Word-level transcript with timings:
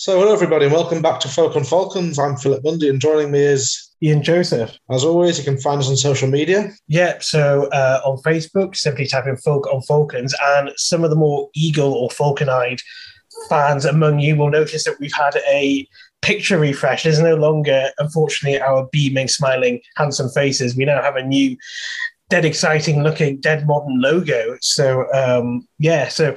So, 0.00 0.16
hello 0.16 0.32
everybody, 0.32 0.66
and 0.66 0.72
welcome 0.72 1.02
back 1.02 1.18
to 1.18 1.28
Folk 1.28 1.56
on 1.56 1.64
Falcons. 1.64 2.20
I'm 2.20 2.36
Philip 2.36 2.62
Mundy, 2.62 2.88
and 2.88 3.00
joining 3.00 3.32
me 3.32 3.40
is 3.40 3.90
Ian 4.00 4.22
Joseph. 4.22 4.78
As 4.92 5.02
always, 5.02 5.38
you 5.38 5.42
can 5.42 5.58
find 5.58 5.80
us 5.80 5.88
on 5.88 5.96
social 5.96 6.28
media. 6.28 6.70
Yep. 6.86 7.24
So 7.24 7.68
uh, 7.72 8.00
on 8.04 8.18
Facebook, 8.18 8.76
simply 8.76 9.08
type 9.08 9.26
in 9.26 9.36
Folk 9.38 9.66
on 9.66 9.82
Falcons, 9.82 10.36
and 10.40 10.70
some 10.76 11.02
of 11.02 11.10
the 11.10 11.16
more 11.16 11.50
eagle 11.52 11.94
or 11.94 12.10
falcon-eyed 12.10 12.78
fans 13.48 13.84
among 13.84 14.20
you 14.20 14.36
will 14.36 14.50
notice 14.50 14.84
that 14.84 15.00
we've 15.00 15.12
had 15.12 15.34
a 15.50 15.84
picture 16.22 16.60
refresh. 16.60 17.02
There's 17.02 17.20
no 17.20 17.34
longer, 17.34 17.90
unfortunately, 17.98 18.60
our 18.60 18.88
beaming, 18.92 19.26
smiling, 19.26 19.80
handsome 19.96 20.28
faces. 20.28 20.76
We 20.76 20.84
now 20.84 21.02
have 21.02 21.16
a 21.16 21.24
new 21.24 21.56
dead 22.30 22.44
exciting 22.44 23.02
looking 23.02 23.40
dead 23.40 23.66
modern 23.66 24.00
logo 24.00 24.56
so 24.60 25.10
um 25.12 25.66
yeah 25.78 26.08
so 26.08 26.34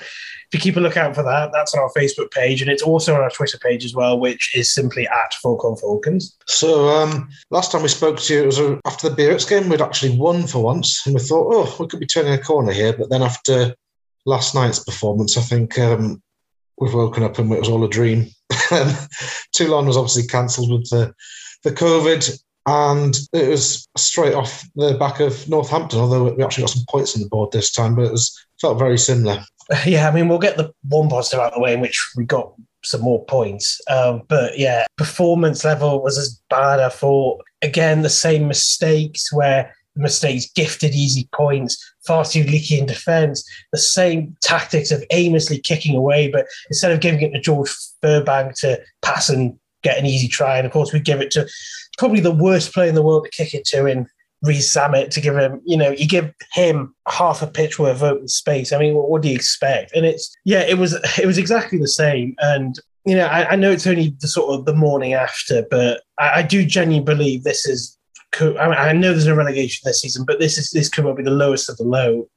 if 0.52 0.60
you 0.60 0.60
keep 0.60 0.76
a 0.76 0.82
lookout 0.82 1.16
for 1.16 1.24
that, 1.24 1.52
that's 1.54 1.74
on 1.74 1.80
our 1.80 1.92
Facebook 1.98 2.30
page, 2.32 2.62
and 2.62 2.70
it's 2.70 2.84
also 2.84 3.16
on 3.16 3.22
our 3.22 3.30
Twitter 3.30 3.58
page 3.58 3.86
as 3.86 3.96
well, 3.96 4.20
which 4.20 4.54
is 4.54 4.74
simply 4.74 5.08
at 5.08 5.34
Falcon 5.36 5.78
Falcons. 5.78 6.36
So 6.46 6.90
um, 6.90 7.30
last 7.52 7.72
time 7.72 7.84
we 7.84 7.88
spoke 7.88 8.20
to 8.20 8.34
you, 8.34 8.44
it 8.44 8.48
was 8.48 8.60
after 8.86 9.08
the 9.08 9.16
Biarritz 9.16 9.48
game. 9.48 9.70
We'd 9.70 9.82
actually 9.82 10.18
won 10.18 10.48
for 10.48 10.62
once, 10.62 11.06
and 11.06 11.16
we 11.16 11.22
thought, 11.22 11.54
oh, 11.54 11.74
we 11.80 11.88
could 11.88 12.02
be 12.02 12.06
turning 12.06 12.34
a 12.34 12.38
corner 12.38 12.74
here. 12.74 12.92
But 12.92 13.10
then 13.10 13.22
after 13.22 13.74
last 14.26 14.54
night's 14.54 14.84
performance, 14.84 15.38
I 15.38 15.42
think 15.42 15.80
um, 15.80 16.22
we've 16.78 16.94
woken 16.94 17.24
up 17.24 17.40
and 17.40 17.50
it 17.54 17.60
was 17.60 17.70
all 17.70 17.86
a 17.86 17.90
dream. 17.90 18.28
Toulon 19.54 19.86
was 19.86 19.96
obviously 19.96 20.28
cancelled 20.28 20.72
with 20.72 20.90
the 20.90 21.14
the 21.64 21.72
COVID 21.72 22.38
and 22.66 23.18
it 23.34 23.50
was 23.50 23.88
straight 23.98 24.34
off 24.34 24.64
the 24.76 24.94
back 24.94 25.20
of 25.20 25.48
Northampton. 25.50 26.00
Although 26.00 26.34
we 26.34 26.44
actually 26.44 26.64
got 26.64 26.72
some 26.72 26.86
points 26.90 27.16
on 27.16 27.22
the 27.22 27.30
board 27.30 27.52
this 27.52 27.72
time, 27.72 27.96
but 27.96 28.06
it 28.06 28.12
was 28.12 28.38
felt 28.60 28.80
very 28.80 28.98
similar. 28.98 29.44
Yeah, 29.86 30.10
I 30.10 30.12
mean, 30.12 30.28
we'll 30.28 30.38
get 30.38 30.58
the 30.58 30.74
one 30.90 31.08
positive 31.08 31.40
out 31.40 31.54
of 31.54 31.54
the 31.54 31.62
way 31.62 31.74
in 31.74 31.80
which 31.80 32.12
we 32.18 32.26
got 32.26 32.52
some 32.84 33.00
more 33.00 33.24
points. 33.26 33.80
Um, 33.90 34.24
but 34.28 34.58
yeah, 34.58 34.86
performance 34.98 35.64
level 35.64 36.04
was 36.04 36.18
as 36.18 36.42
bad. 36.50 36.82
I 36.82 36.90
thought 36.90 37.42
again 37.62 38.02
the 38.02 38.10
same 38.10 38.50
mistakes 38.50 39.32
where 39.32 39.74
the 39.96 40.02
mistakes 40.02 40.52
gifted 40.56 40.94
easy 40.94 41.30
points, 41.34 41.78
far 42.06 42.26
too 42.26 42.44
leaky 42.44 42.80
in 42.80 42.86
defence, 42.86 43.48
the 43.72 43.78
same 43.78 44.36
tactics 44.42 44.92
of 44.92 45.04
aimlessly 45.12 45.60
kicking 45.60 45.96
away, 45.96 46.30
but 46.30 46.48
instead 46.70 46.92
of 46.92 47.00
giving 47.00 47.22
it 47.22 47.32
to 47.32 47.40
George 47.40 47.70
Furbank 48.04 48.60
to 48.60 48.82
pass 49.02 49.30
and 49.30 49.58
get 49.82 49.98
an 49.98 50.06
easy 50.06 50.28
try, 50.28 50.58
and 50.58 50.66
of 50.66 50.72
course 50.72 50.94
we 50.94 51.00
give 51.00 51.22
it 51.22 51.32
to 51.32 51.48
probably 51.98 52.20
the 52.20 52.32
worst 52.32 52.74
player 52.74 52.90
in 52.90 52.96
the 52.96 53.02
world 53.02 53.26
to 53.26 53.32
kick 53.32 53.54
it 53.54 53.66
to 53.66 53.86
in 53.86 54.08
Rees 54.42 54.74
Zammit 54.74 55.12
to 55.12 55.22
give 55.22 55.38
him, 55.38 55.62
you 55.66 55.78
know, 55.78 55.92
you 55.92 56.08
give 56.08 56.34
him 56.54 56.96
half 57.08 57.42
a 57.42 57.48
pitch 57.48 57.78
worth 57.78 57.98
of 57.98 58.04
open 58.04 58.28
space. 58.28 58.74
I 58.74 58.80
mean, 58.80 58.96
what, 58.96 59.10
what 59.10 59.22
do 59.22 59.30
you 59.30 59.36
expect? 59.36 59.96
And 59.96 60.06
it's 60.06 60.36
yeah, 60.46 60.62
it 60.62 60.78
was 60.78 60.94
it 61.20 61.26
was 61.26 61.38
exactly 61.38 61.78
the 61.78 61.88
same. 61.88 62.36
And 62.40 62.76
you 63.06 63.16
know, 63.16 63.26
I, 63.26 63.52
I 63.52 63.56
know 63.56 63.72
it's 63.72 63.88
only 63.88 64.16
the 64.20 64.28
sort 64.28 64.54
of 64.54 64.66
the 64.66 64.76
morning 64.76 65.14
after, 65.14 65.66
but 65.70 66.02
I, 66.18 66.40
I 66.40 66.42
do 66.42 66.66
genuinely 66.66 67.04
believe 67.04 67.44
this 67.44 67.66
is 67.66 67.98
I, 68.40 68.44
mean, 68.44 68.58
I, 68.58 68.94
know 68.94 69.12
there's 69.12 69.28
no 69.28 69.36
relegation 69.36 69.82
this 69.84 70.02
season, 70.02 70.24
but 70.26 70.40
this 70.40 70.58
is 70.58 70.70
this 70.72 70.88
could 70.88 71.04
well 71.04 71.14
be 71.14 71.24
the 71.24 71.32
lowest 71.32 71.70
of 71.70 71.76
the 71.78 71.84
low. 71.84 72.30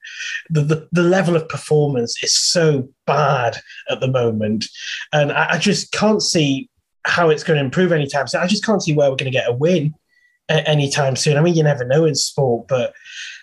The, 0.51 0.63
the, 0.63 0.89
the 0.91 1.03
level 1.03 1.37
of 1.37 1.49
performance 1.49 2.23
is 2.23 2.35
so 2.35 2.89
bad 3.07 3.59
at 3.89 4.01
the 4.01 4.09
moment, 4.09 4.67
and 5.13 5.31
I, 5.31 5.53
I, 5.53 5.59
just 5.59 5.93
can't 5.93 6.21
see 6.21 6.69
how 7.05 7.31
it's 7.31 7.45
going 7.45 7.59
to 7.59 7.65
improve 7.65 7.93
anytime 7.93 8.27
soon. 8.27 8.41
I 8.41 8.47
just 8.47 8.65
can't 8.65 8.83
see 8.83 8.95
where 8.95 9.11
we're 9.11 9.17
going 9.17 9.31
to 9.31 9.39
get 9.39 9.49
a 9.49 9.53
win 9.53 9.95
anytime 10.49 11.17
soon. 11.17 11.37
I 11.37 11.41
mean, 11.41 11.55
you 11.55 11.63
never 11.63 11.85
know 11.85 12.05
in 12.05 12.15
sport, 12.15 12.69
but 12.69 12.95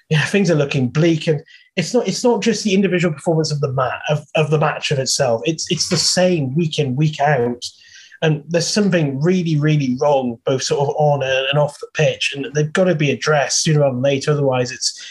yeah, 0.09 0.25
things 0.25 0.51
are 0.51 0.55
looking 0.55 0.89
bleak, 0.89 1.27
and 1.27 1.41
it's 1.75 1.93
not 1.93 2.07
it's 2.07 2.23
not 2.23 2.41
just 2.41 2.63
the 2.63 2.73
individual 2.73 3.13
performance 3.13 3.51
of 3.51 3.61
the 3.61 3.71
mat 3.71 4.01
of, 4.09 4.25
of 4.35 4.49
the 4.49 4.59
match 4.59 4.91
of 4.91 4.99
itself. 4.99 5.41
It's 5.45 5.71
it's 5.71 5.89
the 5.89 5.97
same 5.97 6.53
week 6.55 6.79
in 6.79 6.95
week 6.95 7.19
out, 7.19 7.63
and 8.21 8.43
there's 8.49 8.67
something 8.67 9.21
really 9.21 9.57
really 9.57 9.97
wrong 10.01 10.37
both 10.45 10.63
sort 10.63 10.87
of 10.87 10.95
on 10.97 11.23
and 11.23 11.57
off 11.57 11.79
the 11.79 11.87
pitch, 11.93 12.33
and 12.35 12.53
they've 12.53 12.73
got 12.73 12.85
to 12.85 12.95
be 12.95 13.11
addressed 13.11 13.63
sooner 13.63 13.79
than 13.79 14.01
later. 14.01 14.31
Otherwise, 14.31 14.71
it's 14.71 15.01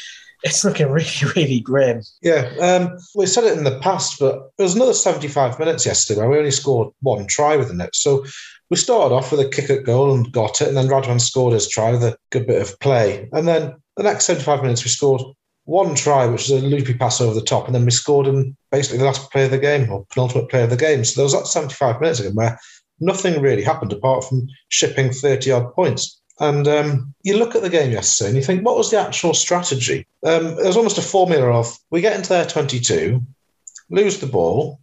it's 0.43 0.65
looking 0.65 0.89
really, 0.89 1.09
really 1.37 1.61
grim. 1.61 2.03
Yeah, 2.23 2.51
um, 2.61 2.99
we 3.15 3.27
said 3.27 3.45
it 3.45 3.57
in 3.57 3.65
the 3.65 3.79
past, 3.81 4.19
but 4.19 4.51
it 4.59 4.63
was 4.63 4.75
another 4.75 4.95
75 4.95 5.59
minutes 5.59 5.87
yesterday 5.87 6.21
where 6.21 6.31
we 6.31 6.39
only 6.39 6.51
scored 6.51 6.93
one 7.01 7.27
try 7.27 7.57
with 7.57 7.69
the 7.69 7.75
net. 7.75 7.95
So 7.95 8.25
we 8.71 8.77
started 8.77 9.15
off 9.15 9.31
with 9.31 9.41
a 9.41 9.49
kick 9.49 9.71
at 9.71 9.85
goal 9.85 10.15
and 10.15 10.33
got 10.33 10.61
it, 10.61 10.69
and 10.69 10.77
then 10.77 10.89
Radwan 10.89 11.21
scored 11.21 11.55
his 11.55 11.69
try 11.69 11.91
with 11.91 12.05
a 12.05 12.17
good 12.31 12.47
bit 12.47 12.63
of 12.63 12.79
play. 12.81 13.29
And 13.33 13.47
then 13.47 13.75
the 13.97 14.03
next 14.03 14.27
75 14.27 14.63
minutes, 14.63 14.85
we 14.85 14.91
scored 14.91 15.23
one 15.65 15.95
try, 15.95 16.27
which 16.27 16.49
was 16.49 16.63
a 16.63 16.67
loopy 16.67 16.95
pass 16.95 17.21
over 17.21 17.35
the 17.35 17.45
top, 17.45 17.67
and 17.67 17.75
then 17.75 17.85
we 17.85 17.91
scored 17.91 18.27
in 18.27 18.57
basically 18.71 18.99
the 18.99 19.05
last 19.05 19.31
play 19.31 19.45
of 19.45 19.51
the 19.51 19.59
game 19.59 19.91
or 19.91 20.07
penultimate 20.11 20.49
play 20.49 20.63
of 20.63 20.71
the 20.71 20.77
game. 20.77 21.05
So 21.05 21.21
there 21.21 21.25
was 21.25 21.33
that 21.33 21.47
75 21.47 22.01
minutes 22.01 22.21
again 22.21 22.35
where 22.35 22.59
nothing 23.01 23.41
really 23.41 23.63
happened 23.63 23.93
apart 23.93 24.25
from 24.25 24.49
shipping 24.69 25.13
30 25.13 25.51
odd 25.51 25.75
points. 25.75 26.20
And 26.41 26.67
um, 26.67 27.15
you 27.23 27.37
look 27.37 27.55
at 27.55 27.63
the 27.63 27.69
game 27.69 27.93
yesterday 27.93 28.29
and 28.29 28.37
you 28.37 28.43
think, 28.43 28.65
what 28.65 28.77
was 28.77 28.91
the 28.91 28.99
actual 28.99 29.35
strategy? 29.35 30.07
Um, 30.25 30.57
was 30.57 30.77
almost 30.77 30.99
a 30.99 31.03
formula 31.03 31.53
of 31.53 31.79
we 31.91 32.01
get 32.01 32.17
into 32.17 32.31
their 32.31 32.47
22, 32.47 33.21
lose 33.91 34.19
the 34.21 34.27
ball, 34.27 34.81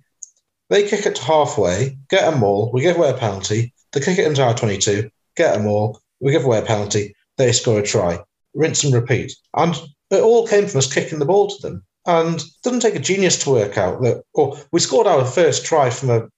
they 0.70 0.88
kick 0.88 1.06
it 1.08 1.16
to 1.16 1.24
halfway, 1.24 1.98
get 2.10 2.32
a 2.32 2.38
maul, 2.38 2.72
we 2.72 2.82
give 2.82 2.98
away 2.98 3.10
a 3.10 3.16
penalty, 3.16 3.74
they 3.92 4.02
kick 4.02 4.20
it 4.20 4.28
into 4.28 4.44
our 4.44 4.54
22, 4.54 5.10
get 5.36 5.56
a 5.56 5.60
maul, 5.60 6.00
we 6.20 6.32
give 6.32 6.46
away 6.46 6.60
a 6.60 6.66
penalty, 6.66 7.16
they 7.38 7.52
score 7.52 7.80
a 7.80 7.84
try, 7.84 8.20
rinse 8.54 8.84
and 8.84 8.94
repeat. 8.94 9.34
And 9.56 9.76
it 10.12 10.22
all 10.22 10.46
came 10.48 10.68
from 10.68 10.78
us 10.78 10.94
kicking 10.94 11.20
the 11.20 11.26
ball 11.26 11.48
to 11.48 11.62
them. 11.68 11.84
And 12.06 12.40
it 12.40 12.48
doesn't 12.64 12.82
take 12.82 12.96
a 12.96 13.00
genius 13.00 13.44
to 13.44 13.50
work 13.50 13.78
out 13.78 14.02
that, 14.04 14.24
or 14.34 14.58
we 14.72 14.80
scored 14.80 15.08
our 15.08 15.26
first 15.26 15.66
try 15.66 15.90
from 15.90 16.10
a 16.10 16.30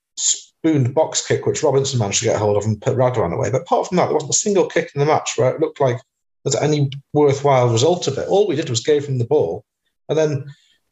spooned 0.59 0.93
box 0.93 1.25
kick, 1.25 1.45
which 1.45 1.63
Robinson 1.63 1.99
managed 1.99 2.19
to 2.19 2.25
get 2.25 2.37
hold 2.37 2.57
of 2.57 2.65
and 2.65 2.81
put 2.81 2.95
Radwan 2.97 3.33
away. 3.33 3.49
But 3.49 3.61
apart 3.61 3.87
from 3.87 3.97
that, 3.97 4.05
there 4.05 4.13
wasn't 4.13 4.35
a 4.35 4.37
single 4.37 4.67
kick 4.67 4.91
in 4.93 4.99
the 4.99 5.05
match 5.05 5.33
where 5.35 5.53
it 5.53 5.61
looked 5.61 5.79
like 5.79 5.97
there's 6.43 6.55
any 6.55 6.89
worthwhile 7.13 7.69
result 7.69 8.07
of 8.07 8.17
it. 8.17 8.27
All 8.27 8.47
we 8.47 8.55
did 8.55 8.69
was 8.69 8.83
gave 8.83 9.05
him 9.05 9.17
the 9.17 9.25
ball. 9.25 9.63
And 10.09 10.17
then 10.17 10.45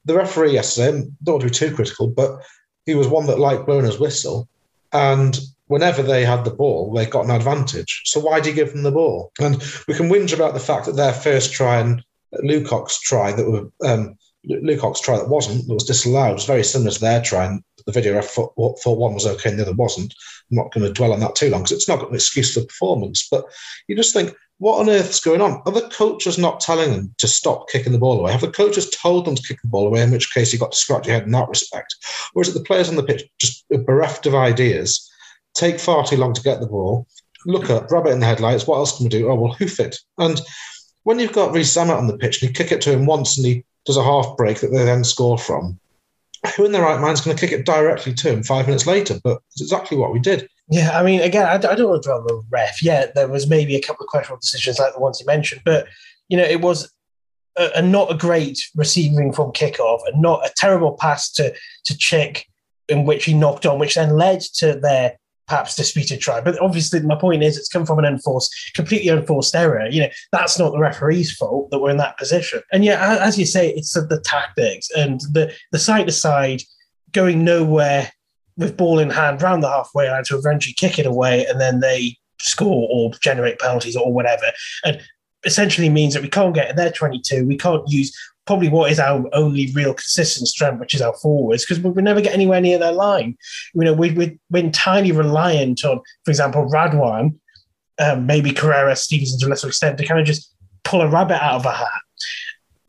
the 0.05 0.15
referee 0.15 0.53
yesterday, 0.53 1.07
don't 1.23 1.35
want 1.35 1.41
to 1.41 1.47
be 1.49 1.69
too 1.69 1.75
critical, 1.75 2.07
but 2.07 2.41
he 2.85 2.95
was 2.95 3.07
one 3.07 3.25
that 3.27 3.39
liked 3.39 3.65
blowing 3.65 3.85
his 3.85 3.99
whistle. 3.99 4.47
And 4.93 5.37
whenever 5.67 6.01
they 6.01 6.23
had 6.23 6.45
the 6.45 6.51
ball, 6.51 6.93
they 6.93 7.05
got 7.05 7.25
an 7.25 7.31
advantage. 7.31 8.03
So 8.05 8.19
why 8.19 8.39
do 8.39 8.49
you 8.49 8.55
give 8.55 8.71
them 8.71 8.83
the 8.83 8.91
ball? 8.91 9.31
And 9.39 9.61
we 9.87 9.93
can 9.93 10.09
whinge 10.09 10.33
about 10.33 10.53
the 10.53 10.59
fact 10.59 10.85
that 10.85 10.95
their 10.95 11.13
first 11.13 11.51
try 11.51 11.79
and 11.79 12.03
Lukeock's 12.43 12.99
try 12.99 13.31
that 13.31 13.49
were 13.49 13.69
um, 13.85 14.17
try 15.01 15.17
that 15.17 15.29
wasn't 15.29 15.67
that 15.67 15.73
was 15.73 15.83
disallowed 15.83 16.35
was 16.35 16.45
very 16.45 16.63
similar 16.63 16.91
to 16.91 16.99
their 16.99 17.21
try, 17.21 17.45
and 17.45 17.63
the 17.87 17.93
video 17.93 18.13
ref 18.13 18.27
thought, 18.27 18.53
thought 18.55 18.99
one 18.99 19.15
was 19.15 19.25
okay 19.25 19.49
and 19.49 19.57
the 19.57 19.63
other 19.63 19.73
wasn't. 19.73 20.13
I'm 20.51 20.57
not 20.57 20.71
going 20.71 20.85
to 20.85 20.93
dwell 20.93 21.13
on 21.13 21.21
that 21.21 21.35
too 21.35 21.49
long 21.49 21.61
because 21.61 21.71
it's 21.71 21.87
not 21.87 21.99
got 21.99 22.09
an 22.09 22.15
excuse 22.15 22.53
for 22.53 22.61
performance. 22.61 23.27
But 23.31 23.45
you 23.87 23.95
just 23.95 24.13
think, 24.13 24.35
what 24.59 24.79
on 24.79 24.89
earth 24.89 25.09
is 25.09 25.19
going 25.19 25.41
on? 25.41 25.61
Are 25.65 25.71
the 25.71 25.89
coaches 25.89 26.37
not 26.37 26.59
telling 26.59 26.91
them 26.91 27.15
to 27.19 27.27
stop 27.27 27.69
kicking 27.69 27.93
the 27.93 27.99
ball 27.99 28.19
away? 28.19 28.31
Have 28.31 28.41
the 28.41 28.51
coaches 28.51 28.89
told 28.89 29.25
them 29.25 29.35
to 29.35 29.41
kick 29.41 29.61
the 29.61 29.69
ball 29.69 29.87
away, 29.87 30.01
in 30.01 30.11
which 30.11 30.33
case 30.33 30.51
you 30.51 30.59
got 30.59 30.71
to 30.71 30.77
scratch 30.77 31.07
your 31.07 31.15
head 31.15 31.23
in 31.23 31.31
that 31.31 31.49
respect? 31.49 31.95
Or 32.35 32.41
is 32.41 32.49
it 32.49 32.53
the 32.53 32.65
players 32.65 32.89
on 32.89 32.95
the 32.95 33.03
pitch 33.03 33.23
just 33.39 33.65
bereft 33.69 34.25
of 34.25 34.35
ideas, 34.35 35.09
take 35.55 35.79
far 35.79 36.05
too 36.05 36.17
long 36.17 36.33
to 36.33 36.41
get 36.41 36.59
the 36.59 36.67
ball, 36.67 37.07
look 37.45 37.69
up, 37.69 37.89
rub 37.91 38.07
it 38.07 38.11
in 38.11 38.19
the 38.19 38.25
headlights, 38.25 38.67
what 38.67 38.77
else 38.77 38.97
can 38.97 39.05
we 39.05 39.09
do? 39.09 39.29
Oh, 39.29 39.35
well, 39.35 39.53
hoof 39.53 39.79
it. 39.79 39.97
And 40.17 40.41
when 41.03 41.19
you've 41.19 41.33
got 41.33 41.53
Rees 41.53 41.73
Zammit 41.73 41.97
on 41.97 42.07
the 42.07 42.17
pitch 42.17 42.41
and 42.41 42.49
you 42.49 42.53
kick 42.53 42.71
it 42.71 42.81
to 42.81 42.91
him 42.91 43.05
once 43.05 43.37
and 43.37 43.45
he 43.45 43.63
does 43.85 43.97
a 43.97 44.03
half 44.03 44.35
break 44.35 44.59
that 44.59 44.71
they 44.71 44.83
then 44.83 45.03
score 45.03 45.37
from, 45.37 45.79
who 46.55 46.65
in 46.65 46.71
their 46.71 46.83
right 46.83 46.99
mind 46.99 47.13
is 47.13 47.21
going 47.21 47.35
to 47.35 47.39
kick 47.39 47.57
it 47.57 47.65
directly 47.65 48.13
to 48.13 48.31
him 48.31 48.43
five 48.43 48.67
minutes 48.67 48.85
later? 48.85 49.19
But 49.23 49.39
it's 49.51 49.61
exactly 49.61 49.97
what 49.97 50.11
we 50.11 50.19
did. 50.19 50.47
Yeah, 50.69 50.97
I 50.99 51.03
mean, 51.03 51.21
again, 51.21 51.45
I, 51.45 51.53
I 51.53 51.75
don't 51.75 51.89
want 51.89 52.03
to 52.03 52.07
dwell 52.07 52.19
on 52.19 52.27
the 52.27 52.43
ref. 52.49 52.83
Yeah, 52.83 53.07
there 53.15 53.27
was 53.27 53.47
maybe 53.47 53.75
a 53.75 53.81
couple 53.81 54.03
of 54.03 54.09
questionable 54.09 54.39
decisions 54.41 54.79
like 54.79 54.93
the 54.93 54.99
ones 54.99 55.19
you 55.19 55.25
mentioned, 55.25 55.61
but 55.63 55.87
you 56.29 56.37
know, 56.37 56.43
it 56.43 56.61
was 56.61 56.91
a, 57.57 57.69
a 57.75 57.81
not 57.81 58.11
a 58.11 58.17
great 58.17 58.59
receiving 58.75 59.31
from 59.31 59.51
kickoff, 59.51 59.99
and 60.05 60.21
not 60.21 60.45
a 60.45 60.53
terrible 60.55 60.97
pass 60.99 61.31
to 61.33 61.53
to 61.85 61.97
Chick, 61.97 62.47
in 62.89 63.05
which 63.05 63.25
he 63.25 63.33
knocked 63.33 63.65
on, 63.65 63.79
which 63.79 63.95
then 63.95 64.17
led 64.17 64.41
to 64.55 64.73
their 64.73 65.17
perhaps 65.47 65.75
disputed 65.75 66.19
try. 66.19 66.41
But 66.41 66.59
obviously, 66.61 66.99
my 67.01 67.15
point 67.15 67.43
is, 67.43 67.57
it's 67.57 67.69
come 67.69 67.85
from 67.85 67.99
an 67.99 68.05
enforced, 68.05 68.53
completely 68.75 69.09
enforced 69.09 69.55
error. 69.55 69.87
You 69.89 70.03
know, 70.03 70.09
that's 70.31 70.59
not 70.59 70.71
the 70.71 70.79
referee's 70.79 71.33
fault 71.33 71.71
that 71.71 71.79
we're 71.79 71.91
in 71.91 71.97
that 71.97 72.17
position. 72.17 72.61
And 72.71 72.83
yeah, 72.83 73.17
as 73.21 73.39
you 73.39 73.45
say, 73.45 73.69
it's 73.71 73.93
the 73.93 74.21
tactics 74.25 74.89
and 74.95 75.19
the 75.31 75.53
the 75.71 75.79
side 75.79 76.07
to 76.07 76.13
side 76.13 76.61
going 77.11 77.43
nowhere 77.43 78.11
with 78.57 78.77
ball 78.77 78.99
in 78.99 79.09
hand 79.09 79.41
round 79.41 79.63
the 79.63 79.69
halfway 79.69 80.09
line 80.09 80.23
to 80.25 80.37
eventually 80.37 80.73
kick 80.73 80.99
it 80.99 81.05
away, 81.05 81.45
and 81.45 81.61
then 81.61 81.79
they 81.79 82.17
score 82.39 82.87
or 82.91 83.11
generate 83.21 83.59
penalties 83.59 83.95
or 83.95 84.13
whatever. 84.13 84.51
And 84.83 85.01
essentially 85.45 85.89
means 85.89 86.13
that 86.13 86.23
we 86.23 86.29
can't 86.29 86.53
get 86.53 86.69
in 86.69 86.75
their 86.75 86.91
22. 86.91 87.45
We 87.45 87.57
can't 87.57 87.87
use 87.87 88.15
probably 88.47 88.69
what 88.69 88.91
is 88.91 88.99
our 88.99 89.23
only 89.33 89.71
real 89.73 89.93
consistent 89.93 90.47
strength, 90.47 90.79
which 90.79 90.95
is 90.95 91.01
our 91.01 91.13
forwards, 91.15 91.65
because 91.65 91.83
we, 91.83 91.91
we 91.91 92.01
never 92.01 92.21
get 92.21 92.33
anywhere 92.33 92.61
near 92.61 92.79
their 92.79 92.93
line. 92.93 93.37
You 93.75 93.83
know, 93.83 93.93
we, 93.93 94.11
we, 94.11 94.39
we're 94.49 94.63
entirely 94.63 95.11
reliant 95.11 95.85
on, 95.85 95.99
for 96.25 96.31
example, 96.31 96.67
Radwan, 96.71 97.35
um, 97.99 98.25
maybe 98.25 98.51
Carrera, 98.51 98.95
Stevenson 98.95 99.39
to 99.39 99.47
a 99.47 99.49
lesser 99.49 99.67
extent, 99.67 99.97
to 99.97 100.05
kind 100.05 100.19
of 100.19 100.25
just 100.25 100.53
pull 100.83 101.01
a 101.01 101.07
rabbit 101.07 101.43
out 101.43 101.55
of 101.55 101.65
a 101.65 101.73
hat. 101.73 102.01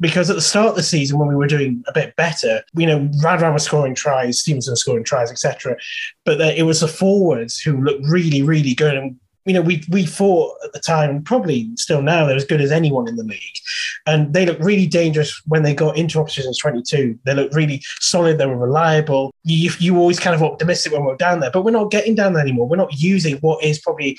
because 0.00 0.31
at 0.31 0.37
the 0.37 0.43
start 0.43 0.69
of 0.69 0.76
the 0.76 0.82
season 0.82 1.19
when 1.19 1.28
we 1.28 1.34
were 1.34 1.46
doing 1.46 1.82
a 1.88 1.93
bit 1.93 2.14
better, 2.16 2.62
you 2.75 2.87
know, 2.87 3.00
Radwan 3.22 3.52
was 3.52 3.64
scoring 3.64 3.94
tries, 3.94 4.40
Stevenson 4.40 4.72
was 4.72 4.81
scoring 4.81 5.05
tries, 5.05 5.31
etc. 5.31 5.76
But 6.25 6.40
it 6.40 6.64
was 6.64 6.81
the 6.81 6.88
forwards 6.88 7.58
who 7.58 7.82
looked 7.82 8.06
really, 8.06 8.43
really 8.43 8.75
good 8.75 8.96
and 8.96 9.16
you 9.48 9.54
know, 9.54 9.62
we 9.62 9.82
we 9.88 10.04
thought 10.04 10.56
at 10.62 10.72
the 10.74 10.78
time, 10.78 11.22
probably 11.22 11.70
still 11.76 12.02
now, 12.02 12.26
they're 12.26 12.36
as 12.36 12.44
good 12.44 12.60
as 12.60 12.70
anyone 12.70 13.08
in 13.08 13.16
the 13.16 13.24
league. 13.24 13.58
And 14.06 14.34
they 14.34 14.44
looked 14.44 14.62
really 14.62 14.86
dangerous 14.86 15.40
when 15.46 15.62
they 15.62 15.74
got 15.74 15.96
into 15.96 16.20
opposition's 16.20 16.58
22. 16.58 17.18
They 17.24 17.34
looked 17.34 17.54
really 17.54 17.82
solid. 18.00 18.36
They 18.36 18.46
were 18.46 18.58
reliable. 18.58 19.32
You, 19.44 19.70
you 19.78 19.98
always 19.98 20.20
kind 20.20 20.36
of 20.36 20.42
optimistic 20.42 20.92
when 20.92 21.04
we're 21.04 21.16
down 21.16 21.40
there, 21.40 21.50
but 21.50 21.64
we're 21.64 21.70
not 21.70 21.90
getting 21.90 22.14
down 22.14 22.34
there 22.34 22.42
anymore. 22.42 22.68
We're 22.68 22.76
not 22.76 23.00
using 23.00 23.36
what 23.38 23.64
is 23.64 23.78
probably 23.78 24.18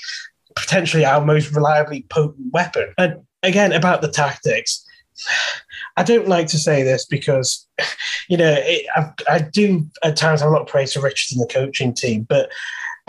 potentially 0.56 1.04
our 1.04 1.24
most 1.24 1.54
reliably 1.54 2.06
potent 2.08 2.52
weapon. 2.52 2.92
And 2.98 3.20
again, 3.44 3.72
about 3.72 4.02
the 4.02 4.10
tactics, 4.10 4.84
I 5.96 6.02
don't 6.02 6.28
like 6.28 6.48
to 6.48 6.58
say 6.58 6.82
this 6.82 7.06
because, 7.06 7.68
you 8.28 8.36
know, 8.36 8.56
it, 8.58 8.86
I, 8.96 9.12
I, 9.28 9.38
do 9.40 9.86
at 10.02 10.16
times 10.16 10.40
have 10.40 10.48
a 10.48 10.52
lot 10.52 10.62
of 10.62 10.68
praise 10.68 10.92
for 10.92 11.00
Richards 11.00 11.32
and 11.32 11.42
the 11.42 11.52
coaching 11.52 11.94
team, 11.94 12.26
but 12.28 12.50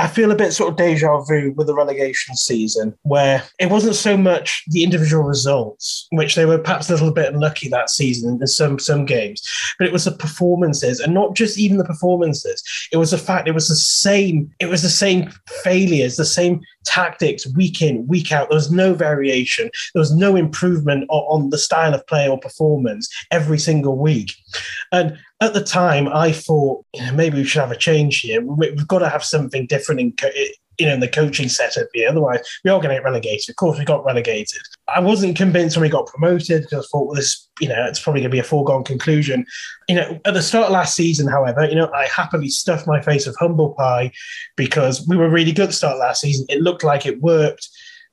I 0.02 0.08
feel 0.08 0.32
a 0.32 0.36
bit 0.36 0.52
sort 0.52 0.72
of 0.72 0.78
deja 0.78 1.22
vu 1.22 1.54
with 1.56 1.68
the 1.68 1.76
relegation 1.76 2.36
season, 2.36 2.96
where 3.04 3.44
it 3.60 3.70
wasn't 3.70 3.94
so 3.94 4.18
much 4.18 4.64
the 4.68 4.84
individual 4.84 5.24
results, 5.24 6.08
which 6.12 6.34
they 6.34 6.46
were 6.46 6.58
perhaps 6.58 6.90
a 6.90 6.94
little 6.94 7.12
bit 7.12 7.32
unlucky 7.32 7.70
that 7.70 7.92
season 7.92 8.40
in 8.42 8.48
some 8.48 8.80
some 8.80 9.06
games, 9.06 9.48
but 9.78 9.86
it 9.86 9.94
was 9.94 10.06
the 10.06 10.12
performances, 10.12 11.00
and 11.00 11.14
not 11.14 11.36
just 11.36 11.60
even 11.60 11.78
the 11.78 11.86
performances. 11.86 12.64
It 12.92 12.98
was 12.98 13.12
the 13.12 13.20
fact 13.20 13.48
it 13.48 13.54
was 13.54 13.68
the 13.68 13.76
same. 13.76 14.52
It 14.60 14.66
was 14.66 14.82
the 14.82 14.90
same 14.90 15.30
failures, 15.64 16.16
the 16.16 16.26
same 16.26 16.62
tactics 16.86 17.48
week 17.56 17.82
in 17.82 18.08
week 18.08 18.32
out. 18.32 18.50
There 18.50 18.56
was 18.56 18.72
no 18.72 18.94
variation. 18.94 19.70
There 19.94 20.00
was 20.00 20.16
no 20.16 20.36
improvement 20.36 21.06
on, 21.10 21.44
on 21.44 21.50
the 21.50 21.58
style 21.58 21.94
of 21.94 22.06
play 22.08 22.28
or 22.28 22.40
performance 22.40 23.10
every 23.32 23.60
single 23.60 23.98
week, 23.98 24.34
and 24.92 25.18
at 25.42 25.54
the 25.54 25.64
time, 25.64 26.08
I 26.08 26.32
thought 26.32 26.86
you 26.94 27.04
know, 27.04 27.14
maybe 27.14 27.38
we 27.38 27.44
should 27.44 27.62
have 27.62 27.72
a 27.72 27.78
change 27.78 28.20
here. 28.20 28.42
We've 28.42 28.88
got 28.88 29.00
to 29.00 29.10
have 29.10 29.24
something 29.24 29.66
different 29.68 30.02
in 30.02 30.14
you 30.78 30.86
know 30.86 30.94
in 30.94 31.00
the 31.00 31.08
coaching 31.08 31.50
setup 31.50 31.88
here. 31.94 32.10
Otherwise, 32.10 32.40
we 32.64 32.72
are 32.72 32.80
going 32.80 32.90
to 32.90 32.96
get 32.96 33.04
relegated. 33.04 33.50
Of 33.50 33.56
course, 33.56 33.78
we 33.78 33.86
got 33.86 34.06
relegated. 34.06 34.62
I 34.88 35.00
wasn't 35.00 35.38
convinced 35.38 35.76
when 35.76 35.84
we 35.84 35.90
got 35.90 36.08
promoted 36.08 36.64
because 36.64 36.86
I 36.86 36.88
thought, 36.90 37.08
well, 37.08 37.16
this 37.16 37.48
you 37.60 37.68
know 37.68 37.86
it's 37.88 38.00
probably 38.00 38.22
going 38.22 38.32
to 38.32 38.36
be 38.36 38.40
a 38.40 38.44
foregone 38.44 38.84
conclusion. 38.84 39.46
You 39.88 39.96
know, 39.96 40.20
at 40.26 40.34
the 40.34 40.42
start 40.42 40.68
of 40.68 40.72
last 40.72 40.96
season, 40.96 41.28
however, 41.28 41.66
you 41.66 41.76
know 41.76 41.92
I 41.92 42.08
happily 42.08 42.50
stuffed 42.50 42.88
my 42.88 43.02
face 43.02 43.26
with 43.26 43.38
humble 43.40 43.74
pie 43.74 44.12
because 44.56 45.06
we 45.08 45.18
were 45.18 45.30
really 45.30 45.52
good 45.52 45.74
start 45.74 45.98
last 45.98 46.22
season. 46.22 46.46
It 46.50 46.62
looked 46.62 46.84
like 46.84 47.06
it 47.06 47.22
worked. 47.22 47.68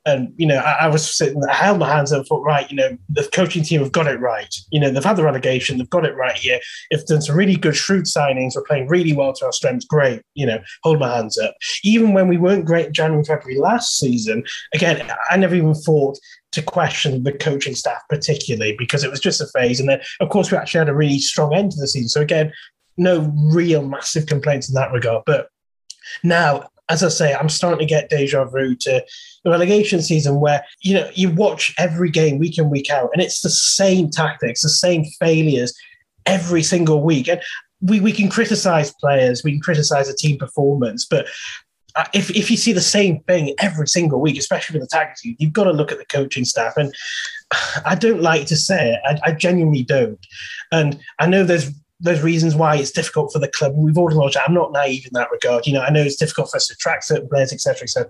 And 0.09 0.33
you 0.37 0.45
know, 0.45 0.57
I, 0.57 0.85
I, 0.85 0.87
was 0.87 1.09
sitting, 1.09 1.41
I 1.49 1.53
held 1.53 1.79
my 1.79 1.89
hands 1.89 2.11
up, 2.11 2.19
and 2.19 2.27
thought, 2.27 2.43
right, 2.43 2.69
you 2.69 2.75
know, 2.75 2.97
the 3.09 3.29
coaching 3.33 3.63
team 3.63 3.81
have 3.81 3.91
got 3.91 4.07
it 4.07 4.19
right. 4.19 4.53
You 4.71 4.79
know, 4.79 4.91
they've 4.91 5.03
had 5.03 5.15
the 5.15 5.23
relegation, 5.23 5.77
they've 5.77 5.89
got 5.89 6.05
it 6.05 6.15
right 6.15 6.37
here. 6.37 6.59
If 6.91 7.05
done 7.05 7.21
some 7.21 7.35
really 7.35 7.55
good, 7.55 7.75
shrewd 7.75 8.05
signings, 8.05 8.55
we're 8.55 8.63
playing 8.63 8.87
really 8.87 9.13
well 9.13 9.33
to 9.33 9.45
our 9.45 9.51
strengths. 9.51 9.85
Great, 9.85 10.21
you 10.35 10.45
know, 10.45 10.59
hold 10.83 10.99
my 10.99 11.15
hands 11.15 11.37
up. 11.37 11.55
Even 11.83 12.13
when 12.13 12.27
we 12.27 12.37
weren't 12.37 12.65
great 12.65 12.91
January, 12.91 13.23
February 13.23 13.59
last 13.59 13.97
season, 13.97 14.43
again, 14.73 15.09
I 15.29 15.37
never 15.37 15.55
even 15.55 15.73
thought 15.73 16.17
to 16.51 16.61
question 16.61 17.23
the 17.23 17.31
coaching 17.31 17.75
staff 17.75 18.01
particularly 18.09 18.75
because 18.77 19.03
it 19.03 19.11
was 19.11 19.19
just 19.19 19.41
a 19.41 19.47
phase. 19.47 19.79
And 19.79 19.87
then, 19.87 20.01
of 20.19 20.29
course, 20.29 20.51
we 20.51 20.57
actually 20.57 20.79
had 20.79 20.89
a 20.89 20.95
really 20.95 21.19
strong 21.19 21.53
end 21.53 21.71
to 21.71 21.79
the 21.79 21.87
season. 21.87 22.09
So 22.09 22.21
again, 22.21 22.51
no 22.97 23.31
real 23.53 23.83
massive 23.87 24.25
complaints 24.25 24.67
in 24.67 24.75
that 24.75 24.91
regard. 24.91 25.23
But 25.25 25.49
now 26.23 26.69
as 26.89 27.03
I 27.03 27.09
say, 27.09 27.33
I'm 27.33 27.49
starting 27.49 27.79
to 27.79 27.85
get 27.85 28.09
deja 28.09 28.45
vu 28.45 28.75
to 28.75 29.05
the 29.43 29.49
relegation 29.49 30.01
season 30.01 30.39
where, 30.39 30.65
you 30.81 30.95
know, 30.95 31.09
you 31.13 31.29
watch 31.29 31.73
every 31.77 32.09
game 32.09 32.39
week 32.39 32.57
in, 32.57 32.69
week 32.69 32.89
out, 32.89 33.09
and 33.13 33.21
it's 33.21 33.41
the 33.41 33.49
same 33.49 34.09
tactics, 34.09 34.61
the 34.61 34.69
same 34.69 35.05
failures 35.19 35.73
every 36.25 36.63
single 36.63 37.01
week. 37.03 37.27
And 37.27 37.41
we, 37.81 37.99
we 37.99 38.11
can 38.11 38.29
criticize 38.29 38.91
players, 38.99 39.43
we 39.43 39.51
can 39.51 39.61
criticize 39.61 40.09
a 40.09 40.15
team 40.15 40.37
performance, 40.37 41.05
but 41.05 41.27
uh, 41.95 42.05
if, 42.13 42.29
if 42.31 42.51
you 42.51 42.57
see 42.57 42.71
the 42.71 42.81
same 42.81 43.19
thing 43.21 43.53
every 43.59 43.87
single 43.87 44.21
week, 44.21 44.37
especially 44.37 44.79
with 44.79 44.87
the 44.87 44.95
tactics, 44.95 45.21
you've 45.23 45.53
got 45.53 45.63
to 45.63 45.71
look 45.71 45.91
at 45.91 45.97
the 45.97 46.05
coaching 46.05 46.45
staff. 46.45 46.77
And 46.77 46.93
I 47.85 47.95
don't 47.95 48.21
like 48.21 48.47
to 48.47 48.57
say 48.57 48.93
it, 48.93 48.99
I, 49.05 49.29
I 49.29 49.33
genuinely 49.33 49.83
don't. 49.83 50.19
And 50.71 50.99
I 51.19 51.27
know 51.27 51.43
there's 51.43 51.71
there's 51.99 52.21
reasons 52.21 52.55
why 52.55 52.75
it's 52.75 52.91
difficult 52.91 53.31
for 53.33 53.39
the 53.39 53.47
club. 53.47 53.73
We've 53.75 53.97
all 53.97 54.09
acknowledged. 54.09 54.37
I'm 54.37 54.53
not 54.53 54.71
naive 54.71 55.05
in 55.05 55.13
that 55.13 55.31
regard. 55.31 55.67
You 55.67 55.73
know, 55.73 55.81
I 55.81 55.89
know 55.89 56.01
it's 56.01 56.15
difficult 56.15 56.49
for 56.49 56.57
us 56.57 56.67
to 56.67 56.73
attract 56.73 57.05
certain 57.05 57.27
players, 57.27 57.51
etc., 57.51 57.83
etc. 57.83 58.07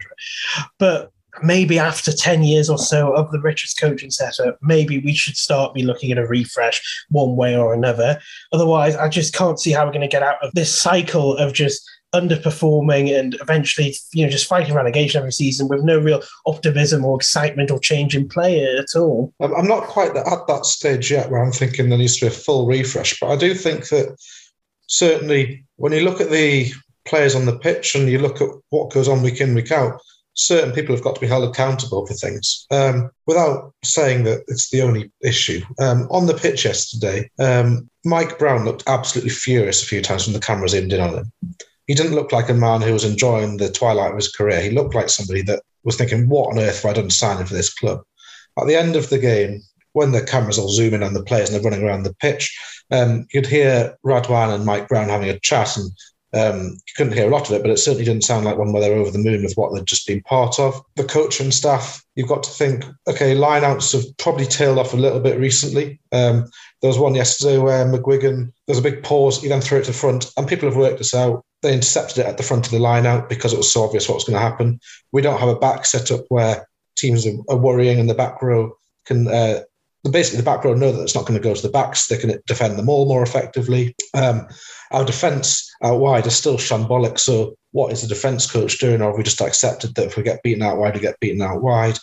But 0.78 1.12
maybe 1.42 1.80
after 1.80 2.12
10 2.12 2.44
years 2.44 2.70
or 2.70 2.78
so 2.78 3.14
of 3.14 3.32
the 3.32 3.40
Richards 3.40 3.74
coaching 3.74 4.12
setup, 4.12 4.58
maybe 4.62 5.00
we 5.00 5.14
should 5.14 5.38
start 5.38 5.74
be 5.74 5.84
looking 5.84 6.12
at 6.12 6.18
a 6.18 6.26
refresh 6.26 6.82
one 7.10 7.36
way 7.36 7.56
or 7.56 7.74
another. 7.74 8.20
Otherwise, 8.52 8.96
I 8.96 9.10
just 9.10 9.34
can't 9.34 9.60
see 9.60 9.72
how 9.72 9.86
we're 9.86 9.92
going 9.92 10.02
to 10.02 10.08
get 10.08 10.24
out 10.24 10.44
of 10.44 10.52
this 10.54 10.76
cycle 10.76 11.38
of 11.38 11.54
just 11.54 11.90
underperforming 12.14 13.18
and 13.18 13.36
eventually, 13.42 13.96
you 14.14 14.26
know, 14.26 14.32
just 14.32 14.48
fighting 14.48 14.74
relegation 14.74 15.20
every 15.20 15.32
season 15.32 15.68
with 15.68 15.84
no 15.84 16.00
real 16.00 16.22
optimism 16.46 17.06
or 17.06 17.18
excitement 17.18 17.70
or 17.70 17.80
change 17.80 18.16
in 18.16 18.28
play 18.28 18.64
at 18.64 18.96
all. 18.96 19.34
I'm 19.40 19.68
not 19.68 19.84
quite 19.84 20.16
at 20.16 20.48
that 20.48 20.66
stage 20.66 21.12
yet 21.12 21.30
where 21.30 21.44
I'm 21.44 21.52
thinking 21.52 21.90
there 21.90 21.98
needs 21.98 22.18
to 22.18 22.26
be 22.26 22.28
a 22.28 22.36
full 22.36 22.66
refresh, 22.66 23.20
but 23.20 23.30
I 23.30 23.36
do 23.36 23.54
think 23.54 23.90
that 23.90 24.18
certainly 24.88 25.66
when 25.76 25.94
you 25.94 26.02
look 26.02 26.20
at 26.20 26.32
the 26.32 26.72
players 27.06 27.36
on 27.36 27.46
the 27.46 27.58
pitch 27.58 27.96
and 27.96 28.10
you 28.10 28.20
look 28.20 28.42
at 28.42 28.50
what 28.70 28.92
goes 28.92 29.08
on 29.08 29.22
week 29.22 29.40
in, 29.40 29.54
week 29.54 29.72
out, 29.72 30.02
certain 30.34 30.72
people 30.72 30.96
have 30.96 31.04
got 31.04 31.16
to 31.16 31.22
be 31.22 31.28
held 31.28 31.48
accountable 31.48 32.08
for 32.08 32.14
things. 32.14 32.66
Um, 32.72 33.12
without 33.28 33.74
saying 33.84 34.24
that 34.24 34.44
it's 34.48 34.70
the 34.70 34.82
only 34.82 35.12
issue, 35.22 35.62
um, 35.80 36.08
on 36.10 36.26
the 36.26 36.34
pitch 36.34 36.66
yesterday, 36.66 37.30
um, 37.40 37.90
Mike 38.06 38.40
Brown 38.40 38.66
looked 38.66 38.84
absolutely 38.88 39.32
furious 39.32 39.84
a 39.84 39.86
few 39.86 40.02
times 40.02 40.26
when 40.26 40.34
the 40.34 40.40
cameras 40.40 40.72
zoomed 40.72 40.94
in 40.94 41.02
on 41.02 41.18
him 41.18 41.32
he 41.90 41.96
didn't 41.96 42.14
look 42.14 42.32
like 42.32 42.50
a 42.50 42.54
man 42.54 42.82
who 42.82 42.94
was 42.94 43.04
enjoying 43.04 43.58
the 43.58 43.72
twilight 43.72 44.12
of 44.12 44.16
his 44.16 44.32
career. 44.32 44.62
He 44.62 44.70
looked 44.70 44.94
like 44.94 45.10
somebody 45.10 45.42
that 45.42 45.64
was 45.84 45.96
thinking, 45.96 46.30
what 46.30 46.52
on 46.52 46.60
earth 46.60 46.84
have 46.84 46.92
I 46.92 46.94
done 46.94 47.10
signing 47.10 47.48
for 47.48 47.56
this 47.56 47.74
club? 47.74 48.04
At 48.60 48.68
the 48.68 48.76
end 48.76 48.96
of 48.96 49.10
the 49.10 49.18
game, 49.18 49.64
when 49.94 50.12
the 50.12 50.24
cameras 50.24 50.60
all 50.60 50.70
zoom 50.70 50.94
in 50.94 51.02
on 51.02 51.16
the 51.16 51.24
players 51.24 51.50
and 51.50 51.56
they're 51.56 51.68
running 51.68 51.84
around 51.84 52.04
the 52.04 52.14
pitch, 52.14 52.56
um, 52.92 53.26
you'd 53.34 53.48
hear 53.48 53.98
Radwan 54.06 54.54
and 54.54 54.66
Mike 54.66 54.88
Brown 54.88 55.10
having 55.10 55.32
a 55.32 55.40
chat, 55.40 55.78
and 55.78 55.90
um, 56.36 56.74
you 56.74 56.94
couldn't 56.96 57.14
hear 57.14 57.28
a 57.28 57.32
lot 57.32 57.50
of 57.50 57.56
it, 57.56 57.64
but 57.64 57.72
it 57.72 57.80
certainly 57.80 58.06
didn't 58.06 58.24
sound 58.24 58.46
like 58.46 58.60
one 58.60 58.72
where 58.72 58.84
they're 58.84 58.96
over 58.96 59.10
the 59.10 59.18
moon 59.18 59.42
with 59.42 59.56
what 59.56 59.74
they'd 59.74 59.88
just 59.88 60.06
been 60.06 60.22
part 60.22 60.60
of. 60.60 60.80
The 60.96 61.06
coach 61.06 61.40
and 61.40 61.52
staff, 61.52 62.06
you've 62.14 62.30
got 62.30 62.44
to 62.44 62.52
think, 62.52 62.86
okay, 63.08 63.36
lineouts 63.36 63.94
have 63.94 64.16
probably 64.20 64.46
tailed 64.46 64.78
off 64.78 64.94
a 64.94 64.98
little 64.98 65.22
bit 65.22 65.40
recently. 65.40 66.00
Um, 66.12 66.52
there 66.84 66.90
was 66.90 67.00
one 67.00 67.16
yesterday 67.16 67.58
where 67.58 67.84
McGuigan, 67.84 68.54
there's 68.68 68.78
a 68.78 68.84
big 68.84 69.02
pause, 69.02 69.42
he 69.42 69.48
then 69.48 69.62
threw 69.62 69.80
it 69.80 69.86
to 69.86 69.94
front, 69.94 70.32
and 70.38 70.48
people 70.48 70.70
have 70.70 70.78
worked 70.78 71.00
this 71.00 71.16
out 71.16 71.44
they 71.62 71.74
intercepted 71.74 72.20
it 72.20 72.26
at 72.26 72.38
the 72.38 72.44
front 72.44 72.66
of 72.66 72.72
the 72.72 72.80
line 72.80 73.06
out 73.06 73.30
because 73.30 73.54
it 73.54 73.58
was 73.58 73.72
so 73.72 73.84
obvious 73.84 74.08
what 74.08 74.16
was 74.16 74.24
going 74.24 74.36
to 74.36 74.40
happen. 74.40 74.80
We 75.12 75.22
don't 75.22 75.40
have 75.40 75.50
a 75.50 75.60
back 75.60 75.86
setup 75.86 76.26
where 76.30 76.68
teams 76.98 77.28
are, 77.28 77.58
worrying 77.58 78.00
and 78.00 78.10
the 78.10 78.14
back 78.14 78.42
row 78.42 78.78
can. 79.06 79.28
Uh, 79.28 79.62
basically, 80.10 80.38
the 80.38 80.44
back 80.44 80.64
row 80.64 80.74
know 80.74 80.92
that 80.92 81.02
it's 81.02 81.16
not 81.16 81.26
going 81.26 81.40
to 81.40 81.44
go 81.44 81.54
to 81.54 81.62
the 81.62 81.70
backs. 81.70 82.08
They 82.08 82.18
can 82.18 82.40
defend 82.48 82.78
them 82.78 82.90
all 82.90 83.08
more 83.08 83.24
effectively. 83.24 83.96
Um, 84.14 84.48
our 84.92 85.04
defence 85.04 85.70
out 85.84 86.00
wide 86.00 86.28
is 86.28 86.36
still 86.36 86.58
shambolic. 86.58 87.20
So, 87.20 87.56
what 87.72 87.92
is 87.92 88.02
the 88.02 88.08
defence 88.08 88.50
coach 88.50 88.80
doing? 88.80 89.02
Or 89.02 89.10
have 89.10 89.18
we 89.18 89.24
just 89.24 89.42
accepted 89.42 89.96
that 89.96 90.08
if 90.08 90.18
we 90.18 90.24
get 90.24 90.44
beaten 90.44 90.64
out 90.64 90.78
wide, 90.78 90.96
we 90.96 91.02
get 91.02 91.20
beaten 91.20 91.42
out 91.42 91.62
wide? 91.62 91.98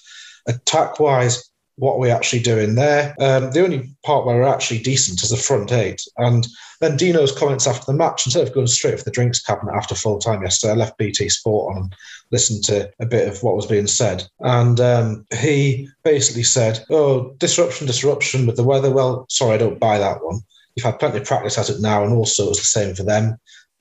Attack 0.47 1.01
wise, 1.01 1.51
what 1.77 1.99
we're 1.99 2.15
actually 2.15 2.41
doing 2.41 2.75
there. 2.75 3.15
Um, 3.21 3.51
the 3.51 3.63
only 3.63 3.91
part 4.05 4.27
where 4.27 4.37
we're 4.37 4.49
actually 4.49 4.79
decent 4.79 5.23
is 5.23 5.31
the 5.31 5.37
front 5.37 5.73
eight. 5.73 6.01
And 6.17 6.47
then 6.81 6.97
Dino's 6.97 7.37
comments 7.37 7.67
after 7.67 7.85
the 7.87 7.99
match, 7.99 8.27
instead 8.27 8.47
of 8.47 8.55
going 8.55 8.67
straight 8.67 8.99
for 8.99 9.05
the 9.05 9.11
drinks 9.11 9.41
cabinet 9.43 9.75
after 9.75 9.95
full 9.95 10.19
time 10.19 10.43
yesterday, 10.43 10.73
I 10.73 10.77
left 10.77 10.99
BT 10.99 11.29
Sport 11.29 11.77
on 11.77 11.83
and 11.83 11.95
listened 12.33 12.65
to 12.65 12.91
a 12.99 13.07
bit 13.07 13.29
of 13.29 13.43
what 13.43 13.57
was 13.57 13.67
being 13.67 13.87
said. 13.87 14.27
And 14.41 14.81
um, 14.81 15.27
he 15.39 15.89
basically 16.03 16.45
said, 16.45 16.85
Oh, 16.91 17.35
disruption, 17.39 17.87
disruption 17.87 18.47
with 18.47 18.57
the 18.57 18.65
weather. 18.65 18.91
Well, 18.91 19.27
sorry, 19.29 19.55
I 19.55 19.59
don't 19.59 19.81
buy 19.81 19.99
that 19.99 20.25
one. 20.25 20.41
You've 20.75 20.85
had 20.85 20.99
plenty 20.99 21.19
of 21.19 21.25
practice 21.25 21.59
at 21.59 21.71
it 21.71 21.81
now, 21.81 22.05
and 22.05 22.13
also 22.13 22.51
it's 22.51 22.59
the 22.59 22.67
same 22.67 22.95
for 22.95 23.03
them. 23.03 23.39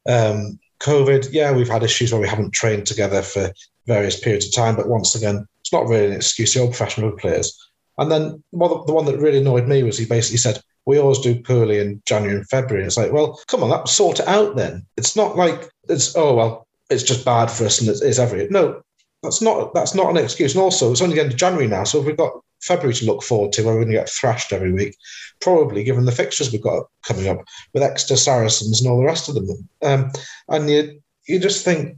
Um, 0.07 0.59
COVID, 0.79 1.29
yeah, 1.31 1.51
we've 1.51 1.69
had 1.69 1.83
issues 1.83 2.11
where 2.11 2.21
we 2.21 2.27
haven't 2.27 2.53
trained 2.53 2.85
together 2.85 3.21
for 3.21 3.51
various 3.85 4.19
periods 4.19 4.47
of 4.47 4.53
time, 4.53 4.75
but 4.75 4.87
once 4.87 5.15
again, 5.15 5.45
it's 5.61 5.73
not 5.73 5.87
really 5.87 6.07
an 6.07 6.13
excuse. 6.13 6.55
You're 6.55 6.67
professional 6.67 7.11
players. 7.11 7.57
And 7.97 8.11
then 8.11 8.43
well, 8.51 8.83
the 8.83 8.93
one 8.93 9.05
that 9.05 9.19
really 9.19 9.39
annoyed 9.39 9.67
me 9.67 9.83
was 9.83 9.97
he 9.97 10.05
basically 10.05 10.37
said, 10.37 10.61
we 10.85 10.99
always 10.99 11.19
do 11.19 11.41
poorly 11.41 11.79
in 11.79 12.01
January 12.05 12.37
and 12.37 12.47
February. 12.47 12.85
It's 12.85 12.97
like, 12.97 13.11
well, 13.11 13.39
come 13.47 13.63
on, 13.63 13.69
that 13.69 13.87
sort 13.87 14.19
it 14.19 14.27
out 14.27 14.55
then. 14.55 14.85
It's 14.97 15.15
not 15.15 15.35
like 15.35 15.69
it's, 15.89 16.15
oh, 16.15 16.35
well, 16.35 16.67
it's 16.89 17.03
just 17.03 17.25
bad 17.25 17.47
for 17.47 17.65
us 17.65 17.79
and 17.79 17.89
it's, 17.89 18.01
it's 18.01 18.19
every. 18.19 18.47
No, 18.49 18.81
that's 19.23 19.41
not 19.41 19.73
that's 19.73 19.95
not 19.95 20.09
an 20.11 20.17
excuse. 20.17 20.53
And 20.53 20.61
also, 20.61 20.91
it's 20.91 21.01
only 21.01 21.15
the 21.15 21.21
end 21.21 21.31
of 21.31 21.37
January 21.37 21.67
now, 21.67 21.83
so 21.83 21.99
we've 21.99 22.15
got 22.15 22.33
February 22.61 22.93
to 22.95 23.05
look 23.05 23.23
forward 23.23 23.51
to, 23.53 23.63
where 23.63 23.73
we're 23.73 23.81
going 23.81 23.91
to 23.91 23.97
get 23.97 24.09
thrashed 24.09 24.53
every 24.53 24.71
week, 24.71 24.95
probably 25.39 25.83
given 25.83 26.05
the 26.05 26.11
fixtures 26.11 26.51
we've 26.51 26.61
got 26.61 26.85
coming 27.03 27.27
up 27.27 27.43
with 27.73 27.83
Exeter 27.83 28.15
Saracens 28.15 28.81
and 28.81 28.89
all 28.89 28.99
the 28.99 29.05
rest 29.05 29.27
of 29.27 29.35
them. 29.35 29.69
Um, 29.81 30.11
and 30.49 30.69
you 30.69 31.01
you 31.27 31.39
just 31.39 31.65
think 31.65 31.97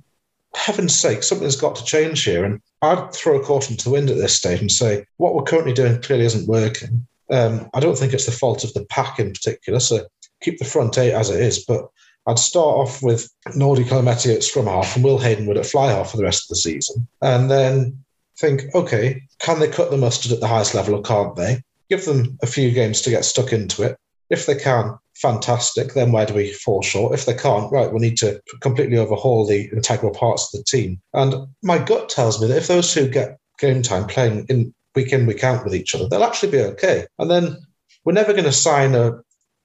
heaven's 0.58 0.98
sake, 0.98 1.24
something's 1.24 1.56
got 1.56 1.76
to 1.76 1.86
change 1.86 2.24
here. 2.24 2.44
And 2.44 2.62
I'd 2.82 3.14
throw 3.14 3.40
a 3.40 3.44
caution 3.44 3.78
to 3.78 3.84
the 3.86 3.92
wind 3.92 4.10
at 4.10 4.18
this 4.18 4.36
stage 4.36 4.60
and 4.60 4.72
say 4.72 5.06
what 5.18 5.36
we're 5.36 5.44
currently 5.44 5.74
doing 5.74 6.02
clearly 6.02 6.26
isn't 6.26 6.48
working. 6.48 7.08
Um, 7.30 7.70
I 7.74 7.80
don't 7.80 7.98
think 7.98 8.14
it's 8.14 8.26
the 8.26 8.32
fault 8.32 8.64
of 8.64 8.74
the 8.74 8.86
pack 8.86 9.20
in 9.20 9.32
particular. 9.32 9.80
So 9.80 10.08
keep 10.42 10.60
the 10.60 10.66
front 10.66 10.98
eight 10.98 11.14
as 11.14 11.30
it 11.30 11.42
is, 11.42 11.64
but 11.66 11.88
I'd 12.26 12.40
start 12.40 12.76
off 12.76 13.02
with 13.02 13.30
Nordi 13.50 13.88
Clemente 13.88 14.34
at 14.34 14.44
scrum 14.44 14.66
half 14.66 14.96
and 14.96 15.04
Will 15.04 15.18
Haydon-Wood 15.18 15.58
at 15.58 15.66
fly 15.66 15.92
half 15.92 16.12
for 16.12 16.18
the 16.18 16.24
rest 16.24 16.44
of 16.44 16.50
the 16.50 16.56
season. 16.58 17.08
And 17.22 17.50
then 17.50 18.04
think, 18.38 18.64
okay, 18.76 19.24
can 19.40 19.60
they 19.60 19.70
cut 19.70 19.92
the 19.92 19.98
mustard 19.98 20.32
at 20.32 20.40
the 20.40 20.48
highest 20.48 20.76
level 20.76 20.96
or 20.96 21.02
can't 21.02 21.36
they? 21.36 21.62
Give 21.90 22.04
them 22.04 22.38
a 22.42 22.48
few 22.48 22.72
games 22.72 23.02
to 23.02 23.10
get 23.10 23.24
stuck 23.24 23.54
into 23.54 23.84
it. 23.84 23.98
If 24.30 24.46
they 24.46 24.56
can, 24.56 24.98
fantastic. 25.16 25.94
Then 25.94 26.12
where 26.12 26.26
do 26.26 26.34
we 26.34 26.54
fall 26.54 26.82
short? 26.82 27.14
If 27.14 27.26
they 27.26 27.34
can't, 27.34 27.72
right, 27.72 27.92
we 27.92 28.00
need 28.00 28.18
to 28.18 28.42
completely 28.62 28.98
overhaul 28.98 29.46
the 29.46 29.70
integral 29.74 30.14
parts 30.14 30.54
of 30.54 30.60
the 30.60 30.64
team. 30.66 31.02
And 31.14 31.48
my 31.64 31.78
gut 31.78 32.10
tells 32.10 32.42
me 32.42 32.48
that 32.48 32.58
if 32.58 32.68
those 32.68 32.94
two 32.94 33.08
get 33.08 33.38
game 33.60 33.82
time 33.82 34.06
playing 34.06 34.46
in 34.50 34.74
week 34.96 35.14
in, 35.14 35.26
week 35.26 35.44
out 35.44 35.64
with 35.64 35.76
each 35.76 35.96
other, 35.96 36.08
they'll 36.08 36.24
actually 36.24 36.52
be 36.52 36.62
okay. 36.62 37.06
And 37.20 37.30
then 37.30 37.58
we're 38.04 38.14
never 38.14 38.34
going 38.34 38.46
to 38.46 38.52
sign 38.52 38.96
a 38.96 39.20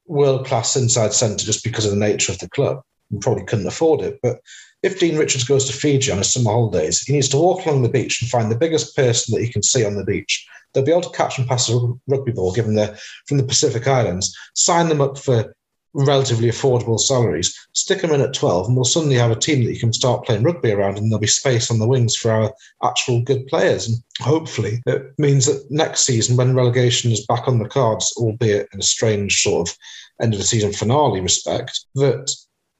world 0.06 0.46
class 0.46 0.76
inside 0.76 1.12
centre 1.12 1.44
just 1.44 1.64
because 1.64 1.84
of 1.84 1.90
the 1.90 1.96
nature 1.96 2.32
of 2.32 2.38
the 2.38 2.48
club. 2.50 2.82
Probably 3.20 3.44
couldn't 3.44 3.66
afford 3.66 4.00
it. 4.00 4.18
But 4.22 4.40
if 4.82 4.98
Dean 4.98 5.16
Richards 5.16 5.44
goes 5.44 5.66
to 5.66 5.72
Fiji 5.72 6.10
on 6.10 6.18
his 6.18 6.32
summer 6.32 6.50
holidays, 6.50 7.02
he 7.02 7.12
needs 7.12 7.28
to 7.30 7.36
walk 7.36 7.66
along 7.66 7.82
the 7.82 7.88
beach 7.88 8.20
and 8.20 8.30
find 8.30 8.50
the 8.50 8.58
biggest 8.58 8.96
person 8.96 9.34
that 9.34 9.42
he 9.42 9.52
can 9.52 9.62
see 9.62 9.84
on 9.84 9.94
the 9.94 10.04
beach. 10.04 10.46
They'll 10.72 10.84
be 10.84 10.90
able 10.90 11.02
to 11.02 11.16
catch 11.16 11.38
and 11.38 11.46
pass 11.46 11.68
a 11.68 11.78
rugby 12.08 12.32
ball 12.32 12.52
given 12.52 12.74
they're 12.74 12.96
from 13.26 13.36
the 13.36 13.44
Pacific 13.44 13.86
Islands, 13.86 14.36
sign 14.54 14.88
them 14.88 15.00
up 15.00 15.18
for 15.18 15.54
relatively 15.94 16.48
affordable 16.48 16.98
salaries, 16.98 17.54
stick 17.74 18.00
them 18.00 18.12
in 18.12 18.20
at 18.20 18.34
12, 18.34 18.66
and 18.66 18.76
we'll 18.76 18.84
suddenly 18.84 19.16
have 19.16 19.30
a 19.30 19.36
team 19.36 19.64
that 19.64 19.72
you 19.72 19.78
can 19.78 19.92
start 19.92 20.24
playing 20.24 20.42
rugby 20.42 20.72
around, 20.72 20.96
and 20.96 21.10
there'll 21.10 21.20
be 21.20 21.26
space 21.26 21.70
on 21.70 21.78
the 21.78 21.86
wings 21.86 22.16
for 22.16 22.30
our 22.30 22.54
actual 22.82 23.20
good 23.22 23.46
players. 23.46 23.88
And 23.88 23.98
hopefully, 24.20 24.82
it 24.86 25.12
means 25.18 25.46
that 25.46 25.70
next 25.70 26.04
season, 26.04 26.36
when 26.36 26.54
relegation 26.54 27.12
is 27.12 27.26
back 27.26 27.46
on 27.46 27.58
the 27.58 27.68
cards, 27.68 28.12
albeit 28.16 28.68
in 28.72 28.80
a 28.80 28.82
strange 28.82 29.42
sort 29.42 29.68
of 29.68 29.76
end 30.20 30.32
of 30.32 30.40
the 30.40 30.46
season 30.46 30.72
finale 30.72 31.20
respect, 31.20 31.84
that 31.96 32.34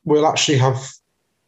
we'll 0.04 0.26
actually 0.26 0.58
have 0.58 0.80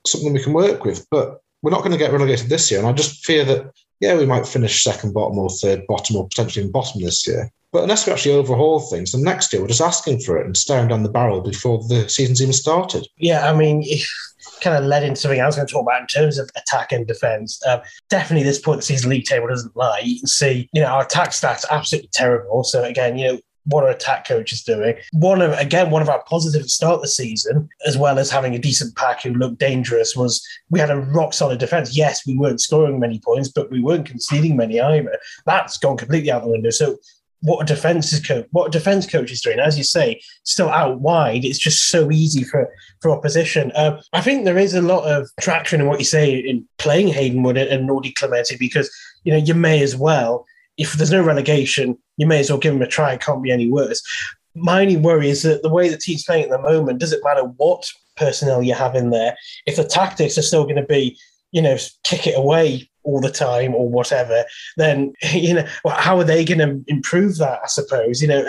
something 0.07 0.33
we 0.33 0.43
can 0.43 0.53
work 0.53 0.85
with. 0.85 1.07
But 1.11 1.41
we're 1.63 1.71
not 1.71 1.81
going 1.81 1.93
to 1.93 1.99
get 1.99 2.13
relegated 2.13 2.49
this 2.49 2.71
year. 2.71 2.81
And 2.81 2.89
I 2.89 2.93
just 2.93 3.25
fear 3.25 3.45
that, 3.47 3.71
yeah, 4.01 4.17
we 4.17 4.27
might 4.27 4.47
finish 4.47 4.85
second 4.85 5.15
bottom 5.15 5.39
or 5.39 5.49
third 5.49 5.87
bottom 5.89 6.17
or 6.17 6.29
potentially 6.29 6.69
bottom 6.69 7.03
this 7.03 7.27
year. 7.27 7.51
But 7.73 7.83
unless 7.83 8.07
we 8.07 8.13
actually 8.13 8.35
overhaul 8.35 8.81
things, 8.81 9.13
then 9.13 9.23
next 9.23 9.53
year 9.53 9.61
we're 9.61 9.69
just 9.69 9.81
asking 9.81 10.21
for 10.21 10.39
it 10.39 10.47
and 10.47 10.57
staring 10.57 10.89
down 10.89 11.03
the 11.03 11.09
barrel 11.09 11.41
before 11.41 11.83
the 11.89 12.09
season's 12.09 12.41
even 12.41 12.53
started. 12.53 13.09
Yeah, 13.17 13.51
I 13.51 13.57
mean, 13.57 13.83
kind 14.61 14.77
of 14.77 14.85
led 14.85 15.03
into 15.03 15.21
something 15.21 15.41
I 15.41 15.47
was 15.47 15.57
going 15.57 15.67
to 15.67 15.73
talk 15.73 15.83
about 15.83 16.01
in 16.01 16.07
terms 16.07 16.39
of 16.39 16.49
attack 16.57 16.93
and 16.93 17.07
defence. 17.07 17.61
Um, 17.67 17.81
definitely, 18.11 18.45
this 18.45 18.61
point 18.61 18.79
the 18.79 18.87
season 18.87 19.11
league 19.11 19.25
table 19.25 19.49
doesn't 19.49 19.77
lie. 19.77 20.01
You 20.05 20.21
can 20.21 20.29
see, 20.29 20.69
you 20.73 20.83
know, 20.83 20.89
our 20.89 21.03
attack 21.03 21.31
stats 21.31 21.65
absolutely 21.71 22.11
terrible. 22.13 22.63
So 22.63 22.85
again, 22.85 23.19
you 23.19 23.33
know, 23.33 23.39
what 23.67 23.85
our 23.85 23.91
attack 23.91 24.27
coach 24.27 24.53
is 24.53 24.63
doing. 24.63 24.95
One 25.13 25.41
of 25.41 25.53
again, 25.53 25.91
one 25.91 26.03
of 26.03 26.09
our 26.09 26.23
positives 26.25 26.75
start 26.75 27.01
the 27.01 27.09
season, 27.09 27.69
as 27.87 27.97
well 27.97 28.19
as 28.19 28.31
having 28.31 28.55
a 28.55 28.59
decent 28.59 28.95
pack 28.97 29.23
who 29.23 29.31
looked 29.31 29.59
dangerous, 29.59 30.15
was 30.15 30.47
we 30.71 30.81
had 30.81 30.91
a 30.91 31.01
rock 31.01 31.33
solid 31.33 31.59
defense. 31.59 31.97
Yes, 31.97 32.27
we 32.27 32.37
weren't 32.37 32.61
scoring 32.61 33.01
many 33.01 33.21
points, 33.21 33.49
but 33.49 33.71
we 33.71 33.81
weren't 33.81 34.07
conceding 34.07 34.57
many 34.57 34.81
either. 34.81 35.19
That's 35.47 35.79
gone 35.79 35.97
completely 35.97 36.31
out 36.31 36.43
the 36.43 36.51
window. 36.51 36.71
So 36.71 36.99
what 37.45 37.63
a 37.63 37.75
defense 37.75 38.11
is 38.13 38.27
coach 38.27 38.47
what 38.53 38.69
a 38.69 38.71
defense 38.71 39.07
coach 39.07 39.31
is 39.31 39.43
doing, 39.43 39.61
as 39.61 39.77
you 39.77 39.85
say, 39.85 40.21
still 40.45 40.71
out 40.71 41.01
wide. 41.01 41.45
It's 41.45 41.59
just 41.59 41.89
so 41.89 42.11
easy 42.11 42.43
for 42.43 42.71
for 43.01 43.11
opposition. 43.11 43.71
Uh, 43.73 44.01
I 44.13 44.23
think 44.23 44.45
there 44.45 44.59
is 44.59 44.75
a 44.75 44.83
lot 44.83 45.05
of 45.05 45.29
traction 45.41 45.81
in 45.81 45.87
what 45.87 45.99
you 45.99 46.07
say 46.07 46.35
in 46.35 46.67
playing 46.79 47.09
Haydon-Wood 47.09 47.59
and 47.59 47.89
Nordi 47.89 48.15
Clemente 48.15 48.57
because 48.57 48.91
you 49.25 49.33
know 49.33 49.39
you 49.39 49.55
may 49.55 49.83
as 49.83 49.95
well 49.95 50.47
if 50.77 50.95
there's 50.95 51.13
no 51.13 51.23
relegation, 51.23 51.99
you 52.17 52.27
may 52.27 52.41
as 52.41 52.51
well 52.51 52.59
give 52.59 52.73
them 52.73 52.83
a 52.83 52.87
try. 52.87 53.13
It 53.13 53.21
can't 53.21 53.43
be 53.43 53.53
any 53.53 53.71
worse. 53.71 54.03
My 54.55 54.83
only 54.83 54.97
worry 54.97 55.31
is 55.31 55.43
that 55.43 55.63
the 55.63 55.69
way 55.69 55.89
the 55.89 55.97
team's 55.97 56.25
playing 56.25 56.45
at 56.45 56.51
the 56.51 56.61
moment, 56.61 57.01
does 57.01 57.13
it 57.13 57.25
matter 57.25 57.45
what 57.45 57.89
personnel 58.17 58.63
you 58.63 58.75
have 58.75 58.95
in 58.95 59.11
there? 59.11 59.37
If 59.67 59.77
the 59.77 59.85
tactics 59.85 60.39
are 60.39 60.43
still 60.43 60.65
going 60.65 60.77
to 60.77 60.85
be, 60.85 61.19
you 61.53 61.63
know, 61.63 61.77
kick 62.05 62.27
it 62.27 62.39
away 62.39 62.89
all 63.05 63.21
the 63.21 63.31
time 63.31 63.75
or 63.75 63.89
whatever, 63.89 64.45
then 64.77 65.13
you 65.33 65.55
know 65.55 65.67
how 65.89 66.19
are 66.19 66.25
they 66.25 66.45
going 66.45 66.59
to 66.59 66.83
improve 66.89 67.39
that? 67.39 67.61
I 67.63 67.67
suppose 67.67 68.21
you 68.21 68.29
know 68.29 68.45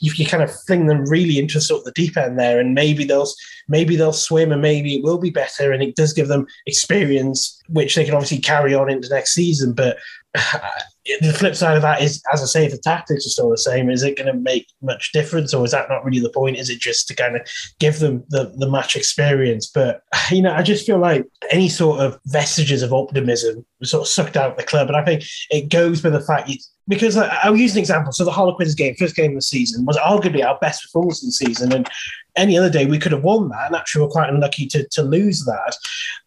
you, 0.00 0.12
you 0.14 0.26
kind 0.26 0.42
of 0.42 0.54
fling 0.66 0.86
them 0.86 1.08
really 1.08 1.38
into 1.38 1.60
sort 1.60 1.80
of 1.80 1.84
the 1.84 1.92
deep 1.92 2.16
end 2.16 2.38
there, 2.38 2.58
and 2.58 2.74
maybe 2.74 3.04
they'll 3.04 3.28
maybe 3.68 3.96
they'll 3.96 4.12
swim, 4.12 4.52
and 4.52 4.62
maybe 4.62 4.96
it 4.96 5.04
will 5.04 5.18
be 5.18 5.30
better, 5.30 5.72
and 5.72 5.82
it 5.82 5.96
does 5.96 6.12
give 6.12 6.28
them 6.28 6.46
experience 6.66 7.60
which 7.68 7.94
they 7.94 8.04
can 8.04 8.14
obviously 8.14 8.38
carry 8.38 8.74
on 8.74 8.90
into 8.90 9.08
next 9.08 9.32
season. 9.32 9.72
But 9.72 9.98
the 11.20 11.32
flip 11.32 11.56
side 11.56 11.76
of 11.76 11.82
that 11.82 12.02
is, 12.02 12.22
as 12.32 12.42
I 12.42 12.46
say, 12.46 12.68
the 12.68 12.78
tactics 12.78 13.26
are 13.26 13.30
still 13.30 13.50
the 13.50 13.58
same, 13.58 13.90
is 13.90 14.02
it 14.02 14.16
going 14.16 14.32
to 14.32 14.38
make 14.38 14.68
much 14.80 15.12
difference, 15.12 15.52
or 15.52 15.64
is 15.64 15.72
that 15.72 15.88
not 15.88 16.04
really 16.04 16.20
the 16.20 16.30
point? 16.30 16.56
Is 16.56 16.70
it 16.70 16.78
just 16.78 17.08
to 17.08 17.16
kind 17.16 17.34
of 17.36 17.42
give 17.80 17.98
them 17.98 18.22
the, 18.28 18.52
the 18.56 18.70
match 18.70 18.94
experience? 18.94 19.66
But 19.66 20.02
you 20.30 20.42
know, 20.42 20.52
I 20.52 20.62
just 20.62 20.86
feel 20.86 20.98
like 20.98 21.26
any 21.50 21.68
sort 21.68 22.00
of 22.00 22.18
vestiges 22.26 22.82
of 22.82 22.92
optimism 22.92 23.64
was 23.80 23.90
sort 23.90 24.02
of 24.02 24.08
sucked 24.08 24.36
out 24.36 24.52
of 24.52 24.56
the 24.56 24.62
club, 24.64 24.88
and 24.88 24.96
I 24.96 25.04
think 25.04 25.24
it 25.50 25.68
goes 25.68 26.02
with 26.02 26.12
the 26.12 26.20
fact 26.20 26.48
you, 26.48 26.56
because 26.86 27.16
I'll 27.16 27.56
use 27.56 27.72
an 27.72 27.80
example. 27.80 28.12
So 28.12 28.24
the 28.24 28.30
Harlequins 28.30 28.74
game, 28.74 28.94
first 28.96 29.16
game 29.16 29.32
of 29.32 29.36
the 29.36 29.42
season, 29.42 29.84
was 29.84 29.96
arguably 29.96 30.44
our 30.44 30.58
best 30.60 30.82
performance 30.82 31.22
of 31.22 31.28
the 31.28 31.32
season, 31.32 31.72
and 31.72 31.88
any 32.36 32.56
other 32.56 32.70
day 32.70 32.86
we 32.86 32.98
could 32.98 33.12
have 33.12 33.24
won 33.24 33.48
that, 33.48 33.66
and 33.66 33.74
actually 33.74 34.02
we're 34.02 34.12
quite 34.12 34.30
unlucky 34.30 34.66
to 34.66 34.86
to 34.88 35.02
lose 35.02 35.44
that 35.44 35.76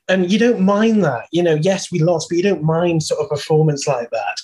and 0.07 0.31
you 0.31 0.37
don't 0.37 0.61
mind 0.61 1.03
that. 1.03 1.27
You 1.31 1.43
know, 1.43 1.55
yes, 1.55 1.91
we 1.91 1.99
lost, 1.99 2.29
but 2.29 2.37
you 2.37 2.43
don't 2.43 2.63
mind 2.63 3.03
sort 3.03 3.21
of 3.21 3.29
performance 3.29 3.87
like 3.87 4.09
that. 4.11 4.37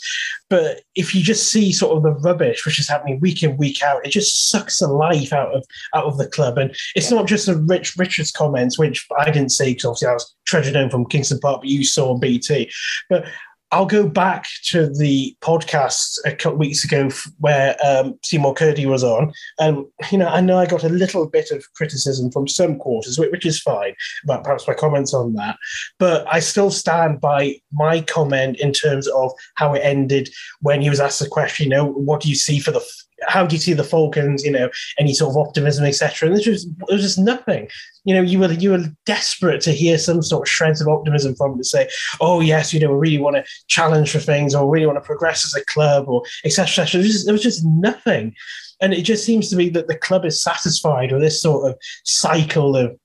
But 0.50 0.82
if 0.96 1.14
you 1.14 1.22
just 1.22 1.52
see 1.52 1.72
sort 1.72 1.96
of 1.96 2.04
the 2.04 2.20
rubbish 2.22 2.66
which 2.66 2.80
is 2.80 2.90
happening 2.90 3.20
week 3.20 3.44
in 3.44 3.58
week 3.58 3.84
out, 3.84 4.06
it 4.06 4.10
just 4.10 4.50
sucks 4.50 4.80
the 4.80 4.88
life 4.88 5.32
out 5.34 5.54
of 5.54 5.64
out 5.94 6.06
of 6.06 6.18
the 6.18 6.28
club. 6.28 6.58
And 6.58 6.76
it's 6.96 7.12
not 7.12 7.28
just 7.28 7.46
the 7.46 7.58
Rich 7.58 7.96
Richards 7.98 8.32
comments, 8.32 8.80
which 8.80 9.06
I 9.18 9.26
didn't 9.26 9.50
see 9.50 9.74
because 9.74 9.86
obviously 9.86 10.08
I 10.08 10.14
was 10.14 10.36
treasured 10.46 10.76
home 10.76 10.90
from 10.90 11.06
Kingston 11.06 11.40
Park, 11.40 11.62
but 11.62 11.70
you 11.70 11.84
saw 11.84 12.18
BT. 12.18 12.72
But 13.10 13.26
I'll 13.72 13.86
go 13.86 14.08
back 14.08 14.46
to 14.66 14.90
the 14.90 15.36
podcast 15.42 16.18
a 16.26 16.36
couple 16.36 16.58
weeks 16.58 16.84
ago 16.84 17.10
where 17.38 17.76
um, 17.86 18.16
Semore 18.24 18.56
Kurdi 18.56 18.88
was 18.88 19.04
on. 19.04 19.32
And, 19.60 19.86
you 20.12 20.18
know, 20.18 20.28
I 20.28 20.42
know 20.42 20.58
I 20.58 20.66
got 20.66 20.84
a 20.84 20.90
little 20.90 21.28
bit 21.28 21.52
of 21.52 21.64
criticism 21.76 22.32
from 22.32 22.48
some 22.48 22.78
quarters, 22.78 23.20
which 23.20 23.46
is 23.46 23.62
fine, 23.62 23.94
about 24.24 24.44
perhaps 24.44 24.68
my 24.68 24.74
comments 24.74 25.14
on 25.14 25.34
that. 25.34 25.58
But 26.00 26.26
I 26.32 26.40
still 26.40 26.72
stand 26.72 27.22
by 27.22 27.62
my 27.72 28.02
comment 28.02 28.60
in 28.60 28.74
terms 28.74 29.08
of 29.08 29.32
how 29.56 29.76
it 29.76 29.82
ended 29.84 30.30
when 30.62 30.82
he 30.82 30.90
was 30.90 31.00
asked 31.00 31.20
the 31.20 31.28
question, 31.28 31.66
you 31.66 31.70
know, 31.70 31.86
what 31.86 32.22
do 32.22 32.30
you 32.30 32.36
see 32.36 32.60
for 32.60 32.72
the 32.72 32.86
how 33.28 33.46
do 33.46 33.56
you 33.56 33.60
see 33.60 33.74
the 33.74 33.84
Falcons? 33.84 34.44
You 34.44 34.52
know, 34.52 34.70
any 34.98 35.14
sort 35.14 35.32
of 35.32 35.38
optimism, 35.38 35.86
etc. 35.86 36.28
And 36.28 36.36
there's 36.36 36.46
just 36.46 36.68
there's 36.88 37.02
just 37.02 37.20
nothing. 37.20 37.68
You 38.06 38.16
know, 38.16 38.22
you 38.22 38.40
were 38.40 38.52
you 38.52 38.72
were 38.72 38.86
desperate 39.06 39.62
to 39.62 39.72
hear 39.72 39.98
some 39.98 40.22
sort 40.22 40.48
of 40.48 40.52
shreds 40.52 40.82
of 40.82 40.88
optimism 40.88 41.36
from 41.36 41.54
him 41.54 41.58
to 41.58 41.64
say, 41.64 41.90
"Oh 42.22 42.40
yes, 42.40 42.74
you 42.74 42.80
know, 42.80 42.92
we 42.92 43.10
really 43.10 43.22
want 43.22 43.36
to 43.36 43.46
challenge 43.68 44.12
for 44.12 44.20
things, 44.20 44.56
or 44.56 44.70
really 44.70 44.86
want 44.86 44.98
to 44.98 45.06
progress 45.06 45.46
as 45.46 45.60
a 45.60 45.66
club, 45.66 46.08
or 46.08 46.24
etc." 46.46 46.84
etc. 46.84 47.02
There, 47.02 47.12
there 47.26 47.34
was 47.34 47.44
just 47.44 47.66
nothing, 47.66 48.36
and 48.82 48.94
it 48.94 49.04
just 49.04 49.26
seems 49.26 49.50
to 49.50 49.56
me 49.56 49.70
that 49.70 49.88
the 49.88 49.98
club 49.98 50.26
is 50.26 50.42
satisfied 50.42 51.12
with 51.12 51.22
this 51.22 51.42
sort 51.42 51.70
of 51.70 51.78
cycle 52.04 52.76
of 52.76 52.98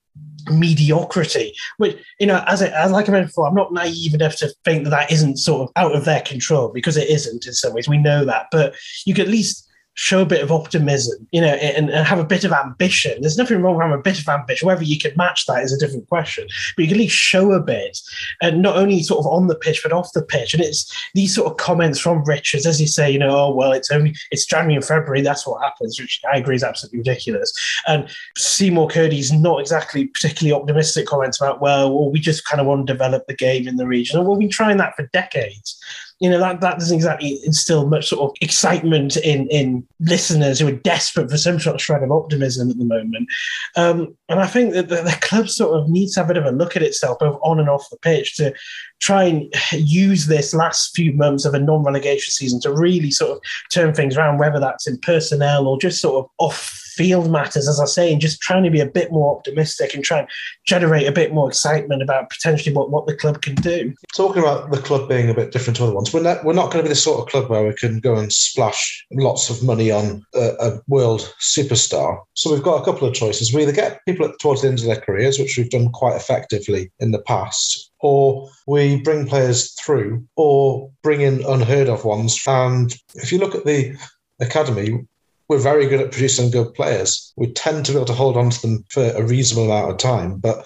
mediocrity 0.51 1.53
which 1.77 1.97
you 2.19 2.27
know 2.27 2.43
as, 2.47 2.61
I, 2.61 2.67
as 2.67 2.91
like 2.91 3.09
i 3.09 3.11
mentioned 3.11 3.29
before 3.29 3.47
i'm 3.47 3.55
not 3.55 3.73
naive 3.73 4.13
enough 4.13 4.35
to 4.37 4.53
think 4.63 4.83
that 4.83 4.91
that 4.91 5.11
isn't 5.11 5.37
sort 5.37 5.63
of 5.63 5.71
out 5.75 5.95
of 5.95 6.05
their 6.05 6.21
control 6.21 6.69
because 6.69 6.97
it 6.97 7.09
isn't 7.09 7.47
in 7.47 7.53
some 7.53 7.73
ways 7.73 7.89
we 7.89 7.97
know 7.97 8.23
that 8.25 8.47
but 8.51 8.75
you 9.05 9.15
could 9.15 9.25
at 9.25 9.31
least 9.31 9.64
show 9.95 10.21
a 10.21 10.25
bit 10.25 10.43
of 10.43 10.51
optimism, 10.51 11.27
you 11.31 11.41
know, 11.41 11.47
and, 11.47 11.89
and, 11.89 12.05
have 12.05 12.19
a 12.19 12.25
bit 12.25 12.43
of 12.43 12.51
ambition. 12.51 13.19
There's 13.21 13.37
nothing 13.37 13.61
wrong 13.61 13.75
with 13.75 13.83
having 13.83 13.99
a 13.99 14.03
bit 14.03 14.19
of 14.19 14.27
ambition. 14.27 14.67
Whether 14.67 14.83
you 14.83 14.99
can 14.99 15.13
match 15.15 15.45
that 15.45 15.63
is 15.63 15.73
a 15.73 15.79
different 15.79 16.07
question. 16.09 16.47
But 16.75 16.83
you 16.83 16.89
can 16.89 16.97
at 16.97 17.01
least 17.01 17.15
show 17.15 17.53
a 17.53 17.61
bit, 17.61 17.97
and 18.41 18.61
not 18.61 18.75
only 18.75 19.01
sort 19.01 19.19
of 19.19 19.31
on 19.31 19.47
the 19.47 19.55
pitch, 19.55 19.79
but 19.81 19.93
off 19.93 20.13
the 20.13 20.21
pitch. 20.21 20.53
And 20.53 20.61
it's 20.61 20.93
these 21.13 21.33
sort 21.33 21.49
of 21.49 21.57
comments 21.57 21.99
from 21.99 22.23
Richards, 22.25 22.65
as 22.65 22.79
you 22.79 22.87
say, 22.87 23.09
you 23.09 23.19
know, 23.19 23.35
oh 23.35 23.55
well, 23.55 23.71
it's 23.71 23.89
only 23.89 24.13
it's 24.31 24.45
January 24.45 24.75
and 24.75 24.85
February, 24.85 25.21
that's 25.21 25.47
what 25.47 25.63
happens, 25.63 25.99
which 25.99 26.21
I 26.31 26.37
agree 26.37 26.55
is 26.55 26.63
absolutely 26.63 26.99
ridiculous. 26.99 27.53
And 27.87 28.07
Semore 28.37 28.91
Kurdi's 28.91 29.31
not 29.31 29.61
exactly 29.61 30.07
particularly 30.07 30.59
optimistic 30.59 31.07
comments 31.07 31.41
about, 31.41 31.61
well, 31.61 31.93
well, 31.93 32.11
we 32.11 32.19
just 32.19 32.45
kind 32.45 32.59
of 32.59 32.67
want 32.67 32.85
to 32.85 32.93
develop 32.93 33.27
the 33.27 33.35
game 33.35 33.67
in 33.67 33.77
the 33.77 33.87
region. 33.87 34.19
Well, 34.19 34.31
we've 34.31 34.39
been 34.39 34.49
trying 34.49 34.77
that 34.77 34.95
for 34.95 35.07
decades 35.13 35.79
you 36.19 36.29
know 36.29 36.39
that 36.39 36.61
that 36.61 36.79
doesn't 36.79 36.95
exactly 36.95 37.39
instill 37.45 37.87
much 37.87 38.07
sort 38.07 38.29
of 38.29 38.35
excitement 38.41 39.17
in 39.17 39.47
in 39.49 39.85
listeners 39.99 40.59
who 40.59 40.67
are 40.67 40.71
desperate 40.71 41.29
for 41.29 41.37
some 41.37 41.59
sort 41.59 41.75
of 41.75 41.81
shred 41.81 42.03
of 42.03 42.11
optimism 42.11 42.69
at 42.69 42.77
the 42.77 42.85
moment. 42.85 43.27
Um, 43.75 44.15
and 44.29 44.39
I 44.39 44.47
think 44.47 44.73
that 44.73 44.87
the, 44.87 45.01
the, 45.01 45.17
club 45.21 45.49
sort 45.49 45.77
of 45.77 45.89
needs 45.89 46.13
to 46.13 46.21
have 46.21 46.29
a 46.29 46.33
bit 46.33 46.43
of 46.43 46.53
a 46.53 46.55
look 46.55 46.75
at 46.75 46.83
itself, 46.83 47.19
both 47.19 47.39
on 47.43 47.59
and 47.59 47.69
off 47.69 47.89
the 47.89 47.97
pitch, 47.97 48.35
to 48.37 48.53
try 49.01 49.23
and 49.23 49.53
use 49.73 50.27
this 50.27 50.53
last 50.53 50.95
few 50.95 51.11
months 51.13 51.45
of 51.45 51.53
a 51.53 51.59
non-relegation 51.59 52.31
season 52.31 52.61
to 52.61 52.71
really 52.71 53.11
sort 53.11 53.31
of 53.31 53.39
turn 53.71 53.93
things 53.93 54.15
around, 54.15 54.37
whether 54.37 54.59
that's 54.59 54.87
in 54.87 54.97
personnel 54.99 55.67
or 55.67 55.77
just 55.79 56.01
sort 56.01 56.23
of 56.23 56.31
off 56.37 56.81
field 56.95 57.29
matters, 57.29 57.67
as 57.67 57.79
I 57.79 57.85
say, 57.85 58.11
and 58.11 58.21
just 58.21 58.41
trying 58.41 58.63
to 58.63 58.71
be 58.71 58.79
a 58.79 58.85
bit 58.85 59.11
more 59.11 59.35
optimistic 59.35 59.93
and 59.93 60.03
try 60.03 60.19
and 60.19 60.27
generate 60.65 61.07
a 61.07 61.11
bit 61.11 61.33
more 61.33 61.49
excitement 61.49 62.01
about 62.01 62.29
potentially 62.29 62.75
what, 62.75 62.89
what 62.89 63.05
the 63.05 63.15
club 63.15 63.41
can 63.41 63.55
do. 63.55 63.93
Talking 64.15 64.41
about 64.41 64.71
the 64.71 64.81
club 64.81 65.09
being 65.09 65.29
a 65.29 65.33
bit 65.33 65.51
different 65.51 65.77
to 65.77 65.83
other 65.83 65.93
ones, 65.93 66.13
we're 66.13 66.21
not, 66.21 66.43
we're 66.43 66.53
not 66.53 66.71
going 66.71 66.83
to 66.83 66.83
be 66.83 66.89
the 66.89 66.95
sort 66.95 67.19
of 67.19 67.27
club 67.27 67.49
where 67.49 67.65
we 67.65 67.73
can 67.73 67.99
go 67.99 68.15
and 68.15 68.31
splash 68.31 69.05
lots 69.11 69.49
of 69.49 69.63
money 69.63 69.91
on 69.91 70.25
a, 70.33 70.51
a 70.59 70.81
world 70.87 71.33
superstar. 71.41 72.21
So 72.33 72.51
we've 72.51 72.63
got 72.63 72.81
a 72.81 72.85
couple 72.85 73.07
of 73.07 73.13
choices. 73.13 73.53
We 73.53 73.63
either 73.63 73.71
get 73.71 74.03
people 74.05 74.31
towards 74.39 74.61
the 74.61 74.69
end 74.69 74.79
of 74.79 74.85
their 74.85 75.01
careers, 75.01 75.39
which 75.39 75.57
we've 75.57 75.69
done 75.69 75.91
quite 75.91 76.15
effectively 76.15 76.91
in 76.99 77.11
the 77.11 77.21
past, 77.21 77.91
or 77.99 78.49
we 78.67 79.01
bring 79.01 79.27
players 79.27 79.73
through, 79.73 80.25
or 80.35 80.91
bring 81.03 81.21
in 81.21 81.43
unheard 81.45 81.89
of 81.89 82.05
ones. 82.05 82.41
And 82.47 82.95
if 83.15 83.31
you 83.31 83.39
look 83.39 83.55
at 83.55 83.65
the 83.65 83.95
academy, 84.39 85.05
we're 85.47 85.59
very 85.59 85.87
good 85.87 86.01
at 86.01 86.11
producing 86.11 86.51
good 86.51 86.73
players. 86.73 87.33
We 87.35 87.51
tend 87.51 87.85
to 87.85 87.91
be 87.91 87.97
able 87.97 88.05
to 88.07 88.13
hold 88.13 88.37
on 88.37 88.49
to 88.49 88.61
them 88.61 88.85
for 88.89 89.03
a 89.11 89.23
reasonable 89.23 89.71
amount 89.71 89.91
of 89.91 89.97
time, 89.97 90.37
but 90.37 90.65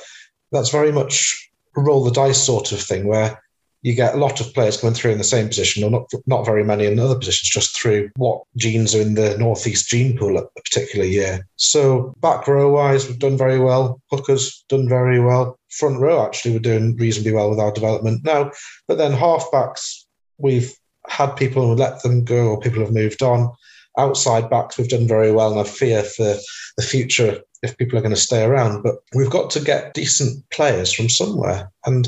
that's 0.52 0.70
very 0.70 0.92
much 0.92 1.50
a 1.76 1.82
roll 1.82 2.04
the 2.04 2.12
dice 2.12 2.42
sort 2.42 2.72
of 2.72 2.82
thing 2.82 3.08
where 3.08 3.42
you 3.82 3.96
get 3.96 4.14
a 4.14 4.18
lot 4.18 4.42
of 4.42 4.54
players 4.54 4.80
coming 4.80 4.94
through 4.94 5.12
in 5.12 5.18
the 5.18 5.24
same 5.24 5.48
position, 5.48 5.84
or 5.84 5.90
not 5.90 6.12
not 6.28 6.46
very 6.46 6.64
many 6.64 6.86
in 6.86 7.00
other 7.00 7.18
positions, 7.18 7.50
just 7.50 7.80
through 7.80 8.10
what 8.18 8.44
genes 8.58 8.94
are 8.94 9.02
in 9.02 9.14
the 9.14 9.38
northeast 9.38 9.88
gene 9.88 10.18
pool 10.18 10.38
at 10.38 10.44
a 10.44 10.62
particular 10.62 11.06
year. 11.06 11.48
So 11.56 12.14
back 12.20 12.48
row 12.48 12.74
wise, 12.74 13.08
we've 13.08 13.20
done 13.20 13.38
very 13.38 13.60
well. 13.60 14.02
Hookers 14.12 14.66
done 14.68 14.90
very 14.90 15.20
well. 15.20 15.58
Front 15.70 16.00
row 16.00 16.26
actually, 16.26 16.52
we're 16.52 16.60
doing 16.60 16.98
reasonably 16.98 17.32
well 17.32 17.50
with 17.50 17.60
our 17.60 17.72
development 17.72 18.24
now. 18.26 18.52
But 18.88 18.98
then 18.98 19.14
halfbacks, 19.14 20.04
we've 20.38 20.74
had 21.08 21.36
people 21.38 21.70
and 21.70 21.80
let 21.80 22.04
them 22.04 22.26
go, 22.26 22.50
or 22.50 22.60
people 22.60 22.82
have 22.82 22.94
moved 22.94 23.24
on. 23.24 23.50
Outside 23.98 24.50
backs, 24.50 24.78
we've 24.78 24.90
done 24.90 25.08
very 25.08 25.32
well, 25.32 25.52
and 25.52 25.60
I 25.60 25.64
fear 25.64 26.04
for 26.04 26.36
the 26.78 26.84
future 26.84 27.42
if 27.62 27.78
people 27.78 27.98
are 27.98 28.02
going 28.02 28.16
to 28.16 28.22
stay 28.22 28.44
around. 28.44 28.84
But 28.84 28.96
we've 29.14 29.30
got 29.30 29.50
to 29.52 29.60
get 29.60 29.94
decent 29.94 30.48
players 30.52 30.94
from 30.94 31.10
somewhere, 31.10 31.72
and 31.86 32.08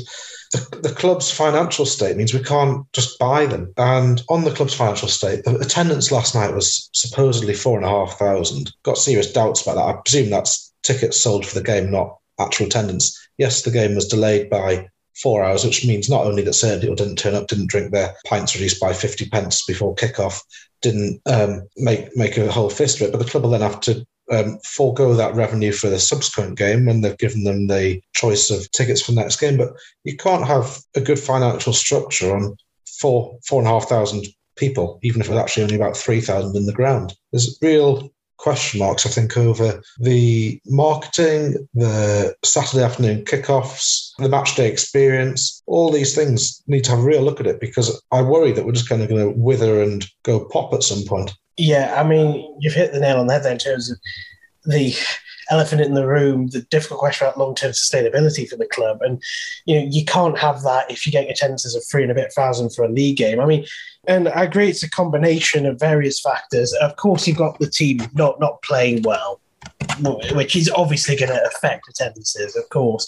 the, 0.52 0.80
the 0.82 0.94
club's 0.94 1.30
financial 1.30 1.86
state 1.86 2.16
means 2.16 2.32
we 2.32 2.42
can't 2.42 2.86
just 2.92 3.18
buy 3.18 3.46
them. 3.46 3.72
And 3.76 4.22
on 4.28 4.44
the 4.44 4.52
club's 4.52 4.74
financial 4.74 5.08
state, 5.08 5.44
the 5.44 5.56
attendance 5.58 6.12
last 6.12 6.34
night 6.34 6.54
was 6.54 6.88
supposedly 6.94 7.54
four 7.54 7.76
and 7.78 7.86
a 7.86 7.90
half 7.90 8.18
thousand. 8.18 8.72
Got 8.84 8.98
serious 8.98 9.32
doubts 9.32 9.62
about 9.62 9.74
that. 9.74 9.96
I 9.96 10.00
presume 10.04 10.30
that's 10.30 10.72
tickets 10.82 11.20
sold 11.20 11.46
for 11.46 11.54
the 11.54 11.64
game, 11.64 11.90
not 11.90 12.18
actual 12.38 12.66
attendance. 12.66 13.18
Yes, 13.38 13.62
the 13.62 13.70
game 13.70 13.94
was 13.94 14.08
delayed 14.08 14.50
by 14.50 14.88
four 15.20 15.44
hours, 15.44 15.64
which 15.64 15.86
means 15.86 16.08
not 16.08 16.26
only 16.26 16.42
that 16.42 16.78
people 16.80 16.96
didn't 16.96 17.16
turn 17.16 17.34
up, 17.34 17.48
didn't 17.48 17.68
drink 17.68 17.92
their 17.92 18.14
pints 18.26 18.54
reduced 18.54 18.80
by 18.80 18.92
50 18.92 19.28
pence 19.28 19.64
before 19.64 19.94
kickoff, 19.94 20.40
didn't 20.80 21.20
um, 21.26 21.62
make 21.76 22.14
make 22.16 22.36
a 22.36 22.50
whole 22.50 22.70
fist 22.70 23.00
of 23.00 23.08
it, 23.08 23.12
but 23.12 23.18
the 23.18 23.30
club 23.30 23.44
will 23.44 23.50
then 23.50 23.60
have 23.60 23.80
to 23.80 24.04
um, 24.30 24.58
forego 24.64 25.14
that 25.14 25.34
revenue 25.34 25.72
for 25.72 25.88
the 25.88 25.98
subsequent 25.98 26.56
game 26.56 26.86
when 26.86 27.00
they've 27.00 27.18
given 27.18 27.44
them 27.44 27.66
the 27.66 28.00
choice 28.14 28.50
of 28.50 28.70
tickets 28.72 29.02
for 29.02 29.12
the 29.12 29.20
next 29.20 29.40
game. 29.40 29.56
But 29.56 29.72
you 30.04 30.16
can't 30.16 30.46
have 30.46 30.78
a 30.94 31.00
good 31.00 31.18
financial 31.18 31.72
structure 31.72 32.34
on 32.34 32.56
four 32.86 33.38
four 33.46 33.60
and 33.60 33.68
a 33.68 33.70
half 33.70 33.88
thousand 33.88 34.26
people, 34.56 34.98
even 35.02 35.20
if 35.20 35.28
it's 35.28 35.36
actually 35.36 35.64
only 35.64 35.76
about 35.76 35.96
three 35.96 36.20
thousand 36.20 36.56
in 36.56 36.66
the 36.66 36.72
ground. 36.72 37.14
There's 37.32 37.58
real 37.62 38.10
question 38.42 38.80
marks, 38.80 39.06
I 39.06 39.08
think, 39.08 39.36
over 39.36 39.80
the 40.00 40.60
marketing, 40.66 41.68
the 41.74 42.34
Saturday 42.44 42.82
afternoon 42.82 43.24
kickoffs, 43.24 44.10
the 44.18 44.28
match 44.28 44.56
day 44.56 44.68
experience. 44.68 45.62
All 45.66 45.92
these 45.92 46.14
things 46.14 46.60
need 46.66 46.82
to 46.84 46.90
have 46.90 46.98
a 46.98 47.04
real 47.04 47.22
look 47.22 47.38
at 47.38 47.46
it 47.46 47.60
because 47.60 48.02
I 48.10 48.20
worry 48.22 48.50
that 48.52 48.66
we're 48.66 48.72
just 48.72 48.88
kind 48.88 49.00
of 49.00 49.08
going 49.08 49.22
to 49.22 49.38
wither 49.38 49.80
and 49.80 50.04
go 50.24 50.44
pop 50.46 50.74
at 50.74 50.82
some 50.82 51.04
point. 51.04 51.32
Yeah, 51.56 51.94
I 51.96 52.06
mean, 52.06 52.56
you've 52.60 52.74
hit 52.74 52.92
the 52.92 53.00
nail 53.00 53.20
on 53.20 53.28
the 53.28 53.34
head 53.34 53.44
there 53.44 53.52
in 53.52 53.58
terms 53.58 53.90
of 53.90 53.98
the 54.64 54.94
elephant 55.52 55.82
in 55.82 55.92
the 55.92 56.06
room, 56.06 56.48
the 56.48 56.62
difficult 56.62 56.98
question 56.98 57.26
about 57.26 57.38
long 57.38 57.54
term 57.54 57.72
sustainability 57.72 58.48
for 58.48 58.56
the 58.56 58.66
club. 58.66 59.02
And, 59.02 59.22
you 59.66 59.78
know, 59.78 59.86
you 59.90 60.04
can't 60.04 60.38
have 60.38 60.62
that 60.62 60.90
if 60.90 61.06
you're 61.06 61.12
getting 61.12 61.30
attendances 61.30 61.74
of 61.74 61.84
three 61.84 62.02
and 62.02 62.10
a 62.10 62.14
bit 62.14 62.32
thousand 62.32 62.74
for 62.74 62.84
a 62.84 62.88
league 62.88 63.18
game. 63.18 63.38
I 63.38 63.44
mean, 63.44 63.66
and 64.08 64.28
I 64.28 64.44
agree 64.44 64.68
it's 64.68 64.82
a 64.82 64.90
combination 64.90 65.66
of 65.66 65.78
various 65.78 66.20
factors. 66.20 66.72
Of 66.80 66.96
course, 66.96 67.26
you've 67.26 67.36
got 67.36 67.58
the 67.58 67.70
team 67.70 68.00
not 68.14 68.40
not 68.40 68.62
playing 68.62 69.02
well, 69.02 69.40
which 70.32 70.56
is 70.56 70.70
obviously 70.74 71.16
going 71.16 71.32
to 71.32 71.46
affect 71.46 71.88
attendances, 71.88 72.56
of 72.56 72.68
course. 72.70 73.06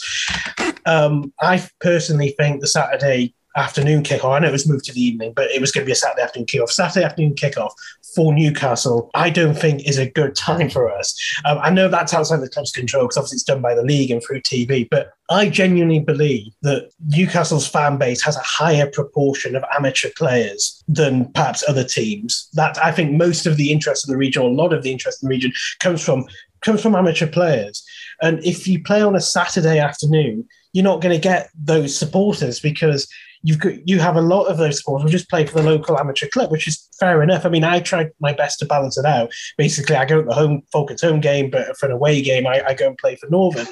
Um, 0.86 1.32
I 1.40 1.66
personally 1.80 2.34
think 2.38 2.60
the 2.60 2.66
Saturday 2.66 3.34
afternoon 3.56 4.02
kickoff. 4.02 4.34
I 4.34 4.38
know 4.40 4.48
it 4.48 4.52
was 4.52 4.68
moved 4.68 4.84
to 4.86 4.92
the 4.92 5.00
evening, 5.00 5.32
but 5.34 5.50
it 5.50 5.60
was 5.60 5.70
going 5.70 5.84
to 5.84 5.86
be 5.86 5.92
a 5.92 5.96
Saturday 5.96 6.22
afternoon 6.22 6.46
kickoff. 6.46 6.70
Saturday 6.70 7.04
afternoon 7.04 7.34
kickoff 7.34 7.72
for 8.14 8.32
Newcastle, 8.32 9.10
I 9.14 9.30
don't 9.30 9.54
think 9.54 9.86
is 9.86 9.98
a 9.98 10.10
good 10.10 10.34
time 10.34 10.70
for 10.70 10.90
us. 10.90 11.14
Um, 11.44 11.58
I 11.62 11.70
know 11.70 11.88
that's 11.88 12.14
outside 12.14 12.40
the 12.40 12.48
club's 12.48 12.72
control 12.72 13.04
because 13.04 13.16
obviously 13.16 13.36
it's 13.36 13.44
done 13.44 13.60
by 13.60 13.74
the 13.74 13.82
league 13.82 14.10
and 14.10 14.22
through 14.22 14.40
TV, 14.42 14.88
but 14.90 15.12
I 15.30 15.48
genuinely 15.48 16.00
believe 16.00 16.52
that 16.62 16.90
Newcastle's 17.06 17.66
fan 17.66 17.96
base 17.96 18.22
has 18.22 18.36
a 18.36 18.42
higher 18.42 18.90
proportion 18.90 19.56
of 19.56 19.64
amateur 19.74 20.10
players 20.16 20.82
than 20.86 21.32
perhaps 21.32 21.64
other 21.66 21.84
teams. 21.84 22.48
That 22.54 22.76
I 22.82 22.92
think 22.92 23.12
most 23.12 23.46
of 23.46 23.56
the 23.56 23.72
interest 23.72 24.06
in 24.06 24.12
the 24.12 24.18
region, 24.18 24.42
or 24.42 24.50
a 24.50 24.52
lot 24.52 24.72
of 24.72 24.82
the 24.82 24.92
interest 24.92 25.22
in 25.22 25.28
the 25.28 25.34
region, 25.34 25.52
comes 25.80 26.04
from 26.04 26.26
comes 26.60 26.82
from 26.82 26.94
amateur 26.94 27.26
players. 27.26 27.84
And 28.22 28.44
if 28.44 28.66
you 28.66 28.82
play 28.82 29.02
on 29.02 29.16
a 29.16 29.20
Saturday 29.20 29.78
afternoon, 29.78 30.48
you're 30.72 30.84
not 30.84 31.00
going 31.00 31.14
to 31.14 31.20
get 31.20 31.50
those 31.54 31.96
supporters 31.96 32.58
because 32.58 33.08
you've 33.44 33.60
got, 33.60 33.86
you 33.86 34.00
have 34.00 34.16
a 34.16 34.22
lot 34.22 34.46
of 34.46 34.56
those 34.56 34.78
supporters 34.78 35.04
We 35.04 35.10
just 35.10 35.28
play 35.28 35.46
for 35.46 35.60
the 35.60 35.62
local 35.62 35.98
amateur 35.98 36.26
club, 36.28 36.50
which 36.50 36.66
is 36.66 36.88
fair 36.98 37.22
enough. 37.22 37.44
I 37.44 37.50
mean, 37.50 37.62
I 37.62 37.78
tried 37.78 38.10
my 38.18 38.32
best 38.32 38.58
to 38.60 38.66
balance 38.66 38.96
it 38.96 39.04
out. 39.04 39.32
Basically, 39.58 39.94
I 39.94 40.06
go 40.06 40.22
to 40.22 40.26
the 40.26 40.34
home 40.34 40.62
Falcons 40.72 41.02
home 41.02 41.20
game, 41.20 41.50
but 41.50 41.76
for 41.76 41.86
an 41.86 41.92
away 41.92 42.22
game, 42.22 42.46
I, 42.46 42.62
I 42.66 42.74
go 42.74 42.88
and 42.88 42.98
play 42.98 43.16
for 43.16 43.28
Northern. 43.28 43.66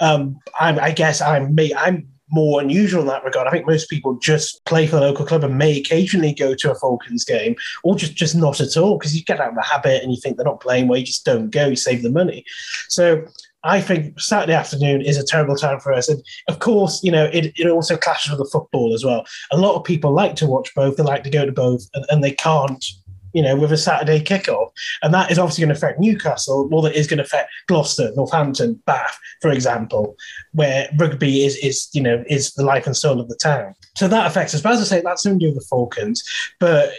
Um, 0.00 0.38
I 0.60 0.92
guess 0.92 1.20
I'm 1.20 1.54
me. 1.54 1.74
I'm 1.74 2.06
more 2.30 2.60
unusual 2.60 3.00
in 3.00 3.06
that 3.06 3.24
regard. 3.24 3.46
I 3.46 3.50
think 3.50 3.66
most 3.66 3.88
people 3.88 4.18
just 4.18 4.64
play 4.64 4.86
for 4.86 4.96
the 4.96 5.02
local 5.02 5.24
club 5.24 5.44
and 5.44 5.56
may 5.56 5.78
occasionally 5.78 6.34
go 6.34 6.54
to 6.54 6.70
a 6.70 6.74
Falcons 6.74 7.24
game, 7.24 7.56
or 7.82 7.96
just 7.96 8.14
just 8.14 8.34
not 8.34 8.60
at 8.60 8.76
all 8.76 8.98
because 8.98 9.16
you 9.16 9.24
get 9.24 9.40
out 9.40 9.50
of 9.50 9.54
the 9.54 9.62
habit 9.62 10.02
and 10.02 10.12
you 10.12 10.20
think 10.20 10.36
they're 10.36 10.44
not 10.44 10.60
playing 10.60 10.86
well, 10.88 10.98
you 10.98 11.06
just 11.06 11.24
don't 11.24 11.50
go, 11.50 11.68
you 11.68 11.76
save 11.76 12.02
the 12.02 12.10
money. 12.10 12.44
So 12.88 13.24
I 13.64 13.80
think 13.80 14.20
Saturday 14.20 14.52
afternoon 14.52 15.00
is 15.02 15.16
a 15.16 15.24
terrible 15.24 15.56
time 15.56 15.80
for 15.80 15.92
us. 15.92 16.08
And 16.08 16.22
of 16.48 16.58
course, 16.58 17.02
you 17.02 17.10
know, 17.10 17.24
it, 17.32 17.52
it 17.56 17.68
also 17.68 17.96
clashes 17.96 18.30
with 18.30 18.38
the 18.38 18.50
football 18.52 18.94
as 18.94 19.04
well. 19.04 19.24
A 19.50 19.56
lot 19.56 19.74
of 19.74 19.84
people 19.84 20.12
like 20.12 20.36
to 20.36 20.46
watch 20.46 20.74
both, 20.74 20.96
they 20.96 21.02
like 21.02 21.24
to 21.24 21.30
go 21.30 21.46
to 21.46 21.52
both, 21.52 21.88
and, 21.94 22.04
and 22.10 22.22
they 22.22 22.32
can't, 22.32 22.84
you 23.32 23.42
know, 23.42 23.56
with 23.56 23.72
a 23.72 23.76
Saturday 23.76 24.20
kickoff. 24.20 24.70
And 25.02 25.12
that 25.14 25.30
is 25.30 25.38
obviously 25.38 25.62
going 25.62 25.74
to 25.74 25.78
affect 25.78 25.98
Newcastle 25.98 26.68
more 26.68 26.82
than 26.82 26.92
it 26.92 26.98
is 26.98 27.06
going 27.06 27.18
to 27.18 27.24
affect 27.24 27.50
Gloucester, 27.66 28.12
Northampton, 28.14 28.80
Bath, 28.86 29.18
for 29.40 29.50
example, 29.50 30.14
where 30.52 30.88
rugby 30.98 31.44
is, 31.44 31.56
is 31.56 31.88
you 31.92 32.02
know, 32.02 32.22
is 32.28 32.52
the 32.52 32.64
life 32.64 32.86
and 32.86 32.96
soul 32.96 33.18
of 33.18 33.28
the 33.28 33.38
town. 33.42 33.74
So 33.96 34.08
that 34.08 34.26
affects 34.26 34.54
us. 34.54 34.60
But 34.60 34.72
as 34.72 34.80
I 34.80 34.84
say, 34.84 35.02
that's 35.02 35.24
with 35.24 35.38
the 35.38 35.66
Falcons. 35.68 36.22
But 36.60 36.92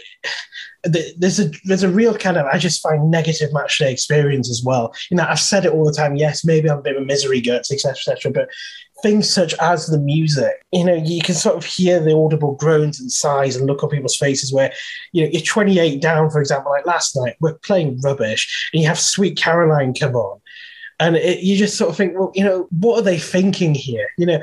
there's 0.88 1.40
a 1.40 1.50
there's 1.64 1.82
a 1.82 1.88
real 1.88 2.16
kind 2.16 2.36
of 2.36 2.46
I 2.46 2.58
just 2.58 2.82
find 2.82 3.10
negative 3.10 3.52
match 3.52 3.78
day 3.78 3.92
experience 3.92 4.50
as 4.50 4.62
well. 4.64 4.94
You 5.10 5.16
know, 5.16 5.26
I've 5.28 5.40
said 5.40 5.64
it 5.64 5.72
all 5.72 5.84
the 5.84 5.92
time. 5.92 6.16
Yes, 6.16 6.44
maybe 6.44 6.70
I'm 6.70 6.78
a 6.78 6.82
bit 6.82 6.96
of 6.96 7.02
a 7.02 7.06
misery 7.06 7.40
guts, 7.40 7.72
etc., 7.72 7.92
etc. 7.92 8.32
But 8.32 8.48
things 9.02 9.32
such 9.32 9.54
as 9.54 9.86
the 9.86 9.98
music, 9.98 10.52
you 10.72 10.84
know, 10.84 10.94
you 10.94 11.20
can 11.20 11.34
sort 11.34 11.56
of 11.56 11.64
hear 11.64 12.00
the 12.00 12.16
audible 12.16 12.54
groans 12.54 13.00
and 13.00 13.12
sighs 13.12 13.56
and 13.56 13.66
look 13.66 13.82
on 13.82 13.90
people's 13.90 14.16
faces 14.16 14.52
where, 14.52 14.72
you 15.12 15.22
know, 15.22 15.30
you're 15.30 15.42
28 15.42 16.00
down, 16.00 16.30
for 16.30 16.40
example, 16.40 16.72
like 16.72 16.86
last 16.86 17.16
night, 17.16 17.36
we're 17.40 17.58
playing 17.58 18.00
rubbish, 18.00 18.70
and 18.72 18.82
you 18.82 18.88
have 18.88 18.98
Sweet 18.98 19.36
Caroline 19.36 19.94
come 19.94 20.14
on. 20.14 20.40
And 20.98 21.16
it, 21.16 21.40
you 21.40 21.56
just 21.56 21.76
sort 21.76 21.90
of 21.90 21.96
think, 21.96 22.14
well, 22.18 22.32
you 22.34 22.44
know, 22.44 22.68
what 22.70 22.98
are 22.98 23.02
they 23.02 23.18
thinking 23.18 23.74
here? 23.74 24.08
You 24.16 24.26
know, 24.26 24.38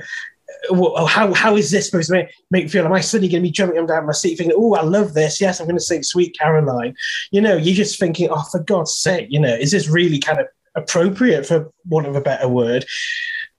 well, 0.69 0.93
oh, 0.95 1.05
how 1.05 1.33
how 1.33 1.55
is 1.55 1.71
this 1.71 1.87
supposed 1.87 2.09
to 2.09 2.25
make, 2.51 2.63
me 2.63 2.67
feel? 2.69 2.85
Am 2.85 2.93
I 2.93 3.01
suddenly 3.01 3.29
going 3.29 3.43
to 3.43 3.47
be 3.47 3.51
jumping 3.51 3.85
down 3.85 4.05
my 4.05 4.13
seat, 4.13 4.37
thinking, 4.37 4.55
"Oh, 4.57 4.75
I 4.75 4.81
love 4.81 5.13
this. 5.13 5.41
Yes, 5.41 5.59
I'm 5.59 5.67
going 5.67 5.77
to 5.77 5.83
sing 5.83 6.03
Sweet 6.03 6.37
Caroline." 6.39 6.95
You 7.31 7.41
know, 7.41 7.55
you're 7.55 7.75
just 7.75 7.99
thinking, 7.99 8.29
"Oh, 8.31 8.43
for 8.51 8.59
God's 8.59 8.95
sake!" 8.95 9.27
You 9.29 9.39
know, 9.39 9.53
is 9.53 9.71
this 9.71 9.87
really 9.87 10.19
kind 10.19 10.39
of 10.39 10.47
appropriate, 10.75 11.45
for 11.45 11.71
want 11.87 12.07
of 12.07 12.15
a 12.15 12.21
better 12.21 12.47
word? 12.47 12.85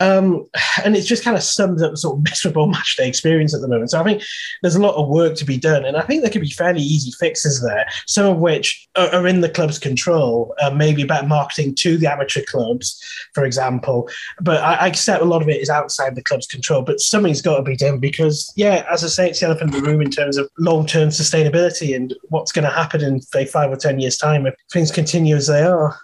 Um, 0.05 0.47
and 0.85 0.97
it 0.97 1.03
just 1.03 1.25
kind 1.25 1.37
of 1.37 1.43
sums 1.43 1.83
up 1.83 1.93
the 1.93 1.97
sort 1.97 2.19
of 2.19 2.25
miserable 2.25 2.67
match 2.75 2.97
day 2.97 3.09
experience 3.09 3.55
at 3.55 3.61
the 3.61 3.69
moment. 3.69 3.90
So 3.90 4.01
I 4.01 4.05
think 4.05 4.23
there's 4.62 4.75
a 4.75 4.83
lot 4.83 4.97
of 4.97 5.09
work 5.09 5.35
to 5.37 5.45
be 5.45 5.57
done, 5.57 5.85
and 5.85 5.97
I 5.97 6.03
think 6.03 6.23
there 6.23 6.31
could 6.31 6.43
be 6.43 6.51
fairly 6.51 6.83
easy 6.83 7.11
fixes 7.12 7.62
there. 7.62 7.87
Some 8.07 8.27
of 8.27 8.38
which 8.38 8.87
are, 8.97 9.09
are 9.09 9.27
in 9.27 9.40
the 9.40 9.49
club's 9.49 9.79
control, 9.79 10.55
uh, 10.61 10.71
maybe 10.71 11.03
about 11.03 11.29
marketing 11.29 11.75
to 11.77 11.97
the 11.97 12.11
amateur 12.11 12.43
clubs, 12.47 13.01
for 13.35 13.45
example. 13.45 14.09
But 14.40 14.62
I, 14.62 14.75
I, 14.75 14.87
accept 14.88 15.23
a 15.23 15.27
lot 15.27 15.43
of 15.43 15.49
it 15.49 15.61
is 15.61 15.71
outside 15.71 16.14
the 16.14 16.23
club's 16.23 16.47
control. 16.47 16.83
But 16.83 17.01
something's 17.01 17.43
got 17.43 17.57
to 17.57 17.62
be 17.62 17.77
done 17.77 17.99
because, 17.99 18.53
yeah, 18.57 18.87
as 18.90 19.05
I 19.05 19.09
say, 19.09 19.31
it's 19.31 19.40
the 19.40 19.47
elephant 19.47 19.75
in 19.75 19.83
the 19.83 19.90
room 19.90 20.03
in 20.03 20.11
terms 20.11 20.37
of 20.37 20.49
long-term 20.59 21.09
sustainability 21.09 21.97
and 21.97 22.14
what's 22.29 22.53
going 22.53 22.64
to 22.64 22.71
happen 22.71 23.03
in 23.03 23.21
say 23.21 23.47
five 23.47 23.71
or 23.71 23.77
ten 23.77 23.99
years' 23.99 24.19
time 24.19 24.47
if 24.47 24.55
things 24.73 24.90
continue 24.90 25.37
as 25.37 25.47
they 25.47 25.62
are. 25.62 25.99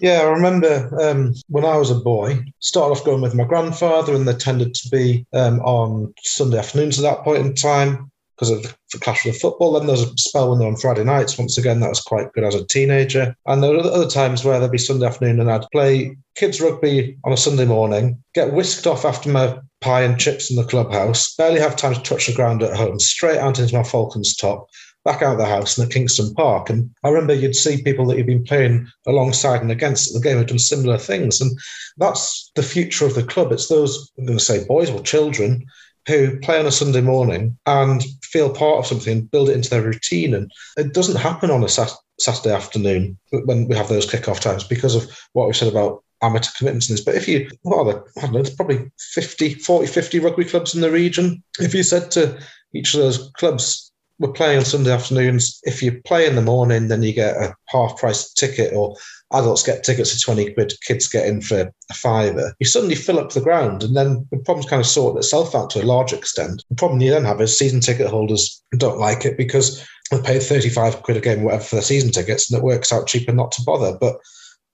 Yeah, 0.00 0.20
I 0.20 0.24
remember 0.24 0.90
um, 1.00 1.34
when 1.48 1.64
I 1.64 1.76
was 1.76 1.90
a 1.90 1.94
boy, 1.94 2.44
started 2.60 2.92
off 2.92 3.04
going 3.04 3.22
with 3.22 3.34
my 3.34 3.44
grandfather, 3.44 4.14
and 4.14 4.28
they 4.28 4.34
tended 4.34 4.74
to 4.74 4.88
be 4.90 5.26
um, 5.32 5.60
on 5.60 6.12
Sunday 6.22 6.58
afternoons 6.58 6.98
at 6.98 7.02
that 7.02 7.24
point 7.24 7.46
in 7.46 7.54
time 7.54 8.10
because 8.36 8.50
of 8.50 8.76
the 8.92 8.98
clash 8.98 9.24
with 9.24 9.34
the 9.34 9.40
football. 9.40 9.72
Then 9.72 9.86
there's 9.86 10.02
a 10.02 10.16
spell 10.18 10.50
when 10.50 10.58
they're 10.58 10.68
on 10.68 10.76
Friday 10.76 11.04
nights. 11.04 11.38
Once 11.38 11.56
again, 11.56 11.80
that 11.80 11.88
was 11.88 12.00
quite 12.00 12.32
good 12.34 12.44
as 12.44 12.54
a 12.54 12.66
teenager. 12.66 13.34
And 13.46 13.62
there 13.62 13.70
were 13.70 13.78
other 13.78 14.08
times 14.08 14.44
where 14.44 14.58
there'd 14.58 14.70
be 14.70 14.78
Sunday 14.78 15.06
afternoon 15.06 15.40
and 15.40 15.50
I'd 15.50 15.70
play 15.72 16.16
kids 16.34 16.60
rugby 16.60 17.16
on 17.24 17.32
a 17.32 17.36
Sunday 17.36 17.64
morning, 17.64 18.22
get 18.34 18.52
whisked 18.52 18.86
off 18.86 19.06
after 19.06 19.30
my 19.30 19.58
pie 19.80 20.02
and 20.02 20.20
chips 20.20 20.50
in 20.50 20.56
the 20.56 20.64
clubhouse, 20.64 21.34
barely 21.36 21.60
have 21.60 21.76
time 21.76 21.94
to 21.94 22.02
touch 22.02 22.26
the 22.26 22.34
ground 22.34 22.62
at 22.62 22.76
home, 22.76 22.98
straight 23.00 23.38
out 23.38 23.58
into 23.58 23.74
my 23.74 23.82
Falcons 23.82 24.36
top, 24.36 24.68
back 25.06 25.22
out 25.22 25.32
of 25.32 25.38
the 25.38 25.46
house 25.46 25.78
in 25.78 25.84
the 25.84 25.94
Kingston 25.94 26.34
Park. 26.34 26.68
And 26.68 26.90
I 27.04 27.08
remember 27.08 27.32
you'd 27.32 27.54
see 27.54 27.82
people 27.82 28.04
that 28.06 28.18
you've 28.18 28.26
been 28.26 28.44
playing 28.44 28.88
alongside 29.06 29.62
and 29.62 29.70
against 29.70 30.12
the 30.12 30.20
game 30.20 30.36
have 30.36 30.48
done 30.48 30.58
similar 30.58 30.98
things. 30.98 31.40
And 31.40 31.56
that's 31.96 32.50
the 32.56 32.62
future 32.62 33.06
of 33.06 33.14
the 33.14 33.22
club. 33.22 33.52
It's 33.52 33.68
those, 33.68 34.10
I'm 34.18 34.26
going 34.26 34.36
to 34.36 34.44
say 34.44 34.66
boys 34.66 34.90
or 34.90 35.00
children 35.00 35.64
who 36.08 36.38
play 36.40 36.58
on 36.58 36.66
a 36.66 36.72
Sunday 36.72 37.00
morning 37.00 37.56
and 37.66 38.04
feel 38.22 38.50
part 38.50 38.78
of 38.80 38.86
something 38.86 39.26
build 39.26 39.48
it 39.48 39.54
into 39.54 39.70
their 39.70 39.82
routine. 39.82 40.34
And 40.34 40.50
it 40.76 40.92
doesn't 40.92 41.16
happen 41.16 41.50
on 41.50 41.62
a 41.62 41.68
Saturday 41.68 42.54
afternoon 42.54 43.16
when 43.30 43.68
we 43.68 43.76
have 43.76 43.88
those 43.88 44.10
kick-off 44.10 44.40
times 44.40 44.64
because 44.64 44.96
of 44.96 45.08
what 45.34 45.46
we 45.46 45.54
said 45.54 45.68
about 45.68 46.02
amateur 46.22 46.50
commitments 46.58 46.88
in 46.88 46.94
this. 46.94 47.04
But 47.04 47.14
if 47.14 47.28
you, 47.28 47.48
well, 47.62 47.84
the 47.84 48.04
I 48.18 48.22
don't 48.22 48.32
know, 48.32 48.42
there's 48.42 48.56
probably 48.56 48.90
50, 48.98 49.54
40, 49.54 49.86
50 49.86 50.18
rugby 50.18 50.44
clubs 50.44 50.74
in 50.74 50.80
the 50.80 50.90
region. 50.90 51.42
If 51.60 51.74
you 51.74 51.84
said 51.84 52.10
to 52.12 52.40
each 52.72 52.94
of 52.94 53.00
those 53.00 53.30
clubs, 53.36 53.85
we're 54.18 54.32
playing 54.32 54.58
on 54.58 54.64
Sunday 54.64 54.92
afternoons. 54.92 55.60
If 55.64 55.82
you 55.82 56.00
play 56.02 56.26
in 56.26 56.36
the 56.36 56.42
morning, 56.42 56.88
then 56.88 57.02
you 57.02 57.12
get 57.12 57.36
a 57.36 57.54
half 57.68 57.98
price 57.98 58.32
ticket, 58.32 58.72
or 58.74 58.96
adults 59.32 59.62
get 59.62 59.84
tickets 59.84 60.12
for 60.12 60.34
20 60.34 60.54
quid, 60.54 60.72
kids 60.86 61.08
get 61.08 61.26
in 61.26 61.40
for 61.40 61.72
a 61.90 61.94
fiver. 61.94 62.54
You 62.58 62.66
suddenly 62.66 62.94
fill 62.94 63.18
up 63.18 63.32
the 63.32 63.40
ground, 63.40 63.82
and 63.82 63.96
then 63.96 64.26
the 64.30 64.38
problem's 64.38 64.68
kind 64.68 64.80
of 64.80 64.86
sort 64.86 65.16
itself 65.18 65.54
out 65.54 65.70
to 65.70 65.82
a 65.82 65.84
large 65.84 66.12
extent. 66.12 66.64
The 66.70 66.76
problem 66.76 67.00
you 67.00 67.10
then 67.10 67.24
have 67.24 67.40
is 67.40 67.56
season 67.56 67.80
ticket 67.80 68.08
holders 68.08 68.62
don't 68.78 68.98
like 68.98 69.24
it 69.24 69.36
because 69.36 69.86
they 70.10 70.20
pay 70.20 70.38
35 70.38 71.02
quid 71.02 71.16
a 71.16 71.20
game, 71.20 71.42
whatever, 71.42 71.64
for 71.64 71.76
their 71.76 71.82
season 71.82 72.10
tickets, 72.10 72.50
and 72.50 72.58
it 72.58 72.64
works 72.64 72.92
out 72.92 73.08
cheaper 73.08 73.32
not 73.32 73.52
to 73.52 73.62
bother. 73.62 73.96
But 74.00 74.16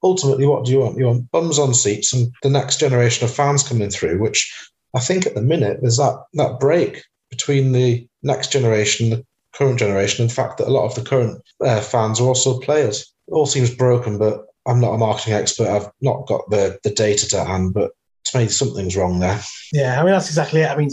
ultimately, 0.02 0.46
what 0.46 0.64
do 0.64 0.72
you 0.72 0.80
want? 0.80 0.98
You 0.98 1.06
want 1.06 1.30
bums 1.32 1.58
on 1.58 1.74
seats 1.74 2.12
and 2.12 2.32
the 2.42 2.50
next 2.50 2.78
generation 2.78 3.24
of 3.24 3.34
fans 3.34 3.66
coming 3.66 3.90
through, 3.90 4.20
which 4.20 4.52
I 4.94 5.00
think 5.00 5.26
at 5.26 5.34
the 5.34 5.42
minute 5.42 5.78
there's 5.80 5.96
that 5.96 6.22
that 6.34 6.60
break 6.60 7.02
between 7.30 7.72
the 7.72 8.06
next 8.22 8.52
generation, 8.52 9.24
current 9.54 9.78
generation, 9.78 10.26
the 10.26 10.32
fact 10.32 10.58
that 10.58 10.68
a 10.68 10.70
lot 10.70 10.86
of 10.86 10.94
the 10.94 11.08
current 11.08 11.42
uh, 11.60 11.80
fans 11.80 12.20
are 12.20 12.24
also 12.24 12.60
players. 12.60 13.12
It 13.28 13.32
all 13.32 13.46
seems 13.46 13.74
broken, 13.74 14.18
but 14.18 14.46
I'm 14.66 14.80
not 14.80 14.94
a 14.94 14.98
marketing 14.98 15.34
expert. 15.34 15.68
I've 15.68 15.90
not 16.00 16.26
got 16.26 16.48
the, 16.50 16.78
the 16.82 16.90
data 16.90 17.28
to 17.30 17.44
hand, 17.44 17.74
but 17.74 17.92
to 18.26 18.38
me, 18.38 18.48
something's 18.48 18.96
wrong 18.96 19.18
there. 19.18 19.40
Yeah, 19.72 20.00
I 20.00 20.04
mean, 20.04 20.12
that's 20.12 20.28
exactly 20.28 20.60
it. 20.60 20.70
I 20.70 20.76
mean, 20.76 20.90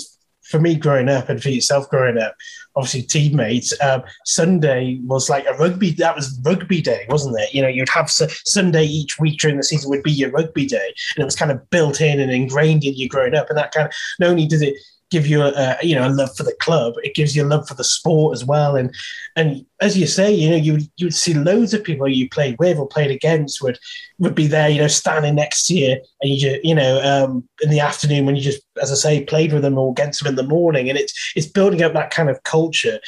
for 0.49 0.59
me 0.59 0.75
growing 0.75 1.09
up 1.09 1.29
and 1.29 1.41
for 1.41 1.49
yourself 1.49 1.87
growing 1.89 2.17
up, 2.17 2.35
obviously 2.75 3.03
teammates, 3.03 3.79
um, 3.81 4.01
Sunday 4.25 4.99
was 5.03 5.29
like 5.29 5.45
a 5.45 5.53
rugby. 5.53 5.91
That 5.91 6.15
was 6.15 6.39
rugby 6.43 6.81
day, 6.81 7.05
wasn't 7.09 7.39
it? 7.39 7.53
You 7.53 7.61
know, 7.61 7.67
you'd 7.67 7.89
have 7.89 8.09
Sunday 8.09 8.85
each 8.85 9.19
week 9.19 9.39
during 9.39 9.57
the 9.57 9.63
season 9.63 9.89
would 9.91 10.03
be 10.03 10.11
your 10.11 10.31
rugby 10.31 10.65
day, 10.65 10.93
and 11.15 11.21
it 11.21 11.25
was 11.25 11.35
kind 11.35 11.51
of 11.51 11.69
built 11.69 12.01
in 12.01 12.19
and 12.19 12.31
ingrained 12.31 12.83
in 12.83 12.95
you 12.95 13.07
growing 13.07 13.35
up. 13.35 13.49
And 13.49 13.57
that 13.57 13.71
kind 13.71 13.87
of 13.87 13.93
not 14.19 14.31
only 14.31 14.47
did 14.47 14.63
it 14.63 14.75
give 15.09 15.27
you 15.27 15.41
a, 15.41 15.77
you 15.81 15.95
know 15.95 16.07
a 16.07 16.09
love 16.09 16.35
for 16.35 16.43
the 16.43 16.55
club. 16.59 16.93
It 17.03 17.15
gives 17.15 17.35
you 17.35 17.43
a 17.43 17.47
love 17.47 17.67
for 17.67 17.73
the 17.73 17.83
sport 17.83 18.35
as 18.35 18.45
well. 18.45 18.75
And 18.75 18.93
and 19.35 19.65
as 19.81 19.97
you 19.97 20.07
say, 20.07 20.33
you 20.33 20.49
know 20.49 20.55
you 20.55 20.79
you 20.97 21.07
would 21.07 21.15
see 21.15 21.33
loads 21.33 21.73
of 21.73 21.83
people 21.83 22.07
you 22.07 22.29
played 22.29 22.57
with 22.59 22.77
or 22.77 22.87
played 22.87 23.11
against 23.11 23.61
would 23.61 23.79
would 24.19 24.35
be 24.35 24.47
there, 24.47 24.69
you 24.69 24.81
know, 24.81 24.87
standing 24.87 25.35
next 25.35 25.67
to 25.67 25.73
you, 25.73 25.97
and 26.21 26.31
you 26.31 26.59
you 26.63 26.75
know 26.75 27.01
um, 27.01 27.47
in 27.61 27.69
the 27.69 27.79
afternoon 27.79 28.25
when 28.25 28.35
you 28.35 28.41
just 28.41 28.61
as 28.81 28.91
I 28.91 28.95
say 28.95 29.23
played 29.23 29.53
with 29.53 29.61
them 29.61 29.77
or 29.77 29.91
against 29.91 30.23
them 30.23 30.29
in 30.29 30.35
the 30.35 30.43
morning, 30.43 30.89
and 30.89 30.97
it's 30.97 31.33
it's 31.35 31.47
building 31.47 31.81
up 31.81 31.93
that 31.93 32.11
kind 32.11 32.29
of 32.29 32.43
culture. 32.43 32.99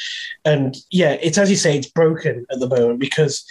And 0.44 0.76
yeah, 0.90 1.12
it's 1.22 1.38
as 1.38 1.50
you 1.50 1.56
say, 1.56 1.76
it's 1.76 1.90
broken 1.90 2.46
at 2.50 2.60
the 2.60 2.68
moment 2.68 2.98
because 2.98 3.44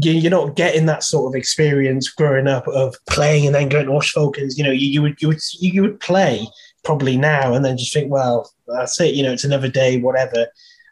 you're 0.00 0.30
not 0.30 0.56
getting 0.56 0.86
that 0.86 1.02
sort 1.02 1.30
of 1.30 1.38
experience 1.38 2.08
growing 2.08 2.48
up 2.48 2.66
of 2.68 2.96
playing 3.10 3.44
and 3.44 3.54
then 3.54 3.68
going 3.68 3.86
to 3.86 3.92
Wash 3.92 4.12
Falcons. 4.12 4.56
You 4.56 4.64
know, 4.64 4.70
you, 4.70 4.88
you 4.88 5.02
would 5.02 5.20
you 5.20 5.28
would 5.28 5.40
you 5.60 5.82
would 5.82 6.00
play 6.00 6.46
probably 6.84 7.16
now 7.16 7.54
and 7.54 7.64
then 7.64 7.76
just 7.76 7.92
think, 7.92 8.10
well, 8.10 8.50
that's 8.66 9.00
it. 9.00 9.14
You 9.14 9.22
know, 9.22 9.32
it's 9.32 9.44
another 9.44 9.68
day, 9.68 10.00
whatever. 10.00 10.46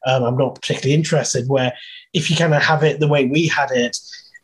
Um, 0.06 0.22
I'm 0.22 0.36
not 0.36 0.54
particularly 0.54 0.94
interested. 0.94 1.48
Where 1.48 1.72
if 2.12 2.30
you 2.30 2.36
kind 2.36 2.54
of 2.54 2.62
have 2.62 2.82
it 2.82 3.00
the 3.00 3.08
way 3.08 3.26
we 3.26 3.46
had 3.46 3.70
it, 3.70 3.96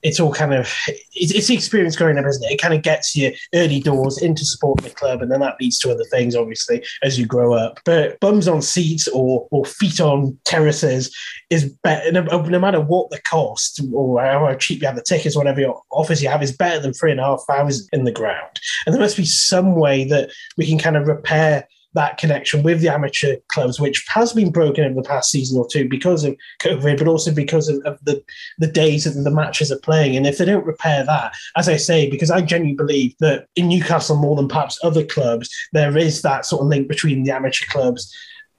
it's 0.02 0.20
all 0.20 0.32
kind 0.32 0.54
of 0.54 0.72
it's, 1.14 1.32
it's 1.32 1.48
the 1.48 1.54
experience 1.54 1.96
growing 1.96 2.18
up, 2.18 2.26
isn't 2.26 2.44
it? 2.44 2.52
It 2.52 2.60
kind 2.60 2.74
of 2.74 2.82
gets 2.82 3.16
you 3.16 3.32
early 3.54 3.80
doors 3.80 4.18
into 4.22 4.44
supporting 4.44 4.88
the 4.88 4.94
club, 4.94 5.22
and 5.22 5.30
then 5.30 5.40
that 5.40 5.56
leads 5.60 5.78
to 5.80 5.90
other 5.90 6.04
things, 6.10 6.36
obviously, 6.36 6.84
as 7.02 7.18
you 7.18 7.26
grow 7.26 7.54
up. 7.54 7.80
But 7.84 8.20
bums 8.20 8.48
on 8.48 8.62
seats 8.62 9.08
or 9.08 9.48
or 9.50 9.64
feet 9.64 10.00
on 10.00 10.38
terraces 10.44 11.14
is 11.50 11.64
better, 11.82 12.12
no, 12.12 12.22
no 12.22 12.58
matter 12.58 12.80
what 12.80 13.10
the 13.10 13.20
cost 13.22 13.80
or 13.92 14.20
how 14.20 14.54
cheap 14.54 14.80
you 14.80 14.86
have 14.86 14.96
the 14.96 15.02
tickets, 15.02 15.36
whatever 15.36 15.60
your 15.60 15.82
offers 15.90 16.22
you 16.22 16.28
have, 16.28 16.42
is 16.42 16.56
better 16.56 16.80
than 16.80 16.92
three 16.92 17.10
and 17.10 17.20
a 17.20 17.24
half 17.24 17.42
thousand 17.48 17.88
in 17.92 18.04
the 18.04 18.12
ground. 18.12 18.60
And 18.84 18.94
there 18.94 19.02
must 19.02 19.16
be 19.16 19.24
some 19.24 19.74
way 19.76 20.04
that 20.04 20.30
we 20.56 20.66
can 20.66 20.78
kind 20.78 20.96
of 20.96 21.06
repair 21.06 21.66
that 21.96 22.18
connection 22.18 22.62
with 22.62 22.80
the 22.80 22.88
amateur 22.88 23.36
clubs, 23.48 23.80
which 23.80 24.04
has 24.08 24.32
been 24.32 24.52
broken 24.52 24.84
in 24.84 24.94
the 24.94 25.02
past 25.02 25.30
season 25.30 25.58
or 25.58 25.66
two 25.66 25.88
because 25.88 26.24
of 26.24 26.36
COVID, 26.60 26.98
but 26.98 27.08
also 27.08 27.32
because 27.34 27.68
of, 27.68 27.80
of, 27.84 27.98
the, 28.04 28.22
the 28.58 28.66
days 28.66 29.04
that 29.04 29.20
the 29.20 29.30
matches 29.30 29.72
are 29.72 29.78
playing. 29.78 30.14
And 30.14 30.26
if 30.26 30.38
they 30.38 30.44
don't 30.44 30.66
repair 30.66 31.04
that, 31.04 31.34
as 31.56 31.68
I 31.68 31.76
say, 31.76 32.08
because 32.08 32.30
I 32.30 32.42
genuinely 32.42 32.76
believe 32.76 33.14
that 33.20 33.46
in 33.56 33.68
Newcastle, 33.68 34.16
more 34.16 34.36
than 34.36 34.46
perhaps 34.46 34.78
other 34.84 35.04
clubs, 35.04 35.50
there 35.72 35.96
is 35.96 36.22
that 36.22 36.46
sort 36.46 36.62
of 36.62 36.68
link 36.68 36.86
between 36.86 37.24
the 37.24 37.32
amateur 37.32 37.66
clubs 37.70 38.14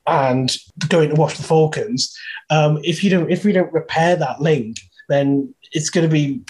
and 0.08 0.58
going 0.89 1.10
to 1.10 1.15
watch 1.15 1.38
the 1.38 1.43
Falcons. 1.43 2.17
Um, 2.50 2.80
if 2.84 3.04
you 3.04 3.10
don't, 3.12 3.32
if 3.32 3.45
we 3.45 3.52
don't 3.52 3.71
repair 3.71 4.15
that 4.15 4.41
link, 4.41 4.78
then 5.10 5.54
it's 5.72 5.90
going 5.90 6.08
to 6.08 6.12
be, 6.12 6.42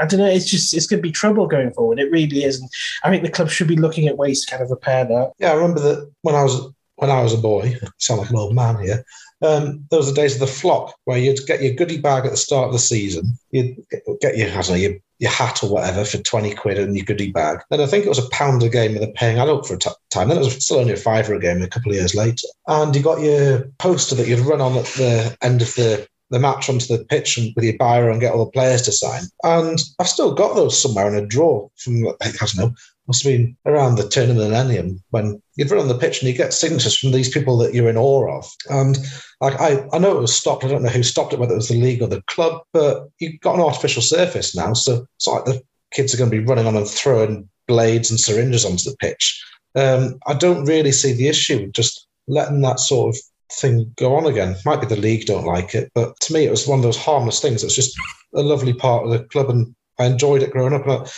I 0.00 0.06
don't 0.06 0.20
know, 0.20 0.26
it's 0.26 0.50
just, 0.50 0.74
it's 0.74 0.86
going 0.86 0.98
to 0.98 1.08
be 1.08 1.12
trouble 1.12 1.46
going 1.46 1.72
forward. 1.72 1.98
It 1.98 2.10
really 2.10 2.44
is. 2.44 2.60
And 2.60 2.70
I 3.04 3.10
think 3.10 3.22
the 3.22 3.30
club 3.30 3.50
should 3.50 3.68
be 3.68 3.76
looking 3.76 4.06
at 4.08 4.16
ways 4.16 4.44
to 4.44 4.50
kind 4.50 4.62
of 4.62 4.70
repair 4.70 5.04
that. 5.04 5.32
Yeah, 5.38 5.52
I 5.52 5.54
remember 5.54 5.80
that 5.80 6.10
when 6.22 6.34
I 6.34 6.42
was, 6.42 6.72
when 6.96 7.10
I 7.10 7.22
was 7.22 7.34
a 7.34 7.38
boy, 7.38 7.76
I 7.82 7.88
sound 7.98 8.20
like 8.20 8.30
an 8.30 8.36
old 8.36 8.54
man 8.54 8.78
here, 8.78 9.04
um, 9.42 9.84
there 9.90 9.98
was 9.98 10.08
the 10.08 10.20
days 10.20 10.34
of 10.34 10.40
the 10.40 10.46
flock 10.46 10.94
where 11.04 11.18
you'd 11.18 11.46
get 11.46 11.62
your 11.62 11.74
goodie 11.74 12.00
bag 12.00 12.24
at 12.24 12.30
the 12.30 12.36
start 12.36 12.68
of 12.68 12.72
the 12.72 12.78
season. 12.78 13.36
You'd 13.50 13.76
get 14.20 14.36
your, 14.36 14.48
I 14.48 14.62
know, 14.68 14.74
your, 14.74 14.92
your 15.18 15.30
hat 15.30 15.62
or 15.62 15.70
whatever 15.70 16.04
for 16.04 16.18
20 16.18 16.54
quid 16.54 16.78
and 16.78 16.96
your 16.96 17.04
goodie 17.04 17.32
bag. 17.32 17.58
Then 17.70 17.80
I 17.80 17.86
think 17.86 18.04
it 18.06 18.08
was 18.08 18.24
a 18.24 18.28
pound 18.30 18.62
a 18.62 18.68
game 18.68 18.94
with 18.94 19.02
a 19.02 19.12
paying 19.12 19.38
adult 19.38 19.66
for 19.66 19.74
a 19.74 19.78
t- 19.78 19.90
time. 20.10 20.28
Then 20.28 20.38
it 20.38 20.44
was 20.44 20.64
still 20.64 20.78
only 20.78 20.92
a 20.92 20.96
fiver 20.96 21.34
a 21.34 21.40
game 21.40 21.60
a 21.60 21.68
couple 21.68 21.90
of 21.90 21.96
years 21.96 22.14
later. 22.14 22.46
And 22.68 22.94
you 22.94 23.02
got 23.02 23.20
your 23.20 23.68
poster 23.78 24.14
that 24.14 24.28
you'd 24.28 24.40
run 24.40 24.60
on 24.60 24.76
at 24.76 24.84
the 24.84 25.36
end 25.42 25.60
of 25.60 25.74
the 25.74 26.06
the 26.32 26.40
match 26.40 26.68
onto 26.68 26.86
the 26.86 27.04
pitch 27.04 27.36
and 27.36 27.52
with 27.54 27.64
your 27.64 27.74
biro 27.74 28.10
and 28.10 28.20
get 28.20 28.32
all 28.32 28.44
the 28.44 28.50
players 28.50 28.82
to 28.82 28.92
sign. 28.92 29.22
And 29.44 29.78
I've 30.00 30.08
still 30.08 30.34
got 30.34 30.54
those 30.54 30.80
somewhere 30.80 31.06
in 31.06 31.14
a 31.14 31.26
drawer 31.26 31.70
from, 31.76 32.08
I 32.20 32.32
don't 32.32 32.56
know, 32.56 32.74
must 33.06 33.24
have 33.24 33.32
been 33.32 33.56
around 33.66 33.96
the 33.96 34.08
turn 34.08 34.30
of 34.30 34.36
the 34.36 34.44
millennium 34.44 35.02
when 35.10 35.42
you'd 35.56 35.70
run 35.70 35.82
on 35.82 35.88
the 35.88 35.98
pitch 35.98 36.20
and 36.20 36.30
you 36.30 36.36
get 36.36 36.54
signatures 36.54 36.96
from 36.96 37.12
these 37.12 37.28
people 37.28 37.58
that 37.58 37.74
you're 37.74 37.90
in 37.90 37.98
awe 37.98 38.38
of. 38.38 38.50
And 38.70 38.98
like 39.40 39.60
I, 39.60 39.86
I 39.92 39.98
know 39.98 40.16
it 40.16 40.20
was 40.20 40.34
stopped. 40.34 40.64
I 40.64 40.68
don't 40.68 40.82
know 40.82 40.88
who 40.88 41.02
stopped 41.02 41.32
it, 41.32 41.38
whether 41.38 41.52
it 41.52 41.56
was 41.56 41.68
the 41.68 41.80
league 41.80 42.00
or 42.00 42.08
the 42.08 42.22
club, 42.22 42.62
but 42.72 43.08
you've 43.18 43.40
got 43.40 43.56
an 43.56 43.60
artificial 43.60 44.02
surface 44.02 44.56
now. 44.56 44.72
So 44.72 45.06
it's 45.16 45.26
like 45.26 45.44
the 45.44 45.62
kids 45.92 46.14
are 46.14 46.16
going 46.16 46.30
to 46.30 46.38
be 46.38 46.44
running 46.44 46.66
on 46.66 46.76
and 46.76 46.88
throwing 46.88 47.48
blades 47.68 48.10
and 48.10 48.18
syringes 48.18 48.64
onto 48.64 48.88
the 48.88 48.96
pitch. 48.96 49.44
Um, 49.74 50.18
I 50.26 50.34
don't 50.34 50.64
really 50.64 50.92
see 50.92 51.12
the 51.12 51.28
issue 51.28 51.70
just 51.72 52.06
letting 52.28 52.62
that 52.62 52.80
sort 52.80 53.14
of 53.14 53.20
thing 53.60 53.92
go 53.96 54.16
on 54.16 54.26
again. 54.26 54.56
Might 54.64 54.80
be 54.80 54.86
the 54.86 54.96
league 54.96 55.26
don't 55.26 55.44
like 55.44 55.74
it, 55.74 55.90
but 55.94 56.18
to 56.20 56.32
me, 56.32 56.44
it 56.44 56.50
was 56.50 56.66
one 56.66 56.78
of 56.78 56.82
those 56.82 56.96
harmless 56.96 57.40
things. 57.40 57.62
It's 57.62 57.76
just 57.76 57.96
a 58.34 58.42
lovely 58.42 58.72
part 58.72 59.04
of 59.04 59.10
the 59.10 59.24
club, 59.24 59.50
and 59.50 59.74
I 59.98 60.06
enjoyed 60.06 60.42
it 60.42 60.50
growing 60.50 60.74
up. 60.74 60.86
And 60.86 61.08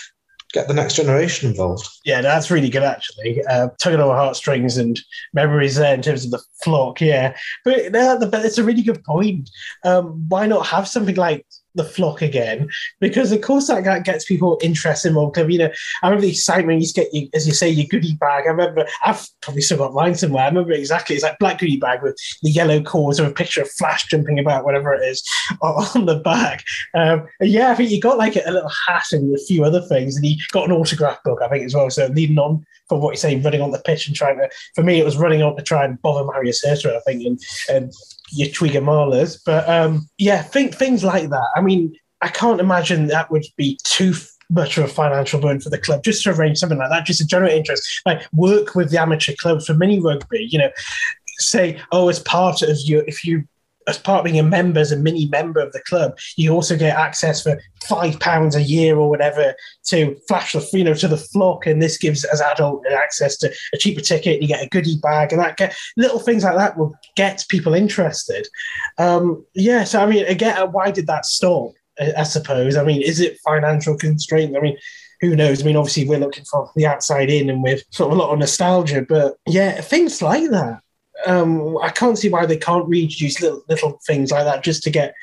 get 0.55 0.69
the 0.69 0.75
next 0.75 0.95
generation 0.95 1.51
involved. 1.51 1.87
Yeah, 2.05 2.23
that's 2.23 2.51
really 2.51 2.71
good 2.71 2.85
actually. 2.85 3.45
Uh, 3.45 3.69
tugging 3.79 4.01
on 4.01 4.09
our 4.09 4.17
heartstrings 4.17 4.79
and 4.79 4.99
memories 5.35 5.75
there 5.75 5.93
in 5.93 6.01
terms 6.01 6.25
of 6.25 6.31
the 6.31 6.43
flock. 6.63 7.01
Yeah, 7.01 7.37
but 7.65 7.93
no, 7.93 8.19
it's 8.23 8.57
a 8.57 8.65
really 8.65 8.83
good 8.83 9.03
point. 9.05 9.51
Um, 9.85 10.27
why 10.29 10.47
not 10.47 10.67
have 10.67 10.89
something 10.89 11.17
like 11.17 11.45
the 11.75 11.85
flock 11.85 12.23
again 12.23 12.69
because 13.01 13.33
of 13.33 13.41
course 13.41 13.67
that 13.67 14.05
gets 14.05 14.25
people 14.25 14.59
interested 14.63 15.09
in 15.09 15.33
club. 15.33 15.51
You 15.51 15.59
know, 15.59 15.71
I 16.03 16.09
remember 16.09 16.23
the 16.23 16.31
excitement 16.31 16.83
you 16.83 16.93
get 16.93 17.13
you, 17.13 17.29
as 17.35 17.47
you 17.47 17.53
say, 17.53 17.69
your 17.69 17.87
goodie 17.87 18.15
bag. 18.15 18.45
I 18.47 18.51
remember 18.51 18.87
I've 19.05 19.27
probably 19.41 19.63
still 19.63 19.79
got 19.79 19.95
mine 19.95 20.15
somewhere. 20.15 20.45
I 20.45 20.49
remember 20.49 20.73
exactly. 20.73 21.17
It's 21.17 21.25
like 21.25 21.39
black 21.39 21.59
goodie 21.59 21.77
bag 21.77 22.03
with 22.03 22.19
the 22.43 22.51
yellow 22.51 22.83
cords 22.83 23.19
or 23.19 23.27
a 23.27 23.33
picture 23.33 23.63
of 23.63 23.71
Flash 23.71 24.07
jumping 24.07 24.39
about, 24.39 24.65
whatever 24.65 24.95
it 24.95 25.03
is, 25.03 25.23
on 25.63 26.07
the 26.07 26.17
back. 26.17 26.65
Um, 26.95 27.27
yeah, 27.41 27.71
I 27.71 27.75
think 27.75 27.91
you 27.91 28.01
got 28.01 28.19
like 28.19 28.37
a, 28.37 28.51
little 28.51 28.71
hat 28.89 29.07
and 29.13 29.35
a 29.35 29.45
few 29.45 29.65
other 29.65 29.81
things, 29.81 30.17
and 30.17 30.25
you 30.25 30.37
got 30.53 30.67
an 30.67 30.73
autograph 30.73 31.23
book, 31.25 31.41
I 31.43 31.49
think, 31.49 31.65
as 31.65 31.75
well. 31.75 31.91
So 31.91 32.07
leading 32.07 32.39
on 32.39 32.65
from 32.89 33.01
what 33.01 33.11
you're 33.11 33.17
saying, 33.17 33.43
running 33.43 33.63
on 33.63 33.71
the 33.71 33.81
pitch 33.81 34.07
and 34.07 34.17
trying 34.17 34.39
to. 34.39 34.49
For 34.75 34.83
me, 34.83 35.01
it 35.01 35.05
was 35.05 35.17
running 35.17 35.43
on 35.43 35.57
to 35.57 35.63
try 35.63 35.85
and 35.85 36.01
bother 36.03 36.25
Marius 36.25 36.65
Hurter, 36.65 36.95
I 36.95 37.01
think, 37.01 37.25
and 37.25 37.41
and 37.69 37.93
your 38.31 38.49
Tuigamalas. 38.49 39.41
But 39.45 39.69
um, 39.69 40.09
yeah, 40.19 40.43
think 40.43 40.75
things 40.75 41.05
like 41.05 41.31
that. 41.31 41.49
I 41.57 41.61
mean, 41.65 41.97
I 42.21 42.29
can't 42.29 42.61
imagine 42.61 43.09
that 43.09 43.31
would 43.31 43.45
be 43.57 43.79
too 43.85 44.15
much 44.51 44.79
of 44.79 44.85
a 44.85 44.89
financial 44.89 45.41
burden 45.41 45.61
for 45.61 45.71
the 45.71 45.79
club 45.79 46.03
just 46.05 46.23
to 46.25 46.31
arrange 46.31 46.59
something 46.59 46.79
like 46.79 46.91
that, 46.91 47.07
just 47.07 47.21
to 47.21 47.27
generate 47.27 47.57
interest. 47.57 48.03
Like 48.07 48.23
work 48.33 48.75
with 48.75 48.91
the 48.91 49.01
amateur 49.01 49.35
clubs 49.39 49.67
for 49.67 49.75
mini 49.75 50.01
rugby. 50.01 50.47
You 50.51 50.59
know, 50.61 50.71
say, 51.39 51.81
oh, 51.93 52.09
as 52.09 52.21
part 52.21 52.63
of 52.63 52.79
your, 52.85 53.05
if 53.07 53.25
you 53.25 53.45
as 53.87 53.99
part 53.99 54.21
of 54.21 54.25
being 54.25 54.39
a 54.39 54.43
member, 54.43 54.81
as 54.81 54.93
a 54.93 54.97
mini 54.97 55.27
member 55.27 55.61
of 55.61 55.73
the 55.73 55.81
club, 55.81 56.19
you 56.37 56.53
also 56.53 56.77
get 56.77 56.97
access 56.97 57.43
for 57.43 57.61
five 57.85 58.19
pounds 58.21 58.57
a 58.57 58.63
year 58.63 58.97
or 58.97 59.11
whatever 59.11 59.55
to 59.85 60.17
flash 60.27 60.53
the 60.53 60.69
you 60.73 60.85
know 60.85 60.95
to 60.95 61.09
the 61.09 61.17
flock, 61.17 61.67
and 61.67 61.83
this 61.83 61.99
gives 61.99 62.25
as 62.25 62.41
adult 62.41 62.85
access 62.87 63.37
to 63.39 63.53
a 63.73 63.79
cheaper 63.79 64.01
ticket. 64.01 64.43
You 64.43 64.49
get 64.49 64.65
a 64.65 64.69
goodie 64.69 64.99
bag, 65.03 65.33
and 65.33 65.41
that 65.41 65.57
get 65.57 65.77
little 65.97 66.19
things 66.19 66.45
like 66.45 66.57
that 66.57 66.77
will 66.77 66.95
get 67.17 67.45
people 67.49 67.75
interested. 67.75 68.47
Um, 68.99 69.45
yeah, 69.55 69.85
so 69.85 70.01
I 70.01 70.07
mean, 70.07 70.25
again, 70.27 70.57
why 70.73 70.91
did 70.91 71.07
that 71.07 71.27
stop? 71.27 71.73
I 72.17 72.25
suppose. 72.25 72.77
I 72.77 72.83
mean, 72.83 73.03
is 73.03 73.21
it 73.21 73.39
financial 73.45 73.97
constraint? 73.97 74.57
I 74.57 74.61
mean, 74.61 74.77
who 75.21 75.37
knows? 75.37 75.63
I 75.63 75.65
mean, 75.65 75.77
obviously, 75.77 76.09
we're 76.09 76.19
looking 76.19 76.45
for 76.45 76.71
the 76.75 76.87
outside 76.87 77.31
in 77.31 77.49
and 77.49 77.63
with 77.63 77.85
sort 77.91 78.11
of 78.11 78.19
a 78.19 78.21
lot 78.21 78.33
of 78.33 78.39
nostalgia, 78.39 79.07
but 79.09 79.37
yeah, 79.47 79.81
things 79.81 80.21
like 80.21 80.51
that 80.51 80.81
um, 81.27 81.79
I 81.79 81.91
can't 81.91 82.19
see 82.19 82.29
why 82.29 82.47
they 82.47 82.57
can't 82.57 82.89
reintroduce 82.89 83.41
little 83.41 83.63
little 83.69 84.01
things 84.07 84.31
like 84.31 84.45
that 84.45 84.65
just 84.65 84.83
to 84.85 84.91
get 84.91 85.15